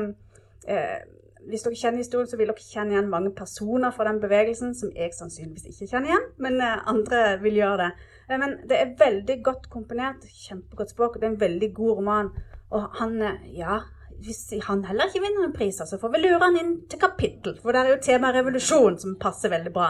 eh, 0.68 1.04
Hvis 1.48 1.64
dere 1.66 1.76
kjenner 1.80 2.04
historien, 2.04 2.28
så 2.30 2.40
vil 2.40 2.52
dere 2.52 2.64
kjenne 2.64 2.96
igjen 2.96 3.12
mange 3.12 3.34
personer 3.36 3.92
fra 3.96 4.08
den 4.08 4.22
bevegelsen 4.24 4.74
som 4.80 4.94
jeg 4.96 5.12
sannsynligvis 5.16 5.68
ikke 5.72 5.90
kjenner 5.92 6.14
igjen, 6.14 6.30
men 6.46 6.62
eh, 6.64 6.86
andre 6.90 7.24
vil 7.44 7.60
gjøre 7.60 7.80
det. 7.82 7.90
Eh, 8.30 8.38
men 8.40 8.58
det 8.70 8.80
er 8.80 8.96
veldig 9.00 9.40
godt 9.44 9.68
komponert, 9.74 10.24
kjempegodt 10.46 10.94
språk, 10.96 11.16
og 11.16 11.22
det 11.22 11.30
er 11.30 11.34
en 11.34 11.44
veldig 11.44 11.74
god 11.76 12.00
roman. 12.00 12.32
Og 12.74 12.88
han 13.02 13.20
eh, 13.22 13.44
Ja, 13.60 13.82
hvis 14.24 14.46
han 14.68 14.86
heller 14.88 15.10
ikke 15.10 15.24
vinner 15.24 15.48
en 15.48 15.56
pris, 15.56 15.78
så 15.78 16.00
får 16.00 16.14
vi 16.14 16.24
lure 16.24 16.40
han 16.44 16.60
inn 16.60 16.76
til 16.90 17.02
kapittel. 17.02 17.58
For 17.62 17.76
der 17.76 17.88
er 17.88 17.96
jo 17.96 18.04
temaet 18.06 18.38
revolusjon 18.40 19.00
som 19.02 19.18
passer 19.20 19.52
veldig 19.54 19.74
bra. 19.76 19.90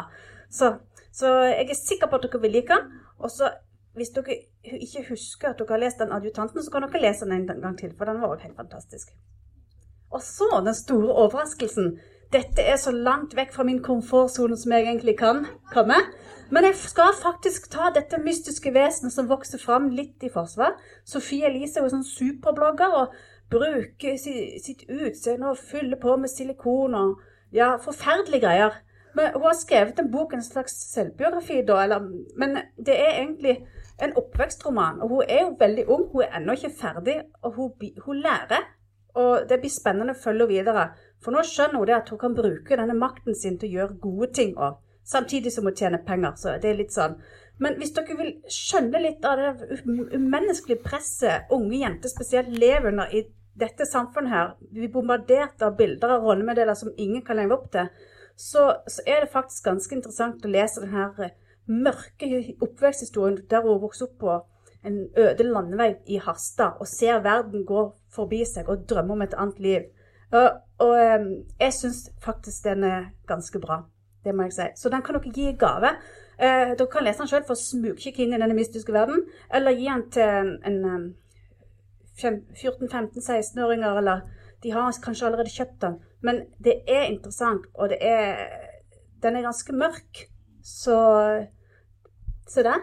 Så, 0.50 0.76
så, 1.12 1.36
jeg 1.50 1.70
er 1.70 1.78
sikker 1.78 2.10
på 2.10 2.20
at 2.20 2.26
dere 2.28 2.42
vil 2.42 2.58
like 2.58 2.74
han. 2.74 2.90
Og 3.24 3.32
så 3.32 3.52
hvis 3.94 4.10
dere 4.16 4.40
ikke 4.64 5.06
husker 5.12 5.52
at 5.52 5.60
dere 5.60 5.76
har 5.76 5.84
lest 5.84 6.02
den 6.02 6.12
adjutanten, 6.16 6.64
så 6.64 6.72
kan 6.74 6.86
dere 6.88 7.02
lese 7.02 7.28
den 7.28 7.44
en 7.44 7.62
gang 7.62 7.78
til, 7.78 7.94
for 7.98 8.10
den 8.10 8.22
var 8.22 8.34
òg 8.34 8.42
helt 8.42 8.58
fantastisk. 8.58 9.14
Og 10.14 10.22
så 10.22 10.50
den 10.66 10.74
store 10.74 11.14
overraskelsen. 11.14 11.98
Dette 12.34 12.62
er 12.66 12.78
så 12.82 12.92
langt 12.92 13.36
vekk 13.38 13.54
fra 13.54 13.64
min 13.64 13.82
komfortsone 13.86 14.58
som 14.58 14.74
jeg 14.74 14.88
egentlig 14.88 15.18
kan 15.18 15.46
komme. 15.74 16.00
Men 16.50 16.66
jeg 16.66 16.76
skal 16.78 17.14
faktisk 17.18 17.70
ta 17.74 17.92
dette 17.94 18.18
mystiske 18.22 18.74
vesenet 18.74 19.14
som 19.14 19.30
vokser 19.30 19.62
fram, 19.62 19.92
litt 19.94 20.26
i 20.26 20.32
forsvar. 20.34 20.74
Sofie 21.06 21.46
Elise 21.50 21.80
er 21.80 21.86
jo 21.86 21.94
sånn 21.94 22.06
superblogger. 22.06 22.98
og 22.98 23.14
bruke 23.54 24.18
sitt 24.18 24.84
utseende 24.90 25.54
og 25.54 25.62
fylle 25.62 26.00
på 26.02 26.18
med 26.18 26.32
silikon 26.32 26.98
og 26.98 27.22
ja, 27.54 27.76
forferdelige 27.82 28.44
greier. 28.44 28.82
Men 29.14 29.34
hun 29.34 29.46
har 29.46 29.58
skrevet 29.58 30.00
en 30.00 30.12
bok, 30.12 30.34
en 30.34 30.44
slags 30.44 30.74
selvbiografi, 30.94 31.62
da, 31.68 31.84
eller, 31.84 32.06
men 32.38 32.58
det 32.86 32.96
er 32.98 33.20
egentlig 33.20 33.60
en 34.02 34.16
oppvekstroman. 34.18 35.02
Og 35.02 35.10
hun 35.10 35.28
er 35.30 35.44
jo 35.44 35.58
veldig 35.60 35.84
ung, 35.88 36.08
hun 36.12 36.24
er 36.24 36.40
ennå 36.40 36.56
ikke 36.58 36.74
ferdig, 36.80 37.20
og 37.42 37.54
hun, 37.54 37.92
hun, 38.06 38.24
lærer. 38.26 38.66
Og 39.14 39.46
det 39.50 39.60
blir 39.62 39.70
spennende 39.70 40.16
å 40.16 40.22
følge 40.24 40.48
henne 40.48 40.54
videre. 40.56 40.88
For 41.22 41.36
nå 41.36 41.44
skjønner 41.46 41.78
hun 41.78 41.88
det 41.88 42.00
at 42.00 42.10
hun 42.10 42.22
kan 42.24 42.34
bruke 42.36 42.80
denne 42.80 42.98
makten 42.98 43.38
sin 43.38 43.60
til 43.62 43.70
å 43.70 43.78
gjøre 43.78 44.02
gode 44.02 44.32
ting 44.34 44.58
òg. 44.58 44.82
Samtidig 45.06 45.52
som 45.54 45.68
hun 45.70 45.78
tjener 45.78 46.02
penger. 46.08 46.34
Så 46.40 46.58
det 46.64 46.72
er 46.72 46.80
litt 46.80 46.96
sånn. 46.96 47.20
Men 47.62 47.78
hvis 47.78 47.94
dere 47.94 48.18
vil 48.18 48.34
skjønne 48.50 49.02
litt 49.04 49.26
av 49.30 49.38
det 49.38 49.84
umenneskelige 49.86 50.82
presset 50.82 51.52
unge 51.54 51.84
jenter 51.84 52.10
spesielt 52.10 52.50
lever 52.50 52.90
under 52.90 53.14
i 53.14 53.28
dette 53.60 53.86
samfunnet 53.86 54.34
her, 54.34 54.54
vi 54.74 54.88
er 54.88 54.94
bombardert 54.94 55.62
av 55.62 55.76
bilder 55.78 56.16
av 56.16 56.26
rollemeddeler 56.26 56.78
som 56.78 56.94
ingen 56.98 57.22
kan 57.26 57.38
leve 57.38 57.58
opp 57.58 57.70
til, 57.74 57.90
så, 58.36 58.72
så, 58.88 59.04
er 59.06 59.24
det 59.24 59.34
faktisk 59.34 59.68
ganske 59.68 59.96
interessant 59.96 60.46
å 60.46 60.52
lese 60.52 60.82
denne 60.82 61.10
eh, 61.22 61.36
mørke 61.70 62.30
oppveksthistorien 62.66 63.44
der 63.50 63.64
hun 63.64 63.82
vokste 63.84 64.08
opp 64.08 64.18
på 64.24 64.40
en 64.84 64.98
øde 65.16 65.46
landevei 65.48 65.94
i 66.12 66.18
Harstad 66.20 66.82
og 66.82 66.90
ser 66.90 67.22
verden 67.24 67.64
gå 67.66 67.86
forbi 68.12 68.42
seg 68.48 68.68
og 68.74 68.84
drømmer 68.90 69.16
om 69.16 69.24
et 69.24 69.38
annet 69.38 69.62
liv. 69.64 69.86
Og, 70.34 70.50
og 70.84 70.98
eh, 70.98 71.30
jeg 71.62 71.78
syns 71.78 72.04
faktisk 72.26 72.66
den 72.66 72.84
er 72.90 73.10
ganske 73.30 73.62
bra. 73.64 73.84
Det 74.24 74.34
må 74.36 74.48
jeg 74.48 74.56
si. 74.56 74.68
Så 74.80 74.90
den 74.90 75.04
kan 75.06 75.18
dere 75.18 75.32
gi 75.36 75.50
i 75.52 75.58
gave. 75.60 75.94
Eh, 76.40 76.74
dere 76.74 76.90
kan 76.92 77.06
lese 77.06 77.22
den 77.22 77.30
sjøl 77.30 77.46
for 77.46 77.56
å 77.56 77.64
smugkikke 77.64 78.26
inn 78.26 78.34
i 78.34 78.40
denne 78.42 78.58
mystiske 78.58 78.96
verden, 78.96 79.28
eller 79.54 79.78
gi 79.78 79.90
den 79.92 80.08
til 80.16 80.38
en, 80.42 80.56
en 80.66 81.10
14-15-16-åringer, 82.22 83.98
eller 83.98 84.22
de 84.64 84.72
har 84.72 85.00
kanskje 85.04 85.28
allerede 85.28 85.54
kjøpt 85.54 85.82
den. 85.82 86.00
Men 86.22 86.44
det 86.64 86.76
er 86.88 87.10
interessant, 87.10 87.66
og 87.74 87.90
det 87.90 87.98
er 88.02 88.46
Den 89.24 89.36
er 89.36 89.42
ganske 89.42 89.74
mørk. 89.74 90.26
Så 90.64 90.96
Se 92.48 92.64
der. 92.64 92.82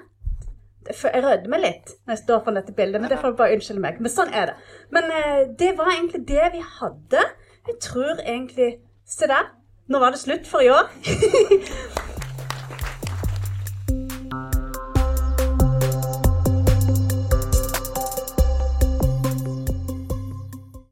Jeg 0.89 1.25
rødmer 1.25 1.61
litt 1.61 1.91
når 2.07 2.15
jeg 2.15 2.19
står 2.19 2.39
foran 2.41 2.57
dette 2.57 2.73
bildet, 2.73 3.01
men 3.01 3.11
det 3.11 3.19
får 3.21 3.35
bare 3.37 3.53
unnskylde 3.53 3.83
meg. 3.85 4.01
Men 4.01 4.11
sånn 4.11 4.33
er 4.33 4.47
det. 4.49 4.55
Men 4.91 5.11
eh, 5.13 5.43
det 5.59 5.75
var 5.77 5.93
egentlig 5.93 6.23
det 6.29 6.47
vi 6.55 6.63
hadde. 6.79 7.25
Jeg 7.69 7.77
tror 7.85 8.23
egentlig 8.25 8.71
Se 9.05 9.27
der. 9.27 9.51
Nå 9.91 9.99
var 9.99 10.15
det 10.15 10.21
slutt 10.23 10.47
for 10.47 10.63
i 10.63 10.71
år. 10.71 10.87